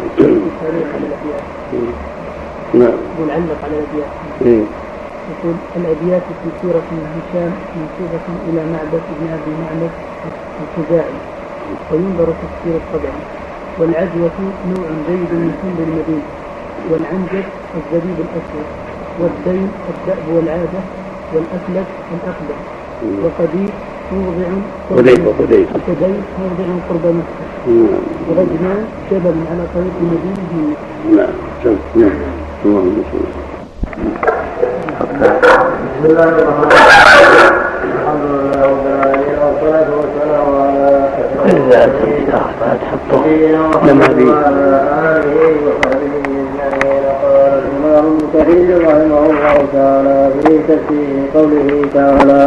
نعم. 2.75 2.99
يعلق 3.29 3.64
على 3.64 3.75
الأبيات. 3.79 4.66
يقول 5.31 5.55
الأبيات 5.77 6.23
في 6.43 6.49
سورة 6.62 6.83
هشام 7.16 7.53
منسوبة 7.77 8.27
إلى 8.49 8.62
معبد 8.73 9.03
بن 9.21 9.27
أبي 9.37 9.53
معبد 9.62 9.91
الخزاعي 10.62 11.12
وينظر 11.93 12.27
تفسير 12.43 12.75
الطبع 12.83 13.12
والعجوة 13.79 14.31
نوع 14.71 14.87
جيد 15.09 15.33
من 15.43 15.53
حمر 15.62 15.81
المدينة 15.89 16.29
والعنجب 16.91 17.45
الزبيب 17.79 18.18
الأسود 18.27 18.66
والدين 19.21 19.68
الدأب 19.91 20.25
والعادة 20.35 20.81
والأفلس 21.35 21.89
الأقدم. 22.14 22.61
وقدير 23.25 23.71
موضع 24.12 24.49
قديد 24.91 25.21
وقديد 25.27 25.66
قديد 25.89 26.23
موضع 26.41 26.66
قرب 26.89 27.07
مكة. 27.14 27.45
وغجمان 28.31 28.87
جبل 29.11 29.35
على 29.51 29.64
طريق 29.75 29.95
المدينة 30.01 30.77
نعم. 31.16 31.75
نعم. 31.97 32.49
بسم 32.61 32.92
الله 36.04 36.28
الرحمن 36.28 36.68
الرحيم 36.68 37.00
الحمد 37.96 38.24
لله 38.30 38.61
رب 38.70 38.84
العالمين. 38.86 39.36
والصلاة 39.44 39.88
والسلام 40.00 40.48
على 40.62 40.84
أشرف 41.08 41.30
المرسلين 43.90 44.28
وعلى 44.30 44.70
آله 45.16 45.40
وصحبه 45.66 46.14
أجمعين 46.20 47.04
قال 47.22 47.52
الإمام 47.64 48.04
ابن 48.06 48.24
كثير 48.34 48.68
رحمه 48.88 49.20
الله 49.30 49.56
تعالى 49.72 50.18
في 50.42 50.52
تفسير 50.68 51.14
قوله 51.34 51.68
تعالى 51.94 52.42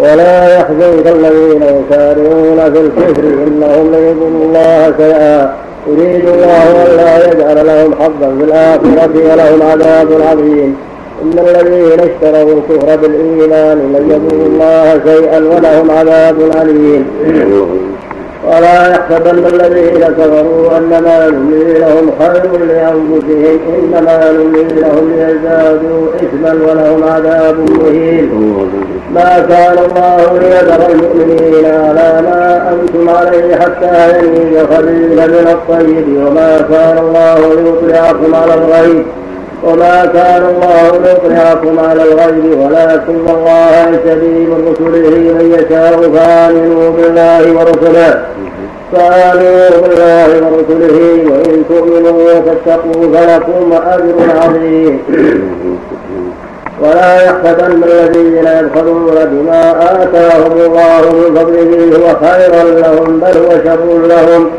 ولا 0.00 0.36
يحزنك 0.56 1.06
الذين 1.06 1.62
يسارعون 1.62 2.58
في 2.72 2.80
الكفر 2.80 3.22
لن 3.22 4.02
يضروا 4.08 4.44
الله 4.44 4.94
شيئا 4.98 5.63
يريد 5.86 6.28
الله 6.28 6.86
ألا 6.86 7.32
يجعل 7.32 7.66
لهم 7.66 7.94
حظا 7.94 8.36
في 8.38 8.44
الآخرة 8.44 9.14
ولهم 9.14 9.62
عذاب 9.62 10.08
عظيم. 10.28 10.76
إن 11.22 11.38
الذين 11.38 12.00
اشتروا 12.00 12.52
الكفر 12.58 12.96
بالإيمان 12.96 13.78
لن 13.94 14.04
يضروا 14.10 14.46
الله 14.46 15.00
شيئا 15.04 15.38
ولهم 15.38 15.90
عذاب 15.90 16.36
أليم. 16.62 17.04
ولا 18.48 18.90
يحسبن 18.90 19.46
الذين 19.46 20.04
كفروا 20.18 20.78
أنما 20.78 21.28
نملي 21.28 21.78
لهم 21.78 22.10
خير 22.20 22.64
لأنفسهم 22.66 23.58
إنما 23.78 24.32
نملي 24.32 24.80
لهم 24.80 25.12
ليزدادوا 25.16 26.08
إثما 26.16 26.52
ولهم 26.52 27.04
عذاب 27.04 27.56
مهين. 27.58 28.26
ما 29.14 29.46
كان 29.48 29.78
الله 29.78 30.38
ليذر 30.38 30.90
المؤمنين 30.90 31.64
على 31.64 32.22
ما 32.22 32.72
أنتم 32.72 33.08
عليه 33.08 33.54
حتى 33.54 34.18
يميز 34.18 34.58
الخبيث 34.58 35.28
من 35.28 35.48
الطيب 35.52 36.26
وما 36.26 36.58
كان 36.70 36.98
الله 36.98 37.38
ليطلعكم 37.54 38.34
على 38.34 38.54
الغيب. 38.54 39.06
وما 39.66 40.06
كان 40.06 40.42
الله 40.42 40.98
ليطلعكم 41.04 41.78
على 41.78 42.02
الغيب 42.02 42.58
ولكن 42.58 43.28
الله 43.36 43.70
يهتدي 43.70 44.26
من 44.26 44.68
رسله 44.68 45.10
من 45.34 45.54
يشاء 45.58 46.10
فآمنوا 46.14 46.90
بالله 46.90 47.52
ورسله. 47.52 48.24
فآمنوا 48.92 49.70
بالله 49.82 50.28
ورسله 50.46 50.98
وإن 51.30 51.64
تؤمنوا 51.68 52.32
وتتقوا 52.32 53.02
فلكم 53.14 53.72
أجر 53.72 54.38
عظيم. 54.42 54.98
ولا 56.80 57.24
يحسبن 57.24 57.82
الذين 57.84 58.46
يبخلون 58.46 59.14
بما 59.24 59.70
آتاهم 60.02 60.52
الله 60.52 61.02
من 61.12 61.34
فضله 61.36 61.96
هو 61.96 62.26
خيرا 62.26 62.64
لهم 62.64 63.20
بل 63.20 63.36
هو 63.38 63.50
شر 63.64 64.06
لهم. 64.06 64.50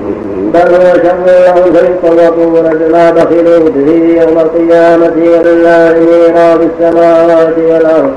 بل 0.53 0.75
هو 0.75 0.93
شر 0.93 1.25
لهم 1.25 1.73
فيطوقون 1.73 2.69
بما 2.73 3.11
بخلوا 3.11 3.69
به 3.69 3.91
يوم 4.21 4.39
القيامة 4.39 5.15
ولله 5.15 5.93
ميراث 5.99 6.59
السماوات 6.79 7.57
والأرض. 7.57 8.11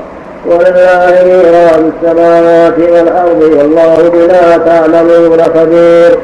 ولله 0.45 1.23
ميراث 1.25 1.79
السماوات 1.79 2.79
والأرض 2.79 3.41
والله 3.41 4.09
بما 4.13 4.57
تعملون 4.65 5.39
خبير. 5.43 6.19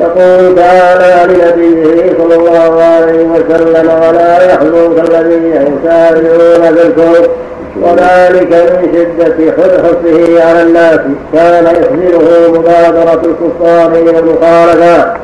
يقول 0.00 0.56
تعالى 0.56 1.34
لنبيه 1.34 2.12
صلى 2.18 2.34
الله 2.34 2.82
عليه 2.82 3.24
وسلم 3.24 3.88
ولا 3.88 4.44
يحزنك 4.44 5.10
الذين 5.10 5.52
يسارعون 5.52 6.74
في 6.74 6.86
الكفر. 6.86 7.28
وذلك 7.82 8.52
من 8.52 8.92
شدة 8.94 9.52
حرصه 9.52 10.44
على 10.44 10.62
الناس. 10.62 11.00
كان 11.32 11.64
يحزنه 11.64 12.48
مبادرة 12.48 13.22
الكفار 13.24 13.92
إلى 13.92 14.18
المخالفة. 14.18 15.14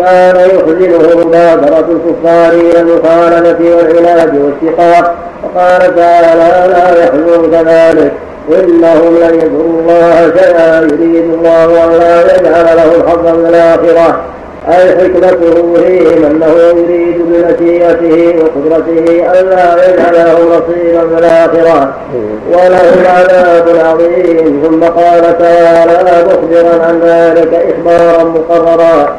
كان 0.00 0.36
يحزنه 0.36 1.24
مبادرة 1.24 1.84
الكفار 1.90 2.52
إلى 2.52 2.80
المخالفة 2.80 3.76
والعناد 3.76 4.32
والشقاق 4.36 5.14
وقال 5.44 5.96
تعالى 5.96 6.40
لا 6.72 7.04
يحزنك 7.04 7.66
ذلك. 7.66 8.12
إنهم 8.48 9.16
لن 9.16 9.34
يضروا 9.34 9.80
الله 9.80 10.32
شيئا 10.36 10.80
يريد 10.80 11.34
الله 11.34 11.84
أن 11.84 11.90
لا 12.00 12.36
يجعل 12.36 12.76
لهم 12.76 13.08
حظا 13.08 13.32
من 13.32 13.46
الآخرة. 13.46 14.20
أي 14.68 14.96
حكمته 14.96 15.74
فيهم 15.74 16.24
أنه 16.24 16.54
يريد 16.58 17.18
بمشيئته 17.18 18.42
وقدرته 18.42 19.30
ألا 19.40 19.88
يجعل 19.88 20.14
لهم 20.14 20.48
نصيبا 20.48 21.00
في 21.00 21.18
الآخرة. 21.18 21.92
ولهم 22.52 23.06
عذاب 23.06 23.68
عظيم 23.84 24.62
ثم 24.64 24.84
قال 24.84 25.38
تعالى 25.38 26.26
مخبرا 26.26 26.86
عن 26.86 27.00
ذلك 27.04 27.54
إخبارا 27.54 28.24
مقررا. 28.24 29.16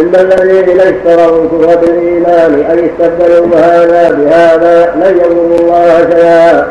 إن 0.00 0.14
الذين 0.14 0.80
اشتروا 0.80 1.44
الكفر 1.44 1.76
بالإيمان 1.80 2.64
أي 2.70 2.90
استبدلوا 2.90 3.56
هذا 3.56 4.10
بهذا 4.10 4.92
لن 4.96 5.16
يضروا 5.16 5.58
الله 5.58 6.10
شيئا. 6.10 6.66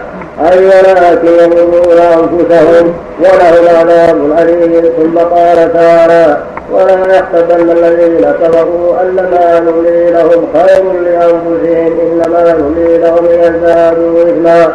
أي 0.52 0.66
ولكن 0.66 1.28
يظلمون 1.28 1.98
أنفسهم 1.98 2.94
ولهم 3.20 3.66
عذاب 3.80 4.18
أليم. 4.40 4.84
ثم 4.98 5.18
قال 5.18 5.74
تعالى 5.74 6.38
ولا 6.72 7.16
يحسبن 7.16 7.72
الذين 7.72 8.32
كفروا 8.32 9.02
أنما 9.02 9.60
نملي 9.60 10.12
لهم 10.12 10.48
خير 10.54 10.84
لأنفسهم 10.92 12.00
إنما 12.00 12.56
نملي 12.60 12.98
لهم 12.98 13.26
ليزدادوا 13.26 14.24
إثما. 14.24 14.74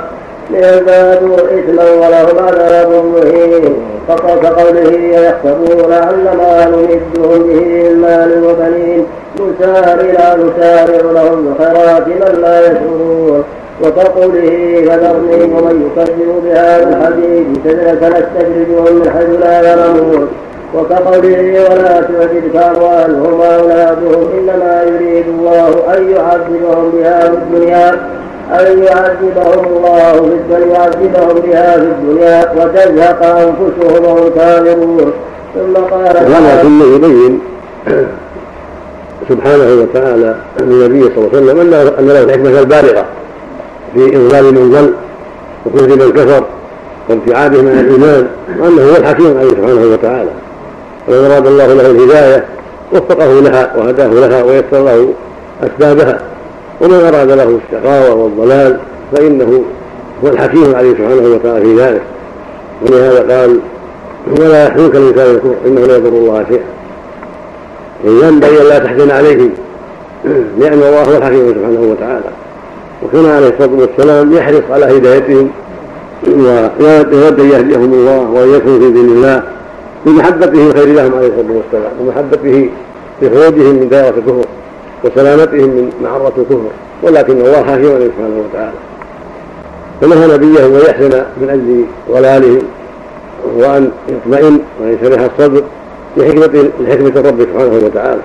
ليزدادوا 0.50 1.36
إثما 1.36 1.90
ولهم 1.90 2.38
عذاب 2.48 3.04
مهين. 3.04 3.76
فقط 4.08 4.46
قوله 4.46 4.92
يحسبون 4.92 5.92
أن 5.92 6.24
ما 6.38 6.66
نمدهم 6.66 7.42
به 7.42 7.60
من 7.60 8.00
مال 8.00 8.44
وبنين 8.44 9.06
نسارع 9.40 10.34
نسارع 10.34 11.10
لهم 11.12 11.44
بالخيرات 11.44 12.06
بل 12.06 12.40
لا 12.40 12.60
يشعرون. 12.60 13.44
وكقوله 13.82 14.84
فذرني 14.86 15.44
ومن 15.44 15.90
يكذب 15.96 16.42
بهذا 16.44 16.88
الحديث 16.88 17.46
سنستدرجهم 17.64 18.96
من 18.96 19.10
حيث 19.10 19.40
لا 19.40 19.62
يعلمون 19.62 20.28
وكقوله 20.74 21.64
ولا 21.70 22.00
تعجبك 22.00 22.56
أموالهم 22.56 23.40
وأولادهم 23.40 24.28
إنما 24.38 24.82
يريد 24.82 25.26
الله 25.28 25.68
أن 25.96 26.10
يعذبهم 26.10 26.90
بها 26.90 27.20
في 27.20 27.36
الدنيا. 27.36 27.92
أن 28.52 28.82
يعذبهم 28.82 29.64
الله 29.66 30.12
في 30.12 30.18
الدنيا 30.18 30.74
يعذبهم 30.74 31.40
بها 31.40 31.76
في 31.76 31.82
الدنيا 31.82 32.52
وتزهق 32.56 33.24
أنفسهم 33.24 34.04
وهم 34.04 34.30
كافرون 34.34 35.12
ثم 35.54 35.74
قال 35.74 36.16
هذا 36.16 36.62
ثم 36.62 36.94
يبين 36.94 37.40
سبحانه 39.28 39.82
وتعالى 39.82 40.36
أن 40.60 40.70
النبي 40.72 41.02
صلى 41.02 41.16
الله 41.16 41.28
عليه 41.32 41.38
وسلم 41.38 41.60
أن 41.98 42.06
له 42.08 42.22
الحكمة 42.22 42.60
البالغة 42.60 43.04
في 43.94 44.16
إضلال 44.16 44.54
من 44.54 44.70
ضل 44.70 44.92
وكفر 45.66 45.96
من 45.96 46.12
كفر 46.12 46.44
وابتعاده 47.08 47.62
من 47.62 47.68
الإيمان 47.68 48.26
وأنه 48.60 48.92
هو 48.92 48.96
الحكيم 48.96 49.38
عليه 49.38 49.50
سبحانه 49.50 49.92
وتعالى. 49.92 50.30
ومن 51.08 51.30
أراد 51.30 51.46
الله 51.46 51.66
له 51.66 51.90
الهداية 51.90 52.44
وفقه 52.92 53.40
لها 53.40 53.72
وهداه 53.76 54.06
لها 54.06 54.42
ويسر 54.42 54.84
له 54.84 55.08
أسبابها. 55.62 56.18
ومن 56.80 56.94
أراد 56.94 57.30
له 57.30 57.58
الشقاوة 57.64 58.14
والضلال 58.14 58.78
فإنه 59.12 59.64
هو 60.24 60.28
الحكيم 60.28 60.74
عليه 60.74 60.90
سبحانه 60.90 61.34
وتعالى 61.34 61.60
في 61.64 61.76
ذلك. 61.76 62.02
ولهذا 62.82 63.38
قال 63.40 63.60
ولا 64.40 64.66
يحزنك 64.66 64.96
الإنسان 64.96 65.40
إنه 65.66 65.80
لا 65.80 65.96
يضر 65.96 66.08
الله 66.08 66.44
شيئا. 66.48 66.64
ينبغي 68.04 68.68
لا 68.68 68.78
تحزن 68.78 69.10
عليهم 69.10 69.50
لأن 70.58 70.72
الله 70.72 71.02
هو 71.02 71.16
الحكيم 71.16 71.54
سبحانه 71.54 71.80
وتعالى. 71.90 72.30
وكان 73.02 73.26
عليه 73.26 73.48
الصلاة 73.48 73.80
والسلام 73.80 74.32
يحرص 74.32 74.62
على 74.70 74.84
هدايتهم 74.96 75.50
ويود 76.80 77.40
أن 77.40 77.50
يهديهم 77.50 77.92
الله 77.92 78.30
وأن 78.30 78.54
يكونوا 78.54 78.78
في 78.78 78.92
دين 78.92 79.04
الله 79.04 79.42
بمحبته 80.06 80.66
الخير 80.66 80.86
لهم 80.86 81.14
عليه 81.14 81.26
الصلاة 81.26 81.56
والسلام 81.56 81.92
ومحبته 82.00 82.70
لخروجهم 83.22 83.74
من 83.74 83.88
دائرة 83.88 84.14
الكفر. 84.18 84.46
وسلامتهم 85.04 85.68
من 85.68 85.92
معرة 86.02 86.32
الكفر 86.38 86.70
ولكن 87.02 87.40
الله 87.40 87.62
حكيم 87.62 87.94
عليه 87.94 88.06
سبحانه 88.06 88.44
وتعالى. 88.50 88.78
فنهى 90.00 90.34
نبيه 90.34 90.66
أن 90.66 90.80
يحزن 90.88 91.22
من 91.40 91.50
أجل 91.50 91.84
ضلالهم 92.16 92.62
وان 93.56 93.90
يطمئن 94.08 94.58
وأن 94.80 94.98
يشرح 95.02 95.28
الصدر 95.32 95.62
لحكمة 96.16 96.70
لحكمة 96.80 97.08
الرب 97.08 97.40
سبحانه 97.40 97.80
وتعالى. 97.84 98.22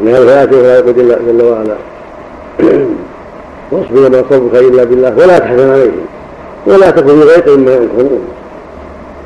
من 0.00 0.14
فياتي 0.14 0.54
ولا 0.54 0.78
يقول 0.78 0.94
جل 0.94 1.42
وعلا 1.42 1.74
واصبر 3.72 4.10
ما 4.10 4.24
صبرك 4.30 4.62
إلا 4.62 4.84
بالله 4.84 5.16
ولا 5.16 5.38
تحزن 5.38 5.70
عليهم 5.70 6.06
ولا 6.66 6.90
تكن 6.90 7.06
في 7.06 7.26
ضيق 7.26 7.56
مما 7.56 7.72
ينكرون 7.72 8.20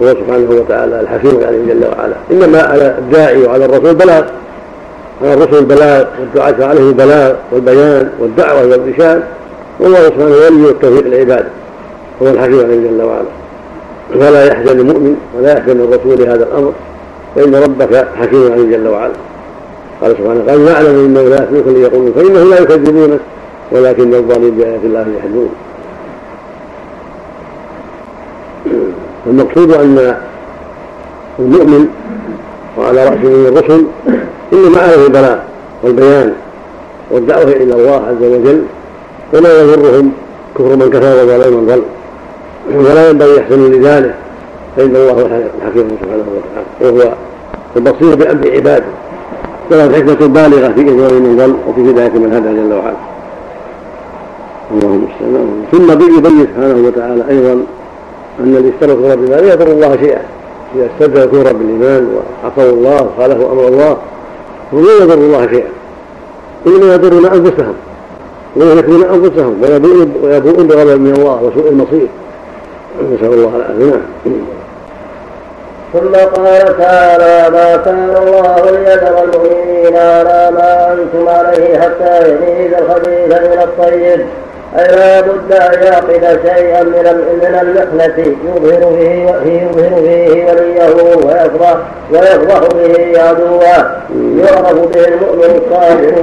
هو 0.02 0.09
سبحانه 0.09 0.50
وتعالى 0.50 1.00
الحكيم 1.00 1.40
عليه 1.46 1.74
جل 1.74 1.84
وعلا. 1.84 2.14
إنما 2.30 2.62
على 2.62 2.98
الداعي 2.98 3.42
وعلى 3.42 3.64
الرسول 3.64 3.94
بلاغ. 3.94 4.22
على 5.22 5.34
الرسل 5.34 5.58
البلاغ 5.58 6.04
والدعاة 6.20 6.68
عليه 6.68 6.88
البلاغ 6.88 7.34
والبيان 7.52 8.10
والدعوة 8.20 8.60
والإرشاد 8.60 9.22
والله 9.80 9.98
سبحانه 9.98 10.24
ولي 10.24 10.70
التوفيق 10.70 11.06
لعباده 11.06 11.48
هو 12.22 12.28
الحكيم 12.28 12.58
عليه 12.58 12.90
جل 12.90 13.02
وعلا. 13.02 13.28
فلا 14.14 14.44
يحزن 14.44 14.80
المؤمن 14.80 15.16
ولا 15.36 15.52
يحزن 15.58 15.80
الرسول 15.80 16.18
لهذا 16.18 16.44
الأمر 16.44 16.72
فإن 17.36 17.54
ربك 17.54 18.08
حكيم 18.20 18.52
عليه 18.52 18.76
جل 18.76 18.88
وعلا. 18.88 19.12
قال 20.02 20.16
سبحانه 20.18 20.44
قال 20.48 20.64
نعلم 20.64 21.04
انه 21.04 21.22
لا 21.22 21.36
يحزنك 21.36 21.66
ليقولون 21.66 22.12
فانه 22.12 22.50
لا 22.50 22.60
يكذبونك 22.60 23.20
ولكن 23.72 24.14
الظالمين 24.14 24.50
بآيات 24.50 24.80
الله 24.84 25.06
يحزنون. 25.18 25.50
المقصود 29.26 29.72
أن 29.72 30.16
المؤمن 31.38 31.88
وعلى 32.78 33.04
رأسه 33.04 33.48
الرسل 33.48 33.84
انما 34.53 34.80
عليه 34.80 35.07
البلاغ 35.07 35.38
والبيان 35.82 36.32
والدعوة 37.11 37.42
إلى 37.42 37.74
الله 37.74 38.03
عز 38.09 38.22
وجل 38.22 38.62
ولا 39.34 39.62
يضرهم 39.62 40.12
كفر 40.55 40.76
من 40.76 40.90
كفر 40.90 41.22
وضلال 41.22 41.53
من 41.53 41.66
ضل 41.66 41.82
ولا 42.78 43.11
ينبغي 43.11 43.36
يحسنوا 43.36 43.68
لذلك 43.68 44.14
فإن 44.76 44.96
الله 44.96 45.26
الحكيم 45.59 45.88
سبحانه 46.01 46.24
وتعالى 46.34 46.99
وهو 46.99 47.12
البصير 47.76 48.14
بأمر 48.14 48.51
عباده. 48.51 48.84
وله 49.70 49.84
الحكمة 49.86 50.16
البالغة 50.20 50.68
في 50.68 50.80
اضلال 50.80 51.22
من 51.22 51.36
ضل 51.36 51.55
وفي 51.68 51.90
هداية 51.90 52.11
من 52.11 52.32
هدى 52.32 52.49
جل 52.49 52.72
وعلا. 52.72 52.96
اللهم 54.72 54.94
المستعان 54.94 55.64
ثم 55.72 55.92
يبين 56.18 56.46
سبحانه 56.46 56.86
وتعالى 56.86 57.24
أيضا 57.30 57.53
أن 58.40 58.57
اللي 58.57 58.72
اشتركوا 58.74 59.12
رب 59.12 59.24
لا 59.24 59.53
يضر 59.53 59.66
الله 59.66 59.96
شيئا. 59.96 60.22
إذا 60.76 60.88
استبدل 60.94 61.24
كفرا 61.24 61.53
بالايمان 61.53 62.09
وعصوا 62.14 62.72
الله 62.72 63.09
وخالفوا 63.16 63.53
أمر 63.53 63.68
الله 63.68 63.96
هم 64.72 64.84
لا 64.84 65.04
يضر 65.04 65.14
الله 65.14 65.46
شيئا. 65.46 65.68
إنما 66.66 66.94
يضرون 66.94 67.26
أنفسهم. 67.26 67.74
ويهلكون 68.56 69.04
أنفسهم. 69.04 69.62
ويبوءون 70.22 70.66
بغضب 70.66 71.00
من 71.00 71.12
الله 71.18 71.42
وسوء 71.42 71.68
المصير. 71.68 72.06
نسأل 73.12 73.32
الله 73.34 73.52
العافية. 73.56 74.00
ثم 75.92 76.14
قال 76.14 76.78
تعالى 76.78 77.50
ما 77.50 77.76
كان 77.76 78.16
الله 78.22 78.70
ليذر 78.70 79.24
المؤمنين 79.24 79.96
على 79.96 80.50
ما 80.54 80.92
أنتم 80.92 81.28
عليه 81.28 81.78
حتى 81.78 82.30
يميز 82.30 82.72
الخبيث 82.74 83.40
من 83.40 83.58
الطيب. 83.62 84.26
أي 84.76 84.96
لا 84.96 85.20
بد 85.20 85.52
أن 85.52 85.82
يعقد 85.82 86.40
شيئا 86.46 86.82
من 86.82 87.24
من 87.42 87.58
المحنة. 87.62 88.36
يظهر 88.44 88.96
فيه 88.96 89.30
يظهر 89.52 90.02
فيه 90.02 90.44
وليه 90.44 90.94
ويفضح 91.26 91.76
ويفضح 92.12 92.60
به 92.74 93.22
عدوه. 93.22 93.62
يعرف 94.36 94.72
به 94.72 95.08
المؤمن 95.08 95.62
الصالح 95.62 96.18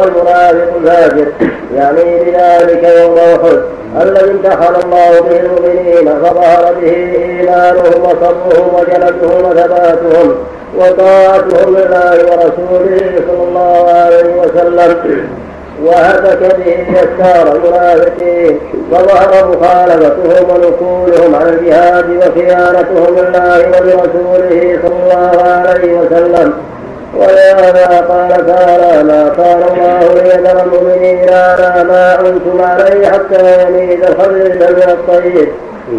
والمنافق 0.00 0.76
الفاجر. 0.76 1.26
يعني 1.74 2.18
بذلك 2.24 2.82
يوم 3.00 3.18
أحد 3.18 3.58
الذي 4.02 4.30
امتحن 4.30 4.74
الله 4.84 5.20
به 5.20 5.40
المؤمنين 5.40 6.08
فظهر 6.22 6.74
به 6.80 6.92
إيمانهم 6.92 8.02
وصبرهم 8.02 8.74
وجلدهم 8.74 9.44
وثباتهم 9.44 10.34
وطاعتهم 10.78 11.76
لله 11.76 12.16
ورسوله 12.24 13.12
صلى 13.28 13.42
الله 13.48 13.90
عليه 13.90 14.40
وسلم. 14.40 15.28
وهتك 15.84 16.56
به 16.56 16.86
يسار 16.90 17.56
المنافقين. 17.56 18.58
وظهر 18.90 19.48
مخالفتهم 19.48 20.50
ونكولهم 20.50 21.34
عن 21.34 21.48
الجهاد 21.48 22.10
وخيانتهم 22.16 23.16
لله 23.16 23.58
ولرسوله 23.68 24.78
صلى 24.82 24.96
الله 25.02 25.42
عليه 25.42 26.00
وسلم. 26.00 26.52
ولهذا 27.14 28.06
قال 28.08 28.46
تعالى 28.46 29.04
ما 29.04 29.28
كان 29.36 29.62
الله 29.62 30.14
ليذر 30.14 30.62
المؤمنين 30.64 31.28
على 31.28 31.84
ما 31.88 32.20
أنتم 32.20 32.60
عليه 32.62 33.06
حتى 33.06 33.68
يميز 33.68 34.04
الخبيث 34.04 34.56
من 34.56 34.90
الطيب 34.92 35.48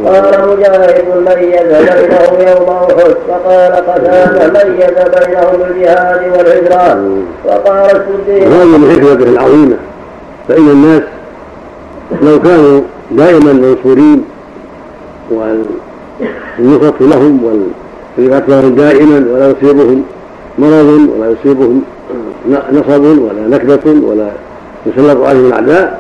قال 0.06 0.48
مجاهد 0.48 1.06
ميز 1.28 1.62
بينهم 1.62 2.48
يوم 2.48 2.70
احد 2.70 3.16
وقال 3.30 3.72
قتاده 3.76 4.64
ميز 4.64 5.26
بينهم 5.26 5.62
الجهاد 5.72 6.22
والهجران 6.38 7.26
وقال 7.46 7.86
السدي 7.86 8.46
وهذه 8.46 8.78
من 8.78 8.92
حكمته 8.92 9.30
العظيمة 9.32 9.76
فان 10.48 10.70
الناس 10.70 11.04
لو 12.22 12.40
كانوا 12.42 12.82
دائما 13.12 13.54
منصورين 13.54 14.26
والنصرة 15.32 16.96
لهم 17.02 17.64
والرفعة 18.18 18.44
لهم 18.48 18.76
دائما 18.76 19.26
ولا 19.34 19.50
يصيبهم 19.52 20.04
مرض 20.60 21.10
ولا 21.18 21.32
يصيبهم 21.32 21.82
نصب 22.72 23.04
ولا 23.04 23.48
نكبة 23.58 24.08
ولا 24.08 24.32
يسلط 24.86 25.26
عليهم 25.26 25.46
الأعداء 25.46 26.00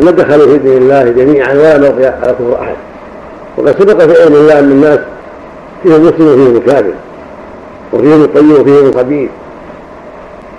لدخلوا 0.00 0.46
في 0.46 0.58
دين 0.58 0.76
الله 0.76 1.04
جميعا 1.04 1.54
ولا 1.54 1.78
بقي 1.78 2.06
على 2.06 2.32
كفر 2.32 2.60
أحد. 2.60 2.76
وقد 3.58 3.78
سبق 3.78 4.02
في 4.02 4.22
علم 4.22 4.34
الله 4.34 4.58
أن 4.58 4.70
الناس 4.70 4.98
فيهم 5.82 6.06
مسلم 6.06 6.26
وفيهم 6.26 6.56
الكافر 6.56 6.92
وفيهم 7.92 8.22
الطيب 8.22 8.50
وفيهم 8.50 8.86
الخبيث. 8.86 9.30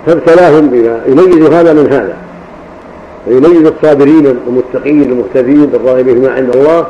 فابتلاهم 0.06 0.68
بما 0.68 1.00
يميز 1.06 1.50
هذا 1.50 1.72
من 1.72 1.92
هذا. 1.92 2.16
ويميز 3.26 3.66
الصابرين 3.66 4.38
المتقين 4.46 5.02
المهتدين 5.02 5.70
الراغبين 5.74 6.22
ما 6.22 6.30
عند 6.30 6.56
الله 6.56 6.86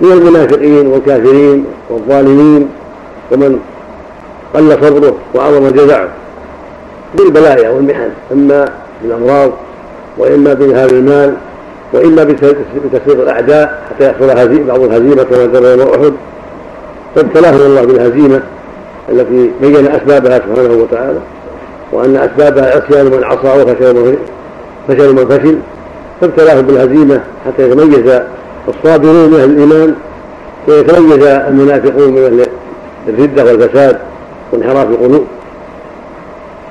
من 0.00 0.12
المنافقين 0.12 0.86
والكافرين 0.86 1.64
والظالمين 1.90 2.68
ومن 3.32 3.58
قل 4.54 4.76
صبره 4.82 5.14
وعظم 5.34 5.68
جزعه 5.68 6.08
بالبلايا 7.14 7.70
والمحن 7.70 8.10
إما 8.32 8.68
بالأمراض 9.02 9.50
وإما 10.18 10.54
بذهاب 10.54 10.90
المال 10.90 11.34
واما 11.92 12.24
بتسليط 12.24 13.20
الأعداء 13.20 13.82
حتى 13.90 14.06
يحصل 14.06 14.26
بعض 14.66 14.80
الهزيمة 14.80 15.22
كما 15.22 15.46
جرى 15.46 15.70
يوم 15.70 15.88
احد 15.88 16.12
فابتلاهم 17.14 17.60
الله 17.60 17.84
بالهزيمة 17.84 18.42
التي 19.08 19.50
بين 19.60 19.86
أسبابها 19.86 20.38
سبحانه 20.38 20.74
وتعالى 20.74 21.18
وأن 21.92 22.16
أسبابها 22.16 22.66
عصيان 22.66 23.06
من 23.06 23.24
عصى 23.24 23.62
وفشل 23.62 24.16
فشل 24.88 25.12
من 25.12 25.28
فشل 25.28 25.58
فابتلاهم 26.20 26.62
بالهزيمة 26.62 27.20
حتى 27.46 27.62
يتميز 27.62 28.20
الصابرون 28.68 29.30
من 29.30 29.40
أهل 29.40 29.50
الإيمان 29.50 29.94
ويتميز 30.68 31.22
المنافقون 31.26 32.12
من 32.12 32.24
أهل 32.24 32.46
الردة 33.08 33.44
والفساد. 33.44 33.98
وانحراف 34.52 34.90
القلوب 34.90 35.24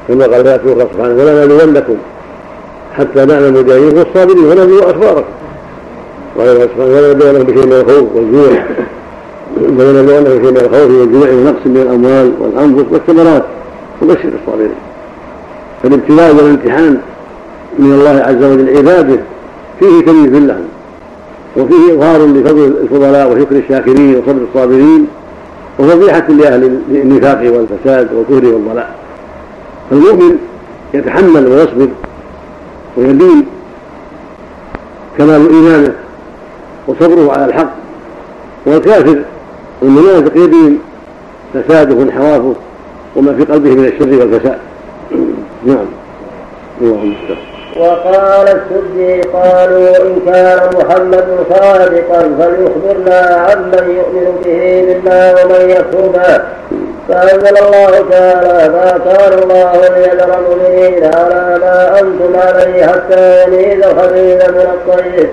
كما 0.07 0.25
قال 0.25 0.43
في 0.43 0.73
أخرى 0.73 0.88
سبحانه 0.93 1.13
ولنبلونكم 1.13 1.95
حتى 2.97 3.25
نعلم 3.25 3.55
المجاهدين 3.55 3.97
والصابرين 3.97 4.45
ونبلو 4.45 4.79
اخباركم 4.79 5.29
وقال 6.36 6.61
سبحانه 6.61 6.95
ولنبلونكم 6.95 7.43
بشيء 7.43 7.65
من 7.65 7.73
الخوف 7.73 8.15
والجوع. 8.15 8.63
ولنبلونكم 9.57 10.39
بشيء 10.39 10.51
من 10.51 10.57
الخوف 10.57 10.91
والجوع 10.99 11.29
ونقص 11.29 11.65
من 11.65 11.77
الأموال 11.77 12.32
والأنفس 12.39 12.86
والثمرات. 12.91 13.43
وبشر 14.01 14.29
الصابرين. 14.41 14.75
فالابتلاء 15.84 16.36
والامتحان 16.36 16.97
من 17.79 17.93
الله 17.93 18.23
عز 18.27 18.43
وجل 18.43 18.77
عباده 18.77 19.19
فيه 19.79 20.05
تمييز 20.05 20.43
لهم. 20.43 20.67
وفيه 21.57 21.93
إظهار 21.93 22.25
لفضل 22.25 22.73
الفضلاء 22.84 23.32
وشكر 23.32 23.55
الشاكرين 23.55 24.15
وصبر 24.15 24.41
الصابرين. 24.53 25.07
وفضيحة 25.82 26.27
لأهل 26.27 26.82
النفاق 26.89 27.53
والفساد 27.53 28.13
والكفر 28.13 28.53
والضلال. 28.53 28.88
فالمؤمن 29.89 30.38
يتحمل 30.93 31.47
ويصبر 31.47 31.88
ويلين 32.97 33.45
كمال 35.17 35.49
إيمانه 35.49 35.93
وصبره 36.88 37.32
على 37.32 37.45
الحق. 37.45 37.71
والكافر 38.65 39.21
المنافق 39.82 40.38
يبين 40.38 40.79
فساده 41.53 41.95
وانحرافه 41.95 42.55
وما 43.15 43.34
في 43.34 43.43
قلبه 43.43 43.69
من 43.69 43.86
الشر 43.86 44.19
والفساد. 44.19 44.57
نعم. 45.65 45.86
اللهم 46.82 47.13
استغفر 47.21 47.51
وقال 47.80 48.47
السدي 48.47 49.22
قالوا 49.22 49.97
إن 49.97 50.19
كان 50.26 50.59
محمد 50.76 51.28
صادقا 51.49 52.22
فليخبرنا 52.39 53.19
عمن 53.47 53.95
يؤمن 53.97 54.41
به 54.45 54.63
منا 54.88 55.36
ومن 55.43 55.69
يكفر 55.69 56.07
به. 56.07 56.41
فأنزل 57.09 57.57
الله 57.57 58.05
تعالى 58.11 58.69
ما 58.69 58.99
كان 59.05 59.34
الله 59.43 59.72
ليذر 59.74 60.30
المؤمنين 60.39 61.03
على 61.15 61.59
ما 61.59 61.99
أنتم 61.99 62.39
عليه 62.39 62.86
حتى 62.86 63.43
يميز 63.43 63.86
الخبيث 63.86 64.49
من 64.49 64.67
الطيب 64.74 65.30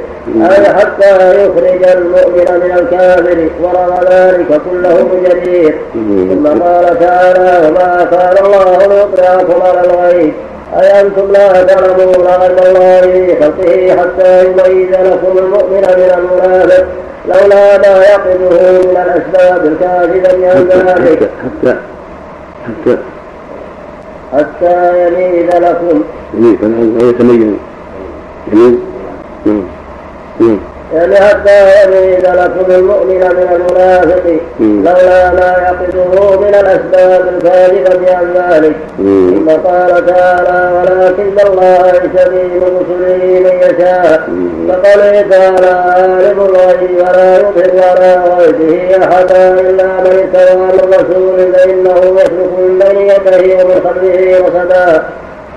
أي 0.50 0.64
حتى 0.64 1.44
يخرج 1.44 1.88
المؤمن 1.96 2.60
من 2.64 2.72
الكافر 2.78 3.48
ورغم 3.62 4.00
ذلك 4.10 4.60
كله 4.70 5.08
جدير 5.24 5.78
ثم 5.94 6.46
قال 6.46 6.98
تعالى 6.98 7.68
وما 7.68 8.08
كان 8.10 8.44
الله 8.44 8.78
ليطلعكم 8.78 9.62
على 9.62 9.80
الغيب. 9.80 10.34
أي 10.76 11.00
أنتم 11.00 11.32
لا 11.32 11.62
تعلمون 11.64 12.26
أن 12.26 12.58
الله 12.66 13.00
في 13.00 13.36
خلقه 13.40 13.96
حتى 13.96 14.44
يميز 14.46 14.90
لكم 14.90 15.38
المؤمن 15.38 15.80
من 15.80 16.12
المنافق 16.18 16.86
لولا 17.28 17.78
ما 17.78 18.02
يقظه 18.02 18.72
من 18.72 18.96
الأسباب 18.96 19.66
الكاذبة 19.66 20.50
عن 20.50 20.68
ذلك. 20.68 21.30
حتى 21.62 21.76
حتى 22.66 22.98
حتى 24.32 25.06
يميز 25.06 25.54
لكم. 25.54 26.02
يتميز 26.34 27.54
يميز 28.52 28.74
نعم 29.46 29.62
نعم 30.40 30.58
يعني 30.94 31.16
حتى 31.16 31.84
يميز 31.84 32.24
لكم 32.24 32.70
المؤمن 32.70 33.18
من 33.18 33.48
المنافق 33.54 34.40
لولا 34.60 35.30
ما 35.30 35.56
يقصه 35.68 36.40
من 36.40 36.54
الأسباب 36.54 37.28
الكاذبه 37.28 38.14
عن 38.16 38.26
ذلك. 38.34 38.76
ثم 38.98 39.48
قال 39.50 40.06
تعالى 40.06 40.72
ولكن 40.76 41.46
الله 41.46 41.86
يهتدي 41.86 42.42
من 42.42 42.62
رسله 42.62 43.40
من 43.40 43.56
يشاء 43.58 44.28
فقال 44.68 45.30
تعالى 45.30 45.66
عالم 45.66 46.40
الغيب 46.40 46.96
ولا 46.98 47.38
يظهر 47.38 47.88
على 47.88 48.22
غيبه 48.38 49.04
أحدا 49.04 49.60
إلا 49.60 49.86
من 49.86 50.28
اتبع 50.34 50.54
من 50.54 50.94
رسول 50.94 51.52
فإنه 51.52 52.20
يسلك 52.20 52.52
من 52.58 52.78
بين 52.78 53.10
يديه 53.10 53.64
ومن 53.64 53.80
خلفه 53.84 54.46
رصدا. 54.46 55.02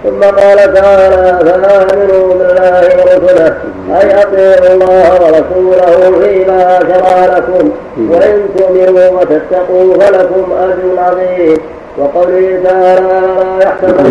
ثم 0.04 0.20
قال 0.20 0.74
تعالى 0.74 1.39
فآمنوا 1.45 2.34
بالله 2.34 2.84
ورسله 2.97 3.58
أي 3.89 4.22
أطيعوا 4.24 4.74
الله 4.74 5.08
ورسوله 5.22 6.20
فيما 6.20 6.80
شرع 6.80 7.38
لكم 7.38 7.70
وإن 8.10 8.39
تؤمنوا 8.58 9.10
وتتقوا 9.10 9.93
فلكم 9.93 10.52
أجر 10.52 10.99
عظيم. 10.99 11.58
وقوله 11.97 12.60
تعالى 12.64 13.22
لا 13.60 13.64
يحسبن 13.64 14.04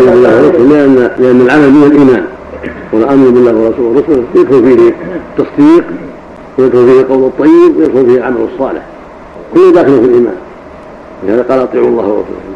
لأن 0.69 1.09
لأن 1.17 1.41
العمل 1.41 1.69
من 1.69 1.83
الإيمان 1.91 2.25
والأمر 2.93 3.29
بالله 3.29 3.55
ورسوله 3.55 3.89
ورسوله 3.89 4.23
يدخل 4.35 4.63
فيه 4.63 4.93
التصديق 5.39 5.83
ويدخل 6.57 6.85
فيه 6.85 6.99
القول 6.99 7.23
الطيب 7.23 7.77
ويدخل 7.77 8.05
فيه 8.05 8.17
العمل 8.17 8.47
الصالح. 8.53 8.81
كل 9.53 9.73
داخل 9.73 9.99
في 9.99 10.05
الإيمان. 10.05 10.35
لهذا 11.23 11.45
قال 11.49 11.59
أطيعوا 11.59 11.87
الله 11.87 12.03
ورسوله. 12.03 12.55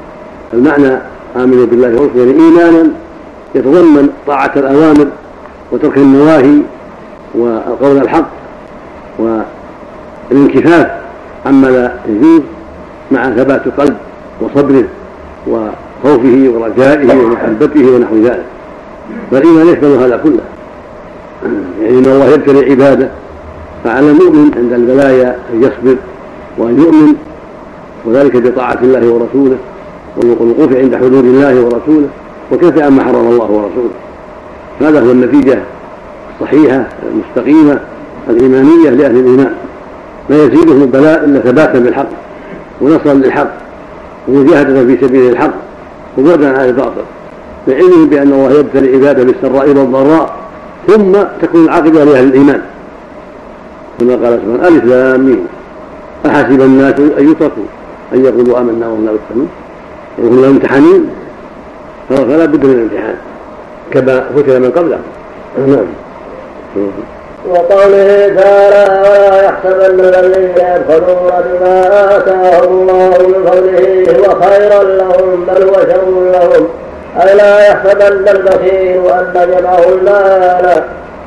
المعنى 0.54 1.00
آمنوا 1.36 1.66
بالله 1.66 1.88
ورسوله 1.88 2.32
إيمانا 2.32 2.88
يتضمن 3.56 4.10
طاعة 4.28 4.52
الأوامر 4.56 5.08
وترك 5.72 5.98
النواهي 5.98 6.58
والقول 7.36 7.98
الحق 7.98 8.30
والانكفاف 10.32 10.88
عما 11.46 11.68
لا 11.68 11.94
يجوز 12.10 12.42
مع 13.12 13.30
ثبات 13.30 13.68
القلب 13.68 13.96
وصبره 14.42 14.84
وخوفه 15.48 16.52
ورجائه 16.54 17.24
ومحبته 17.24 17.96
ونحو 17.96 18.16
ذلك. 18.16 18.46
فالإيمان 19.32 19.68
يشمل 19.68 19.98
هذا 20.04 20.18
كله. 20.18 20.42
يعني 21.82 21.98
أن 21.98 22.06
الله 22.06 22.26
يبتلي 22.26 22.72
عباده 22.72 23.10
فعلى 23.84 24.12
المؤمن 24.12 24.52
عند 24.58 24.74
البلايا 24.74 25.36
أن 25.54 25.64
يصبر 25.64 25.96
وأن 26.58 26.80
يؤمن 26.80 27.14
وذلك 28.06 28.38
بطاعة 28.38 28.78
الله 28.82 29.08
ورسوله 29.08 29.58
والوقوف 30.18 30.76
عند 30.76 30.96
حدود 30.96 31.26
الله 31.26 31.62
ورسوله. 31.62 32.08
وكيف 32.52 32.78
عما 32.78 33.04
حرم 33.04 33.28
الله 33.28 33.52
ورسوله؟ 33.52 33.90
هذا 34.82 35.00
هو 35.00 35.12
النتيجة 35.12 35.60
الصحيحة 36.42 36.88
المستقيمة 37.12 37.80
الإيمانية 38.30 38.90
لأهل 38.90 39.18
الإيمان؟ 39.18 39.54
لا 40.30 40.44
يزيدهم 40.44 40.82
البلاء 40.82 41.26
إلا 41.26 41.40
ثباتا 41.40 41.80
بالحق 41.80 42.10
ونصرا 42.82 43.14
للحق 43.14 43.48
ومجاهدة 44.28 44.86
في 44.86 44.98
سبيل 45.08 45.32
الحق 45.32 45.54
وبعدا 46.18 46.60
عن 46.60 46.66
الباطل 46.66 47.02
بعلمه 47.68 48.06
بأن 48.06 48.34
الله 48.34 48.52
يبتلي 48.52 48.96
عباده 48.96 49.24
بالسراء 49.24 49.70
والضراء 49.70 50.36
ثم 50.88 51.12
تكون 51.42 51.64
العاقبة 51.64 52.04
لأهل 52.04 52.28
الإيمان. 52.28 52.62
كما 54.00 54.16
قال 54.16 54.40
سبحانه 54.46 54.68
ألف 54.68 54.86
لام 54.86 55.38
أحسب 56.26 56.62
الناس 56.62 57.00
أن 57.00 57.32
يتركوا 57.32 57.64
أن 58.14 58.26
يقولوا 58.26 58.60
آمنا 58.60 58.88
وهم 58.88 59.06
لا 59.06 59.12
يفتنون 59.12 59.50
وهم 60.18 60.42
لا 60.42 60.48
يمتحنون 60.48 61.10
فلا 62.10 62.46
بد 62.46 62.66
من 62.66 62.72
الامتحان. 62.72 63.16
كما 63.92 64.26
فتن 64.36 64.62
من 64.62 64.72
قبله. 64.72 65.00
نعم. 65.58 65.86
وقوله 67.50 68.36
تعالى 68.38 69.10
ولا 69.10 69.44
يحسبن 69.46 70.00
الذين 70.00 70.50
يبخلون 70.50 71.32
بما 71.46 72.18
آتاهم 72.18 72.74
الله 72.74 73.18
من 73.28 73.46
فضله 73.46 74.18
هو 74.18 74.42
خيرا 74.42 74.84
لهم 74.84 75.46
بل 75.46 75.64
هو 75.64 75.74
شر 75.74 76.08
لهم. 76.34 76.68
أي 77.22 77.36
لا 77.36 77.68
يحسبن 77.68 78.28
البخيل 78.28 79.02
أن 79.08 79.34
جمعه 79.34 79.84
المال 79.94 80.84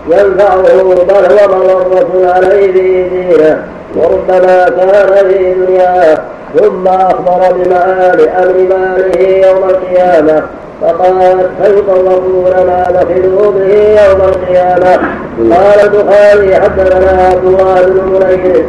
ينفعه 0.09 0.63
بل 0.63 1.39
هو 1.39 1.49
مضرة 1.91 2.33
عليه 2.33 2.73
في 2.73 3.09
دينه. 3.09 3.63
وربما 3.97 4.69
كان 4.69 5.29
في 5.29 5.55
دنياه 5.55 6.19
ثم 6.59 6.89
أخبر 6.89 7.53
بمآل 7.53 8.29
أمر 8.29 8.57
ماله 8.71 9.47
يوم 9.47 9.71
القيامة. 9.71 10.43
فقال 10.81 11.51
فيطوقون 11.63 12.53
ما 12.67 12.87
بخلوا 12.91 13.53
به 13.53 13.75
يوم 13.75 14.21
القيامة 14.21 14.97
قال 15.39 15.81
البخاري 15.85 16.55
حدثنا 16.55 17.23
عبد 17.23 17.45
الله 17.45 17.83
بن 17.83 18.03
منير 18.13 18.65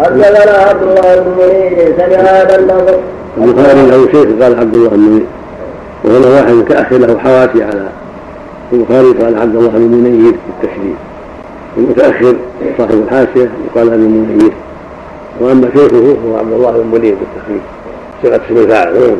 حدثنا 0.00 0.52
عبد 0.52 0.82
الله 0.82 1.16
بن 1.20 1.30
منير 1.38 1.94
سمع 1.96 2.16
هذا 2.16 2.58
النظر 2.58 2.98
البخاري 3.38 3.86
له 3.86 4.06
شيخ 4.12 4.42
قال 4.42 4.60
عبد 4.60 4.74
الله 4.74 4.88
بن 4.88 4.98
منير 4.98 5.26
وهنا 6.04 6.26
واحد 6.26 6.64
كأخ 6.68 6.92
له 6.92 7.18
حواشي 7.18 7.62
على 7.64 7.88
البخاري 8.72 9.24
قال 9.24 9.40
عبد 9.40 9.56
الله 9.56 9.68
بن 9.68 9.80
منير 9.80 10.34
بالتشريف 10.46 10.96
المتأخر 11.76 12.34
صاحب 12.78 13.02
الحاشية 13.02 13.50
يقال 13.66 13.92
ابن 13.92 14.00
منير 14.00 14.52
وأما 15.40 15.70
شيخه 15.76 16.16
هو 16.26 16.36
عبد 16.36 16.52
الله 16.52 16.70
بن 16.70 16.98
منير 16.98 17.14
بالتخفيف 17.14 17.62
صيغه 18.22 18.40
اسم 18.46 18.56
الفاعل 18.56 19.16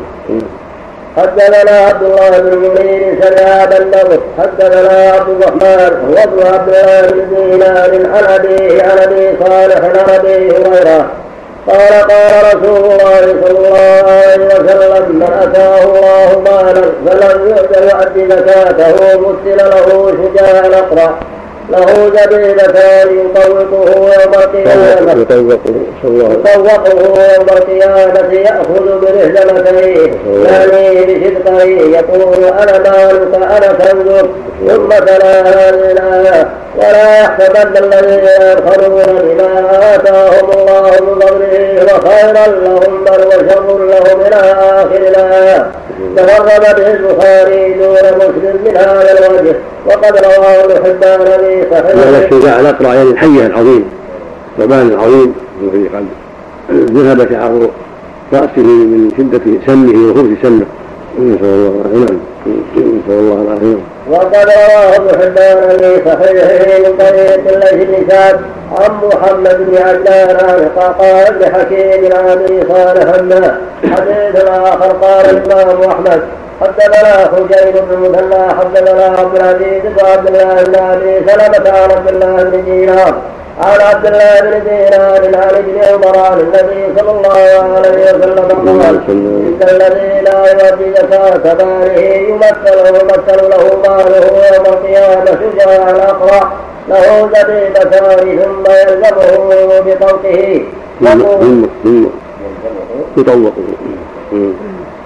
حدثنا 1.17 1.79
عبد 1.89 2.03
الله 2.03 2.39
بن 2.39 2.59
منير 2.59 3.19
سمع 3.23 3.65
ابا 3.65 3.79
النضر. 3.79 4.21
حدثنا 4.39 5.13
عبد 5.13 5.29
الرحمن 5.29 5.93
هو 6.09 6.15
ابن 6.23 6.47
عبد 6.47 6.69
الله 6.69 7.11
بن 7.11 7.35
دينار 7.35 7.91
عن 8.15 8.25
ابيه 8.25 8.83
عن 8.83 8.99
ابي 8.99 9.37
صالح 9.45 9.77
عن 9.85 10.15
ابي 10.15 10.51
هريره 10.51 11.11
قال 11.67 11.93
قال 12.11 12.45
رسول 12.55 12.77
الله 12.77 13.21
صلى 13.43 13.59
الله 13.59 14.11
عليه 14.11 14.47
وسلم 14.47 15.17
من 15.17 15.29
أتاه 15.43 15.85
الله 15.85 16.29
مالا 16.41 16.83
فلم 17.07 17.49
يؤت 17.49 17.73
زكاته 18.33 19.19
مثل 19.21 19.57
له 19.57 20.13
شجاع 20.13 20.79
اقرا 20.79 21.19
له 21.71 21.87
زبيبتان 22.17 23.09
يطوقه 23.19 23.83
يوم 24.23 24.35
القيامة. 24.35 25.13
يطوقه 26.05 26.91
يوم 27.35 27.47
القيامة 27.57 28.33
يأخذ 28.33 29.01
برهزمتيه 29.01 30.13
يعني 30.45 31.05
بصدقه 31.05 31.63
يقول 31.63 32.45
أنا 32.45 32.79
مالك 32.79 33.35
أنا 33.35 33.69
كنزك 33.73 34.31
ثم 34.69 34.89
تلا 34.89 35.41
هذه 35.41 35.93
الآية 35.93 36.49
ولا 36.77 37.21
يحسبن 37.21 37.77
الذين 37.77 38.29
يبخلون 38.41 39.05
بما 39.23 39.95
آتاهم 39.95 40.51
الله 40.51 40.91
من 40.91 41.21
فضله 41.21 41.85
وخيرا 41.85 42.47
لهم 42.47 43.05
بل 43.05 43.27
وشر 43.27 43.79
لهم 43.79 44.21
إلى 44.27 44.37
آخر 44.61 44.97
الآية. 45.09 45.67
تفرد 46.17 46.77
به 46.77 46.91
البخاري 46.91 47.73
دون 47.73 47.95
مسلم 48.17 48.61
من 48.65 48.77
هذا 48.77 49.19
الوجه 49.19 49.57
وقد 49.87 50.25
رواه 50.25 50.65
ابن 50.65 50.85
حبان 50.85 51.21
هذا 51.73 52.25
الشجاع 52.25 52.61
الاقرع 52.61 52.95
يعني 52.95 53.11
الحيه 53.11 53.47
العظيم 53.47 53.85
الثعبان 54.59 54.89
العظيم 54.89 55.35
الذي 55.63 55.89
قد 55.89 56.07
ذهب 56.71 57.29
شعر 57.31 57.69
رأسه 58.33 58.63
من 58.63 59.11
شدة 59.19 59.43
سمه 59.67 60.11
وخبث 60.11 60.43
سمه. 60.43 60.67
نسأل 61.19 61.45
الله 61.45 61.83
العافية. 61.85 62.17
نسأل 62.77 63.19
الله 63.19 63.43
العافية. 63.43 63.79
وقد 64.11 64.35
رواه 64.35 64.97
ابن 64.97 65.09
حبان 65.09 65.79
في 65.79 66.11
صحيحه 66.11 66.79
من 66.79 66.97
طريق 66.99 67.41
الليث 67.49 67.89
بن 67.89 68.05
عن 68.79 68.91
محمد 69.13 69.67
بن 69.69 69.79
عجلان 69.79 70.37
عن 70.37 70.69
قال 70.79 71.35
بن 71.35 71.55
حكيم 71.55 72.13
عن 72.17 72.29
ابي 72.29 72.63
صالح 72.69 73.13
حديث 73.85 74.45
آخر 74.45 74.93
قال 74.93 75.31
الإمام 75.31 75.91
أحمد 75.91 76.23
حدثنا 76.61 77.31
حجين 77.33 77.73
بن 77.91 77.99
مثنى 77.99 78.49
حدثنا 78.59 79.05
عبد 79.19 79.37
العزيز 79.37 79.83
بن 79.83 80.07
عبد 80.07 80.27
الله 80.29 80.63
بن 80.65 80.75
أبي 80.75 81.31
سلمة 81.31 81.71
عن 81.79 81.91
عبد 81.91 82.09
الله 82.09 82.43
بن 82.43 82.65
دينار 82.65 83.15
عن 83.61 83.81
عبد 83.81 84.07
الله 84.07 84.41
بن 84.41 84.65
دينار 84.65 85.37
عن 85.37 85.51
ابن 85.57 85.79
عمر 85.85 86.19
عن 86.19 86.41
النبي 86.41 87.01
صلى 87.01 87.11
الله 87.11 87.39
عليه 87.77 88.15
وسلم 88.15 88.81
قال 88.83 89.01
إن 89.09 89.59
الذي 89.63 90.21
لا 90.21 90.51
يؤدي 90.53 90.93
زكاه 90.95 91.37
ماله 91.37 92.01
يمثل 92.29 92.77
ويمثل 92.85 93.51
له 93.51 93.81
ماله 93.89 94.55
يوم 94.55 94.67
القيامة 94.67 95.25
شجاع 95.25 95.91
الاقرع 95.91 96.53
له 96.89 97.29
زبيبتان 97.35 98.39
ثم 98.39 98.65
يلزمه 98.73 99.81
بطوقه 99.87 100.63
يطوقه 103.17 103.53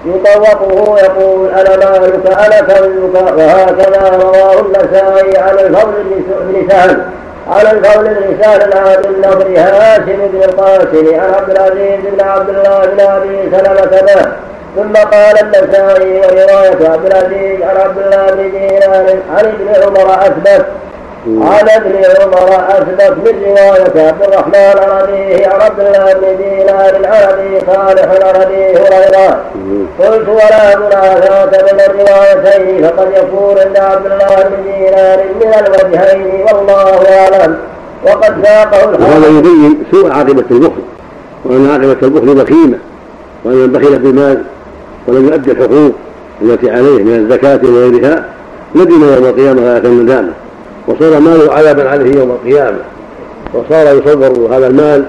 يطوقه 0.06 0.98
يقول 0.98 1.50
أنا 1.50 2.00
مالك 2.00 2.26
أنا 2.26 2.60
كنزك 2.60 3.14
وهكذا 3.36 4.18
رواه 4.22 4.60
النسائي 4.60 5.38
على 5.38 5.66
الفضل 5.66 5.92
بن 6.40 6.68
سهل. 6.70 7.04
على 7.50 7.70
الفضل 7.70 8.04
بن 8.04 8.42
سهل 8.42 8.78
عن 8.78 9.04
النضر 9.04 9.58
هاشم 9.58 10.28
بن 10.32 10.42
القاسم 10.42 11.20
عن 11.20 11.34
عبد 11.34 11.50
العزيز 11.50 12.00
بن 12.12 12.20
عبد 12.24 12.48
الله 12.48 12.86
بن 12.86 13.00
أبي 13.00 13.50
سلمة 13.56 14.00
به. 14.02 14.32
ثم 14.76 14.92
قال 14.92 15.40
النسائي 15.42 16.18
وروايه 16.18 16.90
عبد 16.90 17.06
العزيز 17.06 17.62
عن 17.62 17.76
عبد 17.76 17.98
الله 17.98 18.26
بن 18.30 18.50
دينار 18.50 19.18
عن 19.36 19.44
ابن 19.44 19.82
عمر 19.82 20.14
أثبت 20.14 20.66
عن 21.26 21.68
ابن 21.68 21.92
عمر 22.20 22.48
أثبت 22.68 23.16
من 23.24 23.44
رواية 23.46 24.08
عبد 24.08 24.22
الرحمن 24.22 24.78
ابيه 24.78 25.46
عن 25.46 25.60
عبد 25.60 25.80
الله 25.80 26.12
بن 26.14 26.36
دينار 26.36 26.96
العربي 26.96 27.60
صالح 27.66 28.08
ابي 28.42 28.78
هريرة. 28.78 29.40
قلت 29.98 30.28
ولا 30.28 30.78
منافاه 30.78 31.44
بين 31.44 31.80
الروايتين 31.80 32.86
فقد 32.86 33.08
يكون 33.16 33.58
عند 33.58 33.76
عبد 33.76 34.06
الله 34.06 34.48
بن 34.48 34.62
دينار 34.64 35.24
من 35.40 35.54
الوجهين 35.66 36.44
والله 36.52 37.00
أعلم. 37.18 37.56
وقد 38.06 38.44
ساقه 38.44 38.88
وهذا 38.88 39.26
يبين 39.38 39.82
سوء 39.92 40.12
عاقبة 40.12 40.44
البخل 40.50 40.82
وأن 41.44 41.70
عاقبة 41.70 41.96
البخل 42.02 42.34
بخيمة 42.34 42.78
وأن 43.44 43.54
من 43.54 43.72
بخل 43.72 43.98
بالمال 43.98 44.42
ولم 45.06 45.28
يؤدي 45.28 45.50
الحقوق 45.50 45.92
التي 46.42 46.70
عليه 46.70 47.02
من 47.02 47.14
الزكاة 47.14 47.60
وغيرها 47.62 48.24
ندم 48.74 49.02
يوم 49.02 49.24
القيامة 49.24 49.62
غايه 49.62 49.84
الندامه 49.84 50.32
وصار 50.88 51.20
ماله 51.20 51.52
عذابا 51.52 51.88
عليه 51.88 52.16
يوم 52.18 52.30
القيامة. 52.30 52.78
وصار 53.54 53.96
يصور 53.98 54.56
هذا 54.56 54.66
المال 54.66 55.04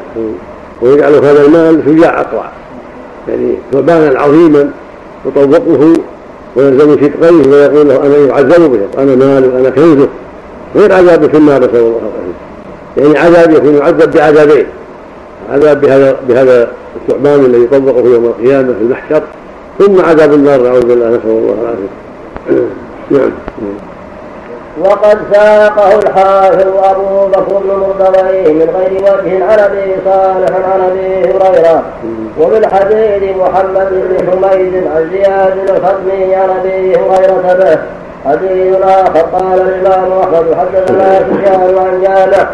ويجعل 0.82 1.14
هذا 1.14 1.46
المال 1.46 1.84
شجاع 1.86 2.22
أقرع. 2.22 2.52
يعني 3.28 3.56
ثعبانا 3.72 4.20
عظيما 4.20 4.70
يطوقه 5.26 5.94
ويلزم 6.56 6.96
شقيه 6.96 7.50
ويقول 7.50 7.88
له 7.88 8.06
أنا 8.06 8.18
يعذب 8.18 8.72
به 8.72 9.04
أنا 9.04 9.16
مال 9.16 9.54
وأنا 9.54 9.70
كنزه 9.70 10.08
غير 10.76 10.94
عذاب 10.94 11.30
في 11.30 11.38
النار 11.38 11.60
نسأل 11.60 11.76
الله 11.76 12.00
العافية 12.00 12.46
يعني 12.98 13.18
عذاب 13.18 13.52
يكون 13.52 13.76
يعذب 13.76 14.12
بعذابين. 14.12 14.66
عذاب 15.52 15.82
بهذا 15.82 16.16
بهذا 16.28 16.68
الثعبان 16.96 17.46
الذي 17.46 17.64
يطوقه 17.64 18.08
يوم 18.08 18.26
القيامة 18.26 18.74
في 18.74 18.82
المحشر 18.82 19.24
ثم 19.80 20.02
عذاب 20.02 20.34
النار 20.34 20.62
نعوذ 20.62 20.86
بالله 20.86 21.08
نسأل 21.08 21.30
الله 21.30 21.56
العافية 21.62 21.90
نعم. 23.20 23.32
وقد 24.80 25.18
ساقه 25.34 26.00
الحافظ 26.00 26.68
أبو 26.84 27.28
بكر 27.28 27.60
بن 27.64 27.70
مرتضي 27.80 28.54
من 28.54 28.70
غير 28.76 29.04
وجه 29.04 29.46
عن 29.46 29.60
أبي 29.60 29.96
صالح 30.06 30.52
عن 30.74 30.82
أبي 30.82 31.34
هريرة 31.34 31.84
ومن 32.40 32.66
حديث 32.66 33.36
محمد 33.38 33.90
بن 33.92 34.18
حميد 34.32 34.74
عن 34.88 35.10
زياد 35.12 35.58
الخطمي 35.70 36.36
عن 36.36 36.50
أبي 36.50 36.96
هريرة 36.96 37.54
به 37.54 37.78
حديث 38.26 38.82
آخر 38.82 39.20
قال 39.20 39.62
الإمام 39.62 40.12
أحمد 40.20 40.46
حدثنا 40.60 41.20
سفيان 41.20 41.78
عن 41.78 41.94
جابر. 42.02 42.48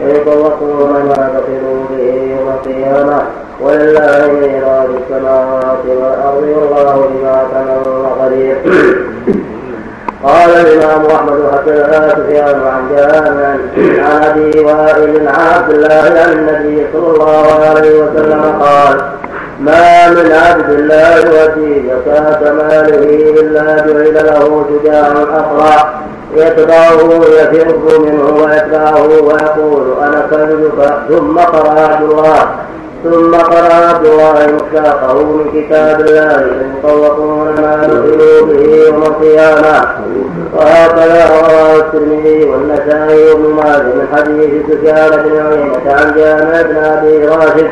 ويطوقون 0.00 0.92
ما 0.92 1.30
بخلوا 1.34 1.84
به 1.90 2.04
يوم 2.30 2.48
القيامة 2.48 3.22
ولله 3.60 4.32
ميراث 4.40 4.88
السماوات 5.00 5.84
والأرض 5.86 6.42
والله 6.56 7.08
بما 7.14 7.46
تعملون 7.52 8.06
قدير. 8.20 8.56
قال 10.24 10.50
الإمام 10.50 11.06
أحمد 11.06 11.50
حدثنا 11.52 12.08
سفيان 12.08 12.60
عن 12.66 12.88
جامع 12.96 13.56
عن 14.08 14.22
أبي 14.22 14.60
وائل 14.60 15.28
عن 15.28 15.46
عبد 15.54 15.70
الله 15.74 16.20
عن 16.20 16.32
النبي 16.32 16.86
صلى 16.92 17.10
الله 17.14 17.64
عليه 17.68 18.02
وسلم 18.02 18.42
قال 18.60 19.00
ما 19.60 20.08
من 20.08 20.32
عبد 20.32 20.70
لا 20.80 21.16
يؤدي 21.16 21.82
زكاة 21.88 22.52
ماله 22.52 23.40
إلا 23.40 23.76
جعل 23.86 24.14
له 24.14 24.64
شجاع 24.70 25.06
أقرع 25.34 25.90
يتبعه 26.36 27.24
يفر 27.40 27.98
منه 28.00 28.44
ويتبعه 28.44 29.02
ويقول 29.06 29.96
أنا 30.02 30.26
كذبك 30.30 30.98
ثم 31.08 31.38
قرأ 31.38 31.80
عبد 31.80 32.10
الله 32.10 32.46
ثم 33.04 33.34
قرأ 33.34 34.00
الله 34.00 34.36
مصداقه 34.54 35.22
من 35.24 35.46
كتاب 35.54 36.00
الله 36.00 36.46
يطوقون 36.78 37.46
ما 37.60 37.86
نزلوا 37.86 38.46
به 38.46 38.84
يوم 38.86 39.02
القيامة. 39.02 39.76
وهكذا 40.54 41.30
رواه 41.30 41.76
الترمذي 41.76 42.44
والنسائي 42.44 43.30
وابن 43.30 43.54
ماجه 43.54 43.82
من 43.82 44.06
حديث 44.12 44.50
سفيان 44.68 45.10
بن 45.22 45.46
عيينة 45.46 45.86
عن 45.86 46.14
جامع 46.16 46.62
بن 46.62 46.76
أبي 46.76 47.26
راشد. 47.26 47.70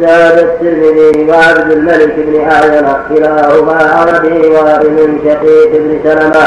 زاد 0.00 0.38
الترمذي 0.38 1.30
وعبد 1.30 1.70
الملك 1.72 2.14
بن 2.16 2.40
أعين 2.50 2.86
كلاهما 3.08 3.72
عن 3.72 4.08
أبي 4.14 4.48
وائل 4.48 5.18
شقيق 5.24 5.70
بن 5.72 5.98
سلمة. 6.04 6.46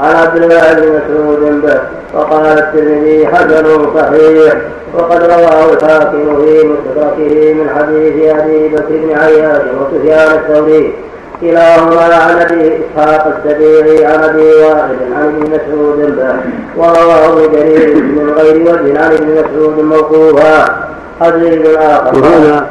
عن 0.00 0.16
عبد 0.16 0.42
الله 0.42 0.72
بن 0.74 0.82
مسعود 0.82 1.62
به 1.62 1.80
وقال 2.14 2.58
الترمذي 2.58 3.26
حسن 3.26 3.86
صحيح 3.96 4.54
وقد 4.94 5.22
رواه 5.22 5.72
الحاكم 5.72 6.44
في 6.44 6.64
مستدركه 6.64 7.54
من 7.54 7.70
حديث 7.76 8.34
أبي 8.34 8.68
بكر 8.68 8.84
بن 8.88 9.18
عياش 9.18 9.62
وسفيان 9.80 10.38
الثوري 10.38 10.94
كلاهما 11.40 12.14
عن 12.14 12.36
أبي 12.36 12.72
إسحاق 12.78 13.34
السبيعي 13.36 14.04
عن 14.04 14.24
أبي 14.24 14.42
واحد 14.42 14.96
عن 15.16 15.26
ابن 15.26 15.50
مسعود 15.50 16.16
به 16.16 16.34
ورواه 16.76 17.46
جرير 17.52 17.96
من 17.96 18.34
غير 18.36 18.62
وجه 18.62 19.04
عن 19.04 19.12
ابن 19.12 19.28
مسعود 19.30 19.84
موقوفا. 19.84 20.86
حديث 21.20 21.66
آخر. 21.76 22.18
وهذا 22.18 22.66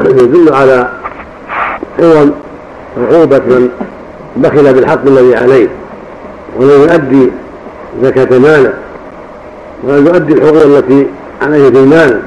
يدل 0.00 0.54
على 0.54 0.88
عوض 1.98 2.30
عقوبة 2.98 3.38
من 3.38 3.68
بخل 4.36 4.74
بالحق 4.74 5.06
الذي 5.06 5.36
عليه. 5.36 5.79
ولم 6.58 6.70
يؤدي 6.70 7.30
زكاة 8.02 8.38
ماله 8.38 8.74
ولم 9.84 10.06
يؤدي 10.06 10.32
الحقوق 10.32 10.62
التي 10.62 11.06
عليه 11.42 11.70
في 11.70 11.78
المال. 11.78 12.20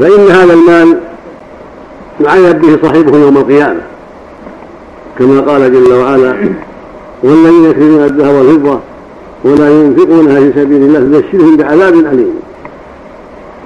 فإن 0.00 0.30
هذا 0.30 0.52
المال 0.52 1.00
يعيب 2.20 2.60
به 2.60 2.78
صاحبه 2.82 3.18
يوم 3.18 3.36
القيامة 3.36 3.80
كما 5.18 5.40
قال 5.40 5.72
جل 5.72 5.92
وعلا 5.92 6.34
والذين 7.22 7.64
يكرمون 7.70 8.04
الذهب 8.04 8.34
والفضة 8.34 8.80
ولا 9.44 9.70
ينفقونها 9.70 10.40
في 10.40 10.52
سبيل 10.60 10.82
الله 10.82 11.00
فبشرهم 11.00 11.56
بعذاب 11.56 11.94
أليم. 11.94 12.34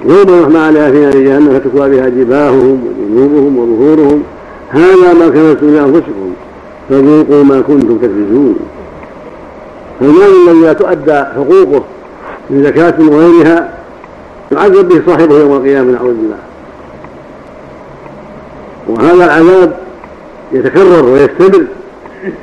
يوم 0.05 0.41
يحمى 0.41 0.57
عليها 0.57 0.91
في 0.91 0.99
نار 0.99 1.13
جهنم 1.13 1.59
فتكوى 1.59 1.89
بها 1.89 2.09
جباههم 2.09 2.83
وجنوبهم 2.87 3.57
وظهورهم. 3.57 4.23
هذا 4.69 5.13
ما 5.13 5.27
كنتم 5.27 5.75
لأنفسكم 5.75 6.33
فذوقوا 6.89 7.43
ما 7.43 7.61
كنتم 7.61 7.97
تكذبون. 7.97 8.55
فالمال 9.99 10.49
الذي 10.49 10.59
لا 10.59 10.73
تؤدى 10.73 11.23
حقوقه 11.35 11.83
من 12.49 12.63
زكاة 12.63 12.93
وغيرها 12.99 13.69
يعذب 14.51 14.89
به 14.89 15.01
صاحبه 15.07 15.39
يوم 15.39 15.53
القيامة 15.53 15.91
نعوذ 15.91 16.13
بالله. 16.13 16.37
وهذا 18.87 19.25
العذاب 19.25 19.79
يتكرر 20.51 21.05
ويستمر 21.05 21.65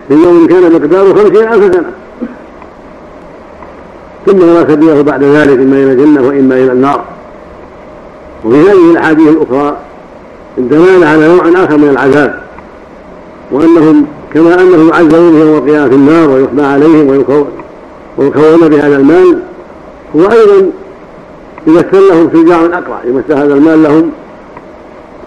في 0.09 0.15
يوم 0.15 0.47
كان 0.47 0.73
مقداره 0.73 1.15
خمسين 1.15 1.49
ألف 1.49 1.75
سنة. 1.75 1.93
ثم 4.27 4.39
لا 4.39 4.61
سبيله 4.61 5.03
بعد 5.03 5.25
ذلك 5.25 5.59
إما 5.59 5.77
إلى 5.77 5.93
الجنة 5.93 6.23
وإما 6.29 6.55
إلى 6.55 6.73
النار. 6.73 7.05
وفي 8.45 8.57
هذه 8.57 8.91
الأحاديث 8.91 9.29
الأخرى 9.29 9.77
الدلالة 10.59 11.07
على 11.07 11.29
نوع 11.29 11.65
آخر 11.65 11.77
من 11.77 11.89
العذاب 11.89 12.43
وأنهم 13.53 14.07
كما 14.35 14.55
أنهم 14.55 14.89
يعذبون 14.89 15.41
يوم 15.41 15.59
القيامة 15.59 15.89
في 15.89 15.95
النار 15.95 16.31
ويحمى 16.31 16.63
عليهم 16.63 17.09
ويكون 18.19 18.69
بهذا 18.69 18.97
المال 18.97 19.39
هو 20.17 20.21
أيضا 20.21 20.71
يمثل 21.67 22.09
لهم 22.09 22.31
شجاع 22.33 22.65
أقرع 22.65 23.01
يمثل 23.05 23.33
هذا 23.33 23.55
المال 23.55 23.83
لهم 23.83 24.11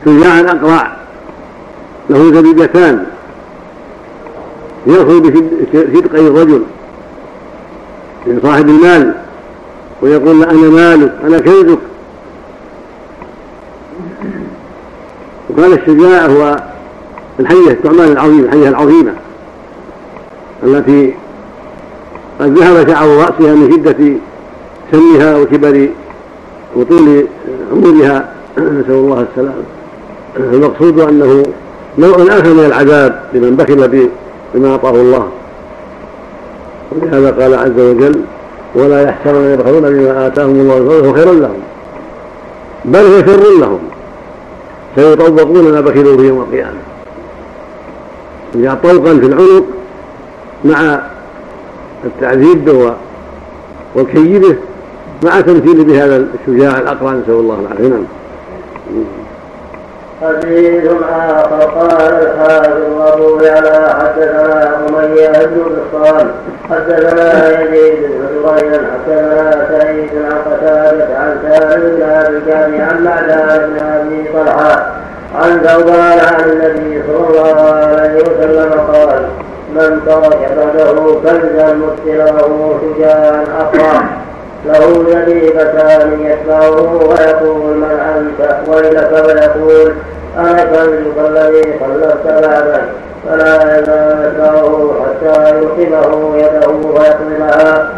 شجاع 0.06 0.40
أقرع 0.40 0.98
له 2.10 2.34
زبيبتان 2.34 3.06
يأخذ 4.88 5.20
بصدقي 5.20 6.20
الرجل 6.20 6.62
من 8.28 8.40
صاحب 8.44 8.70
المال 8.70 9.14
ويقول 10.02 10.44
أنا 10.44 10.70
مالك 10.70 11.14
أنا 11.24 11.40
كنزك 11.40 11.80
وكان 15.50 15.74
الشجاع 15.74 16.26
هو 16.26 16.58
الحية 17.40 17.72
الثعبان 17.72 18.12
العظيم 18.12 18.40
الحية 18.40 18.70
العظيمة 18.70 19.14
التي 20.64 21.14
قد 22.40 22.58
ذهب 22.58 22.90
شعر 22.90 23.08
رأسها 23.08 23.56
من 23.56 23.72
شدة 23.72 24.14
سنها 24.92 25.38
وكبر 25.38 25.90
وطول 26.76 27.28
عمرها. 27.72 28.30
نسأل 28.58 28.92
الله 28.92 29.26
السلامة. 29.32 29.64
المقصود 30.38 31.00
أنه 31.00 31.44
نوع 31.98 32.16
آخر 32.16 32.54
من 32.54 32.66
العذاب 32.66 33.22
لمن 33.34 33.56
بخل 33.56 34.08
بما 34.54 34.72
أعطاه 34.72 34.96
الله. 34.96 35.28
ولهذا 36.92 37.32
قال 37.32 37.54
عز 37.54 37.80
وجل 37.80 38.22
ولا 38.76 39.02
يحسبون 39.02 39.44
يبخلون 39.44 39.82
بما 39.82 40.28
آتاهم 40.28 40.50
الله 40.50 41.02
فهو 41.02 41.14
خير 41.14 41.32
لهم 41.32 41.60
بل 42.86 43.00
هو 43.00 43.20
شر 43.20 43.60
لهم 43.60 43.80
سيطوقون 44.96 45.72
ما 45.72 45.82
بخلوا 45.82 46.18
به 46.18 46.24
يوم 46.24 46.42
القيامة. 46.42 46.95
جاء 48.56 48.76
طوقا 48.84 49.20
في 49.20 49.26
العنق 49.26 49.64
مع 50.66 51.00
التعذيب 52.06 52.66
به 52.66 52.94
والكي 53.96 54.40
به 54.40 54.56
مع 55.24 55.42
تمثيل 55.42 55.84
بهذا 55.84 56.18
الشجاع 56.18 56.78
الأقرع 56.80 57.12
نسأل 57.12 57.34
الله 57.34 57.60
العافية. 57.60 57.88
نعم. 57.88 58.06
حديث 60.22 60.92
آخر 61.12 61.62
قال 61.62 62.14
الحافظ 62.14 63.02
أبو 63.02 63.40
يعلى 63.40 63.96
حدثنا 64.00 64.80
أمية 64.90 65.46
بن 65.46 65.64
بسطام 65.64 66.32
حدثنا 66.70 67.62
يزيد 67.62 68.00
بن 68.02 68.28
زبير 68.36 68.82
حدثنا 68.94 69.68
سعيد 69.72 70.10
عن 70.16 70.38
قتادة 70.52 71.18
عن 71.18 71.38
سالم 71.44 71.96
بن 71.96 72.52
أبي 72.52 72.78
عن 72.82 73.04
معدان 73.04 73.70
بن 73.70 73.86
أبي 73.86 74.30
طلحة. 74.34 74.96
عن 75.42 75.60
ثوبان 75.68 76.20
عن 76.20 76.50
النبي 76.50 77.04
صلى 77.08 77.28
الله 77.28 77.62
عليه 77.72 78.22
وسلم 78.22 78.72
قال 78.94 79.22
من 79.76 80.02
ترك 80.06 80.50
بعده 80.58 81.16
كنزا 81.24 81.74
مبتلاه 81.74 82.80
شجاعا 82.82 83.44
أقرع 83.60 84.02
له 84.66 85.04
جريبتان 85.10 86.20
يتبعه 86.22 86.72
ويقول 87.10 87.78
من 87.78 88.00
أنت؟ 88.18 88.58
ويلك? 88.68 89.12
ويقول 89.12 89.94
أنا 90.38 90.64
كنزك 90.64 91.18
الذي 91.30 91.80
خلفت 91.80 92.26
بعدك 92.26 92.84
فلا 93.30 93.80
يزال 93.80 94.34
حتى 95.02 95.58
يلقمه 95.58 96.38
يده 96.38 96.68
ويقلمها 96.70 97.90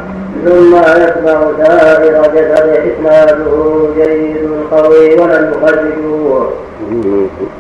ثم 0.45 0.75
يتبع 0.75 1.39
سائر 1.67 2.21
جسده 2.21 2.83
إسناده 2.93 3.87
جيد 3.95 4.49
قوي 4.71 5.13
ولن 5.19 5.51
يخرجوه 5.53 6.51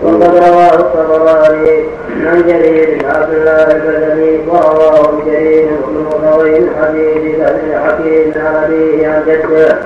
وقد 0.03 0.23
رواه 0.23 0.73
الطبراني 0.73 1.83
عن 2.25 2.43
جرير 2.47 3.05
عبد 3.15 3.33
الله 3.33 3.63
البدني 3.71 4.39
ورواه 4.47 5.11
جرير 5.25 5.69
بن 5.87 6.07
من 6.43 6.69
حديث 6.81 7.35
بن 7.37 7.79
حكيم 7.85 8.33
عن 8.35 8.63
ابيه 8.63 9.07
عن 9.07 9.23
جده 9.27 9.77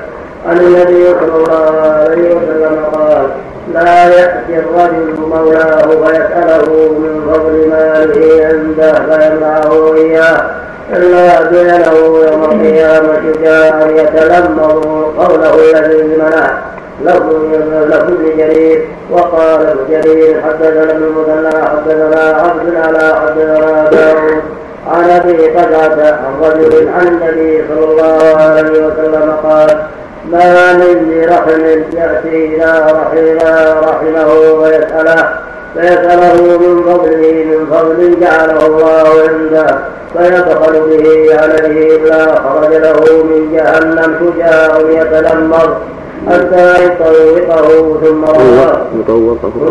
عن 0.47 0.57
النبي 0.57 1.05
صلى 1.05 1.35
الله 1.35 1.81
عليه 1.81 2.35
وسلم 2.35 2.85
قال 2.93 3.27
لا 3.73 4.05
يأتي 4.09 4.59
الرجل 4.59 5.15
مولاه 5.29 5.81
فيسأله 5.81 6.89
من 6.91 7.31
فضل 7.33 7.69
ماله 7.69 8.45
عنده 8.45 8.93
فيمنعه 8.93 9.95
إياه 9.95 10.41
إلا 10.93 11.41
بينه 11.49 11.93
يوم 12.31 12.43
القيامة 12.43 13.21
جاء 13.43 13.89
يتلمظ 13.95 14.85
قوله 15.17 15.79
الذي 15.79 16.03
منع 16.17 16.61
لفظ 17.05 18.11
جرير 18.37 18.87
وقال 19.11 19.67
ابن 19.67 19.79
جرير 19.89 20.41
حدثنا 20.41 20.83
ابن 20.91 21.03
المثنى 21.03 21.63
حدثنا 21.63 22.21
عبد 22.21 22.75
على 22.75 23.15
حدثنا 23.15 23.89
داود 23.89 24.41
عن 24.87 25.09
أبي 25.09 25.47
قتادة 25.47 26.15
عن 26.15 26.41
رجل 26.41 26.89
عن 26.89 27.07
النبي 27.07 27.63
صلى 27.67 27.85
الله 27.85 28.37
عليه 28.37 28.85
وسلم 28.85 29.33
قال 29.43 29.69
ما 30.29 30.73
من 30.73 31.09
ذي 31.09 31.25
رحم 31.25 31.61
يأتي 31.93 32.45
إلى 32.45 32.85
رحمه 32.91 33.79
رحمه 33.79 34.33
ويسأله 34.33 35.29
فيسأله 35.73 36.57
من 36.57 36.83
فضله 36.83 37.45
من 37.45 37.67
فضل 37.71 38.19
جعله 38.19 38.65
الله 38.65 39.07
عنده 39.29 39.77
فيدخل 40.17 40.71
به 40.71 41.35
عليه 41.41 41.95
إلا 41.95 42.35
خرج 42.35 42.73
له 42.75 43.23
من 43.23 43.53
جهنم 43.53 44.15
شجاع 44.19 44.77
يتلمر 44.89 45.77
حتى 46.27 46.85
يطوقه 46.85 47.99
ثم 48.03 48.23
رواه 48.25 48.87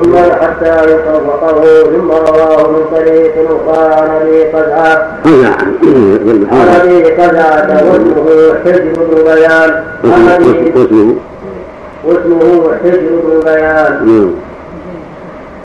ثم 0.02 0.16
حتى 0.16 0.92
يطوقه 0.92 1.84
ثم 1.84 2.10
رواه 2.10 2.70
من 2.70 2.84
طريق 2.96 3.34
أخرى 3.50 3.94
عن 3.94 4.10
ابي 4.10 4.44
قزعه 4.44 5.16
عن 6.52 6.68
ابي 6.80 7.04
قزعه 7.04 7.68
واسمه 7.90 8.54
حجر 8.64 8.84
بن 8.96 9.24
بيان. 9.34 9.84
واسمه 12.04 12.74
حجر 12.84 13.10
بن 13.24 13.40
بيان. 13.44 13.92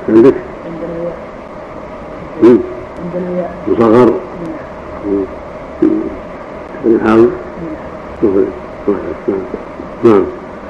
عندك؟ 0.10 0.34
مصغر. 3.68 4.10
نحاول 6.86 7.30
نعم. 10.04 10.26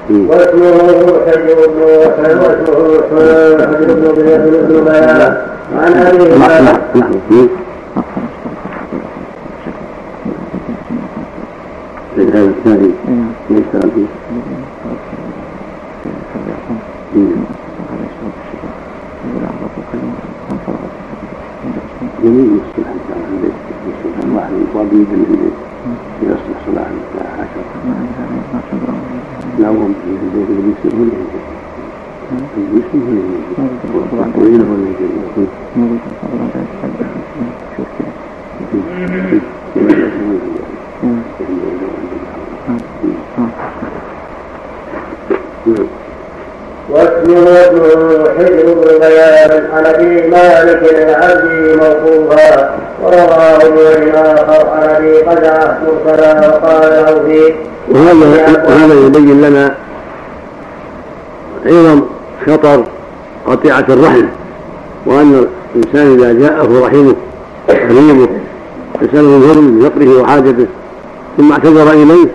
واسمه 0.10 1.20
حجر 1.28 1.68
بن 1.68 1.82
واسمه 1.82 2.44
حجر 3.60 3.94
بن 3.94 4.12
ضياف 4.16 4.42
بن 4.42 4.84
بيان 4.84 5.38
عن 5.78 5.94
ابي 5.94 6.24
هريره 12.18 12.30
هذا 12.34 12.44
الثاني 12.44 12.90
ليس 13.50 13.64
فيه 13.94 14.06
جميل 22.24 22.60
يصلح 22.60 22.90
الدعوة 22.96 23.28
البيت 23.34 23.54
يصلح 23.88 24.24
الواحد 24.24 24.52
يقابل 24.52 24.96
يدل 24.96 25.24
البيت 25.30 25.54
يصلح 26.24 26.58
صلاح 26.68 26.88
الساعة 26.88 27.34
عشرة 27.42 29.05
لا 29.60 29.70
هم 29.70 29.96
واسمه 46.90 47.46
حجر 48.38 48.74
بن 48.74 49.00
بيان 49.00 49.70
عن 49.74 49.86
ابي 49.86 50.28
مالك 50.28 50.82
العبدي 50.92 51.76
موقوفا 51.76 52.76
ورواه 53.04 53.58
ابن 53.58 54.10
آخر 54.16 54.70
عن 54.70 54.90
ابي 54.90 55.18
قدعة 55.18 55.80
مرسلا 56.06 56.48
وقال 56.48 56.82
له 56.92 57.24
فيه 57.26 57.54
وهذا 57.90 58.64
وهذا 58.68 58.94
يبين 59.06 59.42
لنا 59.42 59.76
عظم 61.66 62.02
خطر 62.48 62.84
قطيعة 63.48 63.86
الرحم 63.90 64.26
وأن 65.06 65.46
الإنسان 65.76 66.20
إذا 66.20 66.34
جاءه 66.34 66.86
رحمه 66.86 67.16
قريبه 67.68 68.30
يسأله 69.02 69.38
الهرم 69.38 69.80
بفقره 69.80 70.22
وحاجته 70.22 70.66
ثم 71.38 71.52
اعتذر 71.52 71.92
إليه 71.92 72.28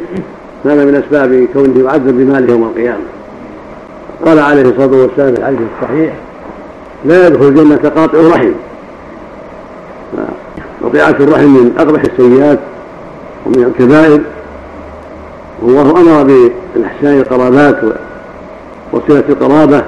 كان 0.64 0.86
من 0.86 1.02
أسباب 1.04 1.46
كونه 1.52 1.84
يعذب 1.84 2.18
بماله 2.18 2.52
يوم 2.52 2.62
القيامة. 2.62 3.19
قال 4.26 4.38
عليه 4.38 4.62
الصلاة 4.62 4.86
والسلام 4.86 5.34
في 5.34 5.40
الحديث 5.40 5.60
الصحيح 5.80 6.12
لا 7.04 7.26
يدخل 7.26 7.48
الجنة 7.48 7.90
قاطع 7.96 8.18
رحم. 8.18 8.52
قطيعة 10.84 11.10
الرحم 11.10 11.44
من 11.44 11.72
أقبح 11.78 12.02
السيئات 12.02 12.58
ومن 13.46 13.64
الكبائر. 13.64 14.20
والله 15.62 15.90
أمر 15.90 16.22
بالإحسان 16.22 17.18
القرابات 17.18 17.80
وصلة 18.92 19.24
القرابة. 19.28 19.84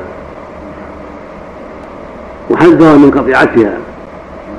وحذر 2.51 2.97
من 2.97 3.11
قطيعتها. 3.11 3.73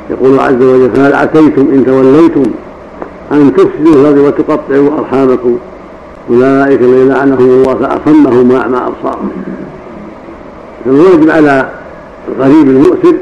يقول 0.09 0.39
عز 0.39 0.61
وجل 0.61 0.91
فهل 0.95 1.13
عسيتم 1.13 1.61
إن 1.61 1.85
توليتم 1.85 2.51
أن 3.31 3.53
تفسدوا 3.53 3.93
الأرض 3.93 4.17
وتقطعوا 4.17 4.99
أرحامكم؟ 4.99 5.57
أولئك 6.29 6.81
الذين 6.81 7.09
لعنهم 7.09 7.39
الله 7.39 7.75
فأصمهم 7.75 8.51
وأعمى 8.51 8.77
أبصارهم. 8.77 9.31
فالواجب 10.85 11.29
على 11.29 11.69
القريب 12.27 12.67
المؤسر 12.67 13.15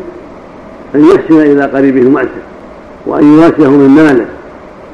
أن 0.95 1.06
يحسن 1.06 1.41
إلى 1.41 1.65
قريبه 1.65 2.02
المؤسر 2.02 2.41
وأن 3.06 3.34
يواسيه 3.34 3.69
من 3.69 3.90
ماله 3.90 4.26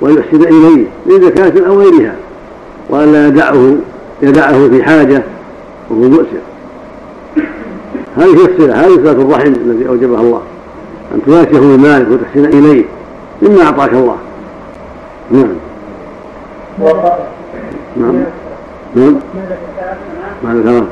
ويحسن 0.01 0.43
إليه 0.43 0.85
من 1.05 1.21
زكاة 1.21 1.67
أو 1.67 1.81
غيرها 1.81 2.15
وأن 2.89 3.11
لا 3.13 3.27
يدعه 3.27 3.75
يدعه 4.21 4.69
في 4.69 4.83
حاجة 4.83 5.23
وهو 5.89 6.01
مؤسر. 6.01 6.41
هذه 8.17 8.45
الصلة 8.45 8.73
هذه 8.73 8.95
صلة 8.95 9.11
الرحم 9.11 9.53
الذي 9.65 9.87
أوجبها 9.89 10.21
الله 10.21 10.41
أن 11.15 11.21
تواسيه 11.25 11.59
من 11.59 11.79
مالك 11.79 12.07
وتحسن 12.11 12.45
إليه 12.45 12.83
مما 13.41 13.63
أعطاك 13.63 13.93
الله. 13.93 14.17
نعم. 15.31 15.55
نعم. 17.99 18.15
نعم. 18.95 19.15
ماذا 20.43 20.59
ذكره 20.59 20.87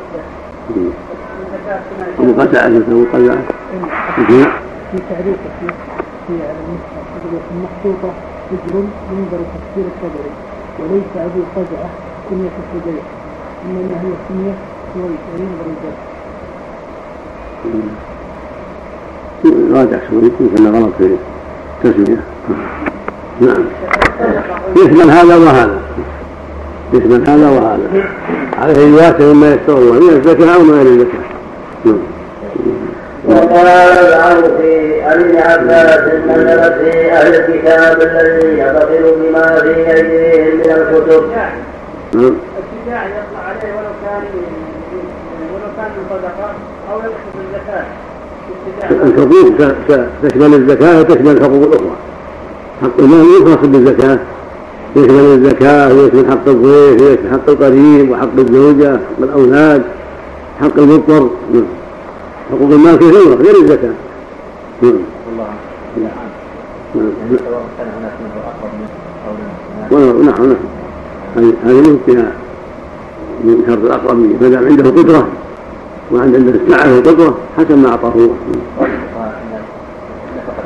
أبو 2.19 2.41
قتادة 2.41 2.77
أبو 2.77 3.06
قتادة 3.14 3.38
في 4.18 4.98
تعريفه 5.10 5.49
في 6.27 6.34
المخطوطة 7.52 8.14
حجر 8.49 8.76
منظر 9.11 9.40
تفسير 9.53 9.86
الصدر 9.91 10.26
وليس 10.80 11.11
أبو 11.15 11.41
قزعة 11.56 11.90
كنية 12.30 12.49
الحجية 12.60 13.02
إنما 13.65 13.95
هي 14.02 14.11
كنية 14.30 14.56
وينظر 14.95 15.65
الجرح 15.65 15.99
راجع 19.72 19.99
شوي 20.10 20.23
يمكن 20.23 20.68
غلط 20.68 20.94
في 20.98 21.18
التسمية 21.84 22.22
نعم. 23.41 23.65
يشمل 24.76 25.11
هذا 25.11 25.38
وهذا 25.38 25.80
يشمل 26.94 27.30
هذا 27.30 27.49
وهذا 27.49 28.10
عليه 28.57 28.88
يواسع 28.88 29.20
مما 29.20 29.53
يستر 29.53 29.78
الله 29.78 29.99
من 29.99 30.10
الزكاة 30.10 30.56
أو 30.56 30.64
من 30.64 30.74
غير 30.74 30.88
الزكاة 30.88 31.26
وقال 33.26 33.68
عنه 34.14 34.41
في 34.41 35.02
ابن 35.06 35.38
عباس 35.38 35.99
نزلت 36.28 36.74
في 36.82 37.12
أهل 37.12 37.36
الكتاب 37.36 38.02
الذي 38.02 38.60
يبطل 38.60 39.16
بما 39.22 39.56
في 39.56 39.94
ايديهم 39.94 40.57
من 40.57 40.72
الكتب. 40.72 41.24
نعم. 42.14 42.34
الشجاع 42.60 43.06
يطلع 43.06 43.41
عليه 43.48 43.74
ولو 43.74 43.94
كان 44.06 44.24
ولو 45.53 45.70
كان 45.78 45.90
من 45.98 46.06
صدقه 46.10 46.52
أو 46.91 46.98
يقصد 46.99 47.36
الزكاه. 47.45 47.86
الحقوق 48.91 49.74
تشمل 50.24 50.53
الزكاة 50.53 50.99
وتشمل 50.99 51.38
الحقوق 51.38 51.64
الأخرى 51.64 51.95
حق 52.82 52.99
المال 52.99 53.26
يختص 53.41 53.68
بالزكاة 53.68 54.20
يشمل 54.96 55.20
الزكاة 55.20 55.94
ويشمل 55.94 56.26
حق 56.32 56.48
الضيف 56.48 57.02
ويشمل 57.02 57.32
حق 57.32 57.50
القريب 57.50 58.12
وحق 58.12 58.30
الزوجة 58.38 58.94
وحق 58.94 59.24
الأولاد 59.24 59.84
حق 60.62 60.78
المضطر. 60.78 61.30
نعم. 61.54 61.64
حقوق 62.52 62.72
المال 62.72 62.96
كثيرة 62.96 63.36
غير 63.36 63.56
الزكاة. 63.62 63.94
نعم. 64.82 64.94
نعم. 65.98 66.10
نعم 70.26 70.56
نعم. 71.36 71.54
هذه 71.66 71.98
فيها 72.06 72.32
من 73.44 73.64
شرط 73.68 73.84
الأقرب 73.84 74.18
ما 74.42 74.50
دام 74.50 74.66
عنده 74.66 74.90
قدرة 74.90 75.28
وعند 76.12 76.36
عنده 76.36 76.52
السعة 76.52 76.96
والقدرة 76.96 77.38
حسب 77.58 77.78
ما 77.78 77.90
أعطاه. 77.90 78.14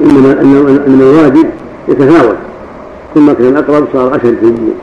الله 0.02 0.42
إنما 0.42 0.70
أن 0.88 1.00
الواجب 1.02 1.50
يتفاوت. 1.88 2.36
ما 3.16 3.34
كان 3.34 3.48
الأقرب 3.48 3.88
صار 3.94 4.16
أشد 4.16 4.20
في 4.20 4.28
الدين 4.28 4.74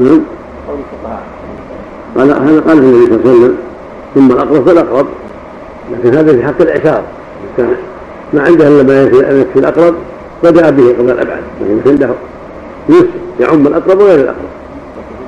نعم. 0.00 0.20
قال 2.16 2.30
هذا 2.30 2.60
قال 2.60 2.78
النبي 2.78 3.06
صلى 3.06 3.14
الله 3.16 3.30
عليه 3.30 3.40
وسلم 3.40 3.56
ثم 4.14 4.32
الاقرب 4.32 4.66
فالأقرب. 4.66 5.06
لكن 5.92 6.14
هذا 6.14 6.32
في 6.32 6.42
حق 6.42 6.60
الإعشار. 6.60 7.02
كان 7.56 7.74
ما 8.32 8.42
عنده 8.42 8.68
إلا 8.68 8.82
ما 8.82 9.02
يكفي 9.40 9.58
الأقرب 9.58 9.94
بدأ 10.42 10.70
به 10.70 10.94
قبل 10.98 11.10
الابعد 11.10 11.42
لكن 11.60 11.90
عنده 11.90 12.10
يسر 12.88 13.06
يعم 13.40 13.66
الأقرب 13.66 14.00
وغير 14.00 14.20
الأقرب. 14.20 14.50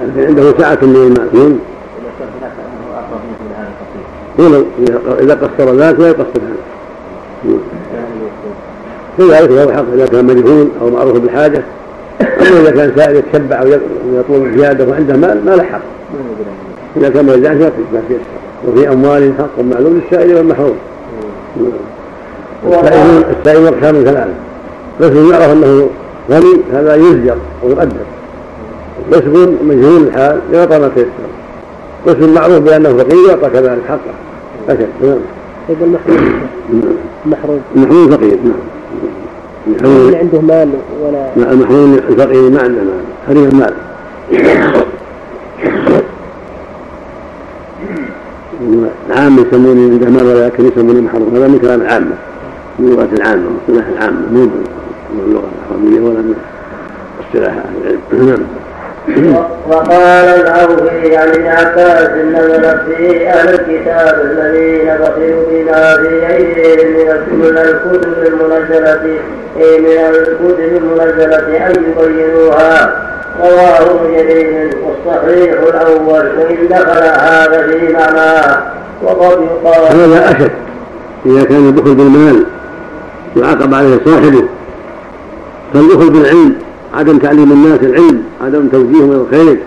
لكن 0.02 0.26
عنده 0.26 0.58
سعة 0.58 0.78
من 0.82 0.96
المال 0.96 1.58
إذا 5.20 5.34
قصر 5.34 5.72
ذاك 5.74 6.00
لا 6.00 6.08
يقصر 6.08 6.40
هذا. 7.44 7.58
كذلك 9.18 9.50
له 9.50 9.72
حق 9.72 9.84
إذا 9.94 10.06
كان 10.06 10.24
مجهول 10.24 10.68
أو 10.80 10.90
معروف 10.90 11.18
بالحاجة. 11.18 11.62
أما 12.20 12.60
إذا 12.60 12.70
كان 12.70 12.92
سائل 12.96 13.16
يتشبع 13.16 13.60
أو 13.60 13.66
يطلب 14.14 14.58
زيادة 14.58 14.88
وعنده 14.88 15.16
مال 15.16 15.44
ما 15.46 15.50
له 15.50 15.62
حق. 15.62 15.80
إذا 16.96 17.08
كان 17.08 17.26
ما 17.26 17.34
يزعج 17.34 17.56
ما 17.56 17.70
في 18.08 18.16
وفي 18.68 18.88
أموال 18.88 19.32
حق 19.38 19.64
معلوم 19.64 20.00
للسائل 20.04 20.34
والمحروم. 20.36 20.74
السائل 22.66 23.24
السائل 23.40 23.66
أقسام 23.66 24.04
ثلاثة. 24.04 24.32
قسم 25.00 25.30
يعرف 25.30 25.52
أنه 25.52 25.88
غني 26.30 26.56
هذا 26.72 26.94
يزجر 26.94 27.36
ويقدر. 27.62 27.96
قسم 29.12 29.56
مجهول 29.64 30.02
الحال 30.02 30.40
يعطى 30.52 30.78
ما 30.78 30.90
تيسر. 30.94 31.08
قسم 32.06 32.34
معروف 32.34 32.58
بأنه 32.58 32.88
فقير 32.88 33.28
يعطى 33.28 33.50
كذلك 33.50 33.82
حقه. 33.88 34.14
أكد 34.68 34.86
نعم. 35.02 35.18
طيب 35.68 35.76
المحروم 35.82 36.32
المحروم. 37.26 37.60
المحروم 37.76 38.10
فقير. 38.10 38.38
نعم. 38.44 38.81
اللي 39.66 40.16
عنده 40.16 40.40
مال 40.40 40.68
ولا؟ 41.02 41.52
المحروم 41.52 41.94
الفقير 42.08 42.50
ما 42.50 42.62
عنده 42.62 42.82
مال 42.82 43.02
حريم 43.28 43.44
المال. 43.44 43.74
العامة 49.10 49.42
يسموني 49.48 49.90
عنده 49.90 50.10
مال 50.10 50.26
ولكن 50.26 50.66
يسموني 50.66 51.00
محروم 51.00 51.36
هذا 51.36 51.48
من 51.48 51.58
كلام 51.58 51.80
العامة 51.80 52.14
من 52.78 52.90
لغة 52.90 53.08
العامة 53.12 53.44
اصطلاح 53.62 53.86
العامة. 53.88 54.20
مو 54.32 54.40
من 54.40 55.20
اللغة 55.26 55.48
العربية 55.70 56.00
ولا 56.00 56.20
من 56.20 56.34
اصطلاح 57.20 57.54
أهل 57.56 57.96
العلم. 58.12 58.28
نعم. 58.28 58.38
وقال 59.68 60.24
العوفي 60.40 61.16
عن 61.16 61.28
ابن 61.28 61.46
عباس 61.46 62.10
نزلت 62.10 62.80
في 62.86 63.28
أهل 63.28 63.48
الكتاب 63.48 64.20
الذين 64.24 64.86
بخلوا 64.86 65.44
بما 65.50 65.96
في 65.96 66.26
ايديهم 66.36 67.16
من 67.32 67.58
الكتب 67.58 68.14
المنزلة 68.26 69.18
من 69.56 70.14
الكتب 70.14 70.76
المنزلة 70.76 71.66
أن 71.66 71.74
يبينوها 71.98 73.02
رواه 73.40 74.08
جرير 74.08 74.76
والصحيح 74.84 75.52
الأول 75.52 76.32
فان 76.36 76.68
دخل 76.70 77.02
هذا 77.02 77.66
في 77.66 77.92
معناه 77.92 78.62
وقد 79.02 79.38
يقال 79.42 79.96
هذا 79.96 80.30
اشد 80.30 80.50
إذا 81.26 81.44
كان 81.44 81.68
البخل 81.68 81.94
بالمال 81.94 82.44
يعاقب 83.36 83.74
عليه 83.74 84.00
صاحبه 84.04 84.44
فالبخل 85.74 86.10
بالعلم 86.10 86.54
عدم 86.94 87.18
تعليم 87.18 87.52
الناس 87.52 87.80
العلم 87.80 88.22
عدم 88.44 88.68
توجيههم 88.68 89.10
إلى 89.10 89.20
الخير 89.20 89.58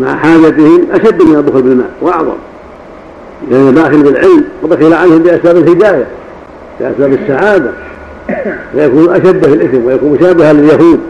مع 0.00 0.16
حاجتهم 0.16 0.86
أشد 0.92 1.22
من 1.22 1.36
البخل 1.36 1.62
بالمال 1.62 1.88
وأعظم. 2.02 2.36
لأن 3.50 3.74
باخل 3.74 4.02
بالعلم 4.02 4.44
وبخل 4.62 4.92
عنهم 4.92 5.18
بأسباب 5.18 5.56
الهداية 5.56 6.06
بأسباب 6.80 7.12
السعادة 7.12 7.70
فيكون 8.72 9.08
اشد 9.10 9.46
في 9.46 9.54
الإثم 9.54 9.86
ويكون 9.86 10.12
مشابها 10.12 10.52
لليهود 10.52 11.00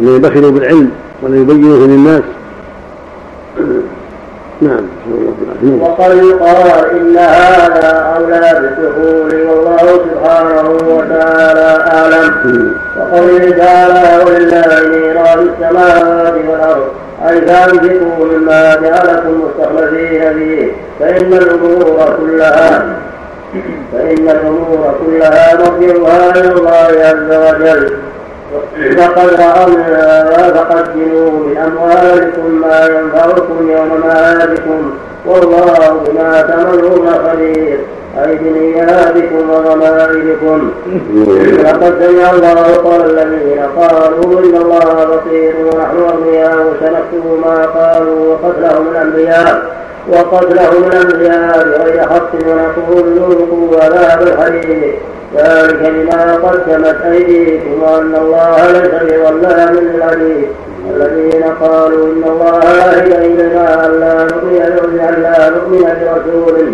الذين 0.00 0.20
بخلوا 0.20 0.50
بالعلم 0.50 0.90
ولم 1.22 1.42
يبينوه 1.42 1.86
للناس. 1.86 2.22
نعم 4.60 4.86
وقد 5.80 6.16
يقال 6.16 6.90
إن 6.90 7.16
هذا 7.16 8.14
أولى 8.16 8.60
بالدخول 8.60 9.46
والله 9.46 9.78
سبحانه 9.78 10.70
وتعالى 10.70 11.84
أعلم. 11.92 12.74
وقوله 12.98 13.50
تعالى 13.50 14.24
ولله 14.24 14.88
ميراث 14.88 15.38
السماوات 15.38 16.34
والأرض 16.48 16.88
اي 17.28 17.40
فانفقوا 17.40 18.26
مما 18.26 18.74
جعلكم 18.74 19.40
مستخلفين 19.44 20.34
فيه 20.34 20.72
فإن 21.00 21.32
الأمور 21.32 22.16
كلها 22.20 22.86
فإن 23.92 24.28
الأمور 24.28 24.94
كلها 25.06 25.54
مرجعها 25.54 26.30
إلى 26.30 26.52
الله 26.52 26.92
عز 27.04 27.54
وجل. 27.54 27.90
فقد 28.98 29.28
رأونا 29.40 30.24
فقدموا 30.54 31.30
من 31.30 31.56
أموالكم 31.56 32.60
ما 32.60 32.78
ينفعكم 32.86 33.70
يوم 33.70 34.00
معادكم 34.04 34.92
والله 35.26 36.00
بما 36.06 36.42
تعملون 36.42 37.08
خبير. 37.08 37.78
أي 38.24 38.36
بنياتكم 38.36 39.50
وضمائركم 39.50 40.70
لقد 41.64 41.94
سمع 42.00 42.30
الله 42.30 42.76
قول 42.84 43.00
الذين 43.10 43.60
قالوا 43.76 44.40
إن 44.40 44.56
الله 44.56 45.04
بصير 45.04 45.54
ونحن 45.66 45.96
أغنياء. 46.10 46.74
سنكتب 46.80 47.24
ما 47.44 47.66
قالوا 47.66 48.18
وقتلهم 48.28 48.86
الأنبياء. 48.92 49.62
وقتلهم 50.08 50.84
الأنبياء 50.84 51.64
بغير 51.68 52.00
حق 52.02 52.32
ونقول 52.34 53.18
ذوقوا 53.18 53.82
عذاب 53.82 54.22
الحريق 54.22 54.98
ذلك 55.36 55.92
بما 55.94 56.34
قدمت 56.34 57.00
أيديكم 57.12 57.82
وأن 57.82 58.14
الله 58.14 58.56
ليس 58.72 58.94
بظلام 59.02 59.74
للعبيد. 59.74 60.48
الذين 60.90 61.44
قالوا 61.60 62.06
إن 62.06 62.22
الله 62.26 62.60
عهد 62.64 63.12
إلينا 63.12 63.86
ألا 63.86 64.24
نؤمن 64.24 64.60
ألا 65.08 65.50
نؤمن 65.50 65.84
برسول 66.00 66.72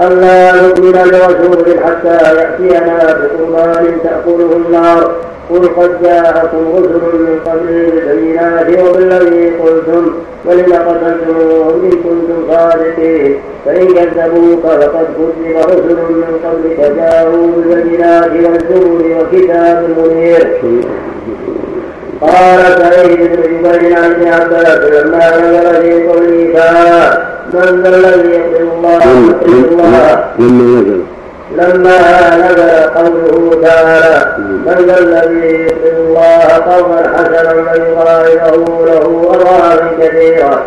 ألا 0.00 0.62
نؤمن 0.62 0.92
لرسول 0.92 1.80
حتى 1.84 2.36
يأتينا 2.36 2.96
بقربان 2.96 3.98
تأكله 4.04 4.50
النار. 4.66 5.12
قل 5.50 5.68
قد 5.68 6.02
جاءكم 6.02 6.72
رسل 6.76 7.02
من 7.18 7.40
قبل 7.46 7.90
بالبينات 7.90 8.68
وبالذي 8.78 9.50
قلتم 9.50 10.12
ولم 10.44 10.72
قتلتموهم 10.72 11.84
إن 11.84 11.90
كنتم 11.90 12.52
صادقين. 12.52 13.40
فإن 13.66 13.86
كذبوك 13.86 14.62
فقد 14.62 15.06
كذب 15.16 15.56
رسل 15.56 15.96
من 15.96 16.38
قبلك 16.44 16.92
جاءوا 16.96 17.46
بالبينات 17.56 18.30
والزبر 18.30 19.16
وكتاب 19.18 19.88
منير 19.98 20.60
قال 22.20 22.60
سعيد 22.78 23.18
بن 23.18 23.42
جبير 23.42 23.96
عن 23.96 24.10
ابن 24.10 24.28
عباس 24.28 24.78
لما 24.78 25.36
نزل 25.36 25.82
في 25.82 26.06
قوله 26.06 26.52
تعالى 26.54 27.26
من 27.52 27.82
ذا 27.82 27.88
الذي 27.88 28.28
يقبل 28.30 28.68
الله 28.74 28.98
الله 29.44 30.24
لما 30.38 30.80
نزل 30.80 31.02
لما 31.56 32.36
نزل 32.36 32.90
قوله 32.94 33.60
تعالى 33.62 34.36
من 34.66 34.84
ذا 34.86 34.98
الذي 34.98 35.46
يقبل 35.46 35.96
الله 35.98 36.44
قوما 36.48 37.02
حسنا 37.16 37.72
فيضاعفه 37.72 38.84
له 38.86 39.30
اضعافا 39.34 39.88
كثيره 40.00 40.62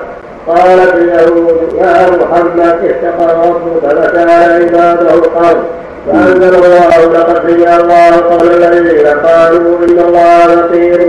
قالت 0.47 0.93
اليهود 0.95 1.73
يا 1.77 2.09
محمد 2.09 2.77
اتقى 2.83 3.47
ربك 3.47 3.89
فسال 3.89 4.29
عباده 4.29 5.13
القرض 5.13 5.63
فأنزل 6.07 6.55
الله 6.55 7.19
لقد 7.19 7.49
سمع 7.49 7.77
الله 7.77 8.11
قول 8.29 8.63
الذين 8.63 9.07
قالوا 9.07 9.77
إن 9.85 9.99
الله 9.99 10.45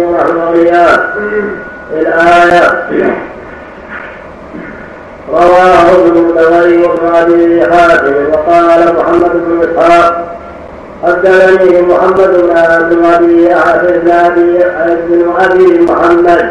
ونحن 0.06 0.38
أولياء 0.48 1.00
الآية 1.92 2.82
رواه 5.32 6.06
ابن 6.06 6.20
متغير 6.20 6.90
بن 6.94 7.14
ابي 7.14 7.62
حاتم 7.62 8.14
وقال 8.32 8.94
محمد 8.98 9.32
بن 9.32 9.68
إسحاق 9.68 10.24
حدثني 11.04 11.82
محمد 11.82 12.30
بن 12.42 12.56
ابي 12.56 13.48
بن 15.08 15.30
أبي 15.38 15.80
محمد 15.80 16.50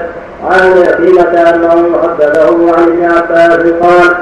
عن 0.51 0.77
يتيمة 0.77 1.49
انه 1.49 1.97
حدثه 2.03 2.73
عن 2.77 2.83
ابن 2.83 3.05
عباس 3.05 3.59
قال 3.81 4.15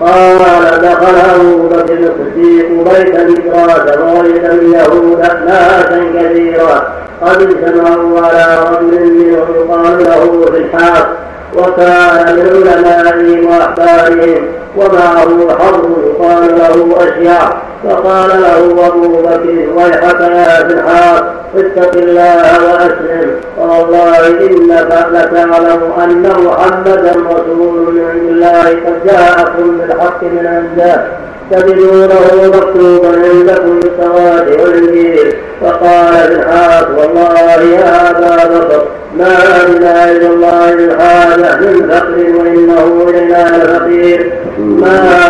قال 0.00 0.82
دخل 0.82 1.16
أبو 1.34 1.68
بكر 1.68 1.98
الصديق 1.98 2.68
بيت 2.70 3.14
الإكراس 3.14 3.98
ووجد 3.98 4.44
اليهود 4.44 5.18
ناسا 5.46 6.04
كثيرا 6.16 6.92
قد 7.22 7.42
اجتمعوا 7.42 8.20
على 8.20 8.58
رجل 8.70 9.00
منهم 9.00 9.54
يقال 9.54 9.98
له 10.04 10.46
في 10.52 10.58
الحاق 10.58 11.08
وكان 11.56 12.36
من 12.36 12.68
علمائهم 12.68 13.46
واحبارهم 13.46 14.44
ومعه 14.76 15.58
حرب 15.58 15.90
يقال 16.06 16.58
له 16.58 16.96
أشياء. 16.96 17.56
فقال 17.84 18.28
له 18.28 18.86
أبو 18.86 19.22
بكر 19.22 19.68
ويحك 19.76 20.20
يا 20.20 20.62
بالحق 20.62 21.24
اتق 21.56 21.96
الله 21.96 22.42
وأسلم. 22.64 23.30
والله 23.58 24.26
إنك 24.28 25.06
لتعلم 25.12 25.92
أن 26.02 26.46
محمدا 26.46 27.12
رسول 27.30 27.92
من 27.92 28.04
عند 28.10 28.28
الله 28.30 28.64
قد 28.64 29.06
جاءكم 29.06 29.78
بالحق 29.78 30.22
من 30.22 30.46
عنده. 30.46 31.06
تجدونه 31.50 32.52
مكتوبا 32.56 33.08
عندكم 33.08 33.80
بالتوراة 33.80 34.62
والإنجيل. 34.62 35.34
فقال 35.60 36.28
بالحق 36.28 36.88
والله 36.98 37.62
يا 37.62 38.10
ابا 38.10 38.97
ما 39.16 39.36
عندنا 39.64 40.10
الا 40.10 40.28
الله 40.28 40.96
حاجة 40.98 41.56
من 41.60 41.90
فقر 41.90 42.36
وإنه 42.38 43.06
الينا 43.08 43.64
لفقير. 43.64 44.32
ما 44.58 45.28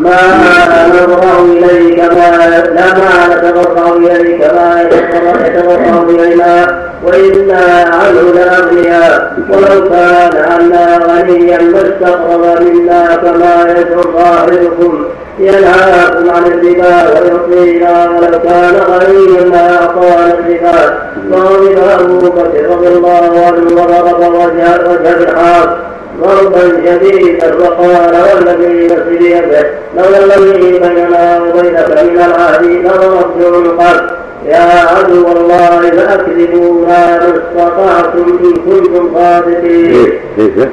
ما 0.00 0.86
نضرع 0.88 1.40
إليك 1.40 1.98
ما 1.98 2.46
لا 2.74 2.94
ما 2.94 3.34
نتضرع 3.34 3.96
إليك 3.96 4.40
ما 4.40 4.82
يتضرع 4.82 6.02
إلينا 6.08 6.84
وإنا 7.04 7.60
عنه 7.92 8.32
لأغنياء 8.34 9.36
ولو 9.50 9.88
كان 9.88 10.32
عنا 10.50 10.98
غنيا 10.98 11.62
ما 11.62 11.78
استقرب 11.78 12.62
منا 12.62 13.16
كما 13.16 13.74
يدعو 13.78 14.02
ظاهركم 14.02 15.04
ينهاكم 15.38 16.30
عن 16.30 16.42
الربا 16.44 17.20
ويعطينا 17.20 18.10
ولو 18.10 18.38
كان 18.38 18.74
غنيا 18.74 19.44
ما 19.44 19.76
أعطانا 19.76 20.34
الربا 20.34 20.98
فغضب 21.32 21.78
أبو 22.00 22.18
بكر 22.18 22.70
رضي 22.70 22.88
الله 22.88 23.46
عنه 23.46 23.72
وضرب 23.72 24.34
وجه 24.34 24.90
وجه 24.90 25.16
الحاق 25.22 25.78
ضربا 26.20 26.60
شديدا 26.86 27.54
وقال 27.54 28.14
والذي 28.34 28.86
نفسي 28.86 29.18
بيده 29.18 29.66
لولا 29.96 30.24
الذي 30.24 30.78
بيننا 30.78 31.40
وبينك 31.42 31.90
من 31.90 32.16
العهد 32.16 32.64
لضربت 32.64 33.78
عنقك 33.80 34.10
يا 34.46 34.70
عدو 34.88 35.32
الله 35.32 35.90
فاكذبوا 35.90 36.86
ما 36.86 37.16
استطعتم 37.16 38.38
ان 38.44 38.52
كنتم 38.52 39.14
صادقين. 39.14 40.12
كيف؟ 40.36 40.68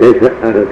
كيف 0.00 0.30
هذا 0.42 0.64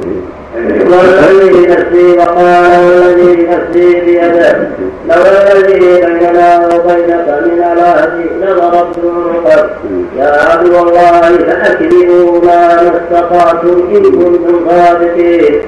كيف؟ 0.00 0.41
والذي 0.54 1.66
نفسي 1.66 2.18
وقال 2.18 2.84
والذي 2.84 3.48
نفسي 3.50 4.00
بيده 4.00 4.68
لو 5.08 5.22
الذي 5.52 5.78
بيننا 5.78 6.66
وبينك 6.66 7.26
من 7.44 7.64
العهد 7.72 8.26
لضربت 8.40 8.98
عنقك. 9.04 9.70
يا 10.18 10.30
عدو 10.50 10.88
الله 10.88 11.20
فاكذبوا 11.20 12.44
ما 12.44 12.74
استطعتم 12.74 13.88
إن 13.96 14.02
كنتم 14.02 14.70
صادقين. 14.70 15.60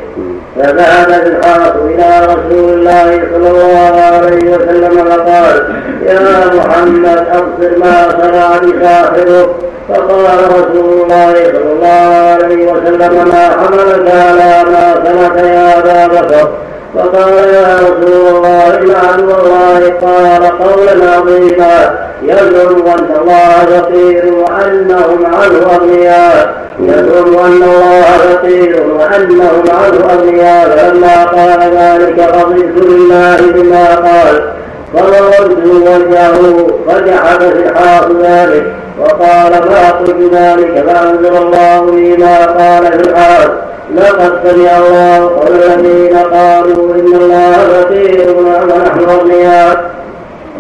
فذهب 0.57 1.27
الحاق 1.27 1.77
إلى 1.85 2.27
رسول 2.27 2.69
الله 2.73 3.23
صلى 3.35 3.51
الله 3.51 4.01
عليه 4.01 4.57
وسلم 4.57 5.05
فقال 5.05 5.75
يا 6.07 6.21
محمد 6.55 7.25
أبصر 7.33 7.79
ما 7.79 8.09
صنع 8.11 8.57
بساحرك 8.59 9.49
فقال 9.89 10.39
رسول 10.49 11.03
الله 11.03 11.35
صلى 11.35 11.73
الله 11.73 12.11
عليه 12.33 12.73
وسلم 12.73 13.29
ما 13.29 13.49
حملك 13.49 14.11
على 14.11 14.71
ما 14.75 14.95
صنعت 15.05 15.45
يا 15.45 15.79
أبا 15.79 16.07
بكر 16.07 16.49
فقال 16.95 17.33
يا 17.33 17.77
رسول 17.79 18.37
الله 18.37 18.79
نعم 18.79 19.29
والله 19.29 19.93
قال 20.03 20.59
قولا 20.59 21.11
عظيما 21.17 21.99
يزعم 22.23 22.87
ان 22.87 23.09
الله 23.21 23.81
فقير 23.81 24.35
وانهم 24.35 25.27
عنه 25.27 25.77
اغنياء 25.77 26.55
يزعم 26.81 27.39
ان 27.39 27.63
الله 27.63 28.05
فقير 28.33 28.87
وانهم 28.99 29.63
عنه 29.71 30.15
اغنياء 30.15 30.77
فلما 30.77 31.25
قال 31.25 31.61
ذلك 31.77 32.35
رضيت 32.37 32.67
بالله 32.67 33.37
بما 33.55 33.87
قال 33.95 34.54
فضربت 34.95 35.67
وجهه 35.67 36.67
فجحد 36.89 37.41
سحاق 37.65 38.09
ذلك 38.23 38.75
وقال 39.01 39.51
ما 39.53 39.91
قلت 39.91 40.35
ذلك 40.35 40.85
فانزل 40.87 41.37
الله 41.37 41.91
لي 41.97 42.17
ما 42.17 42.47
قال 42.47 42.87
الحال 42.87 43.51
لقد 43.95 44.33
سمع 44.45 44.71
الله 44.79 45.19
قول 45.29 45.57
الذين 45.57 46.17
قالوا 46.17 46.95
إن 46.95 47.07
الله 47.15 47.53
فقير 47.53 48.37
ونحن 48.39 49.09
اغنياء 49.11 49.91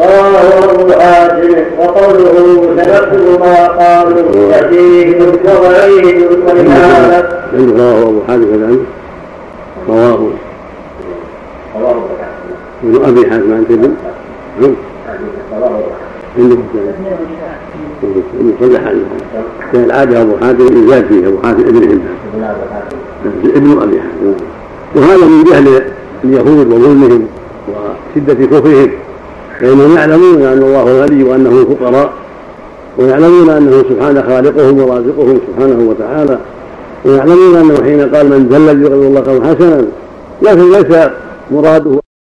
رواه 0.00 0.70
ابو 0.74 0.92
حاتم 0.92 1.54
وقوله 1.78 2.62
سنكتب 2.76 3.40
ما 3.40 3.66
قالوا 3.66 4.52
ياتيه 4.52 5.18
ووعيد 5.44 6.28
ولهذا 6.48 7.42
رواه 7.54 8.02
ابو 8.02 8.20
حاتم 8.28 8.44
كذلك 8.44 8.80
رواه 9.88 10.18
ابن 12.84 13.04
ابي 13.04 13.30
حاتم 13.30 13.52
عن 13.52 13.64
ابن 16.38 16.58
صلح 18.60 18.92
كان 19.72 19.84
العادة 19.84 20.22
أبو 20.22 20.36
حاتم 20.36 20.84
يزاد 20.84 21.06
فيه 21.06 21.28
أبو 21.28 21.38
حاتم 21.42 21.60
ابن 21.60 22.00
ابن 23.56 23.82
ابي 23.82 24.00
حاتم 24.00 24.34
وهذا 24.96 25.26
من 25.26 25.44
جهل 25.44 25.82
اليهود 26.24 26.72
وظلمهم 26.72 27.26
وشدة 27.68 28.46
كفرهم 28.46 28.90
فانهم 29.60 29.96
يعلمون 29.96 30.42
أن 30.42 30.62
الله 30.62 30.82
الغني 30.82 31.24
وانه 31.24 31.50
الفقراء 31.50 32.12
ويعلمون 32.98 33.50
أنه 33.50 33.84
سبحانه 33.90 34.22
خالقهم 34.22 34.78
ورازقهم 34.80 35.40
سبحانه 35.48 35.88
وتعالى 35.90 36.38
ويعلمون 37.04 37.56
أنه 37.56 37.82
حين 37.82 38.14
قال 38.14 38.26
من 38.30 38.48
ذا 38.50 38.56
الذي 38.56 38.86
الله 38.86 39.20
قرضا 39.20 39.54
حسنا 39.54 39.84
لكن 40.42 40.70
ليس 40.72 41.08
مراده 41.50 42.03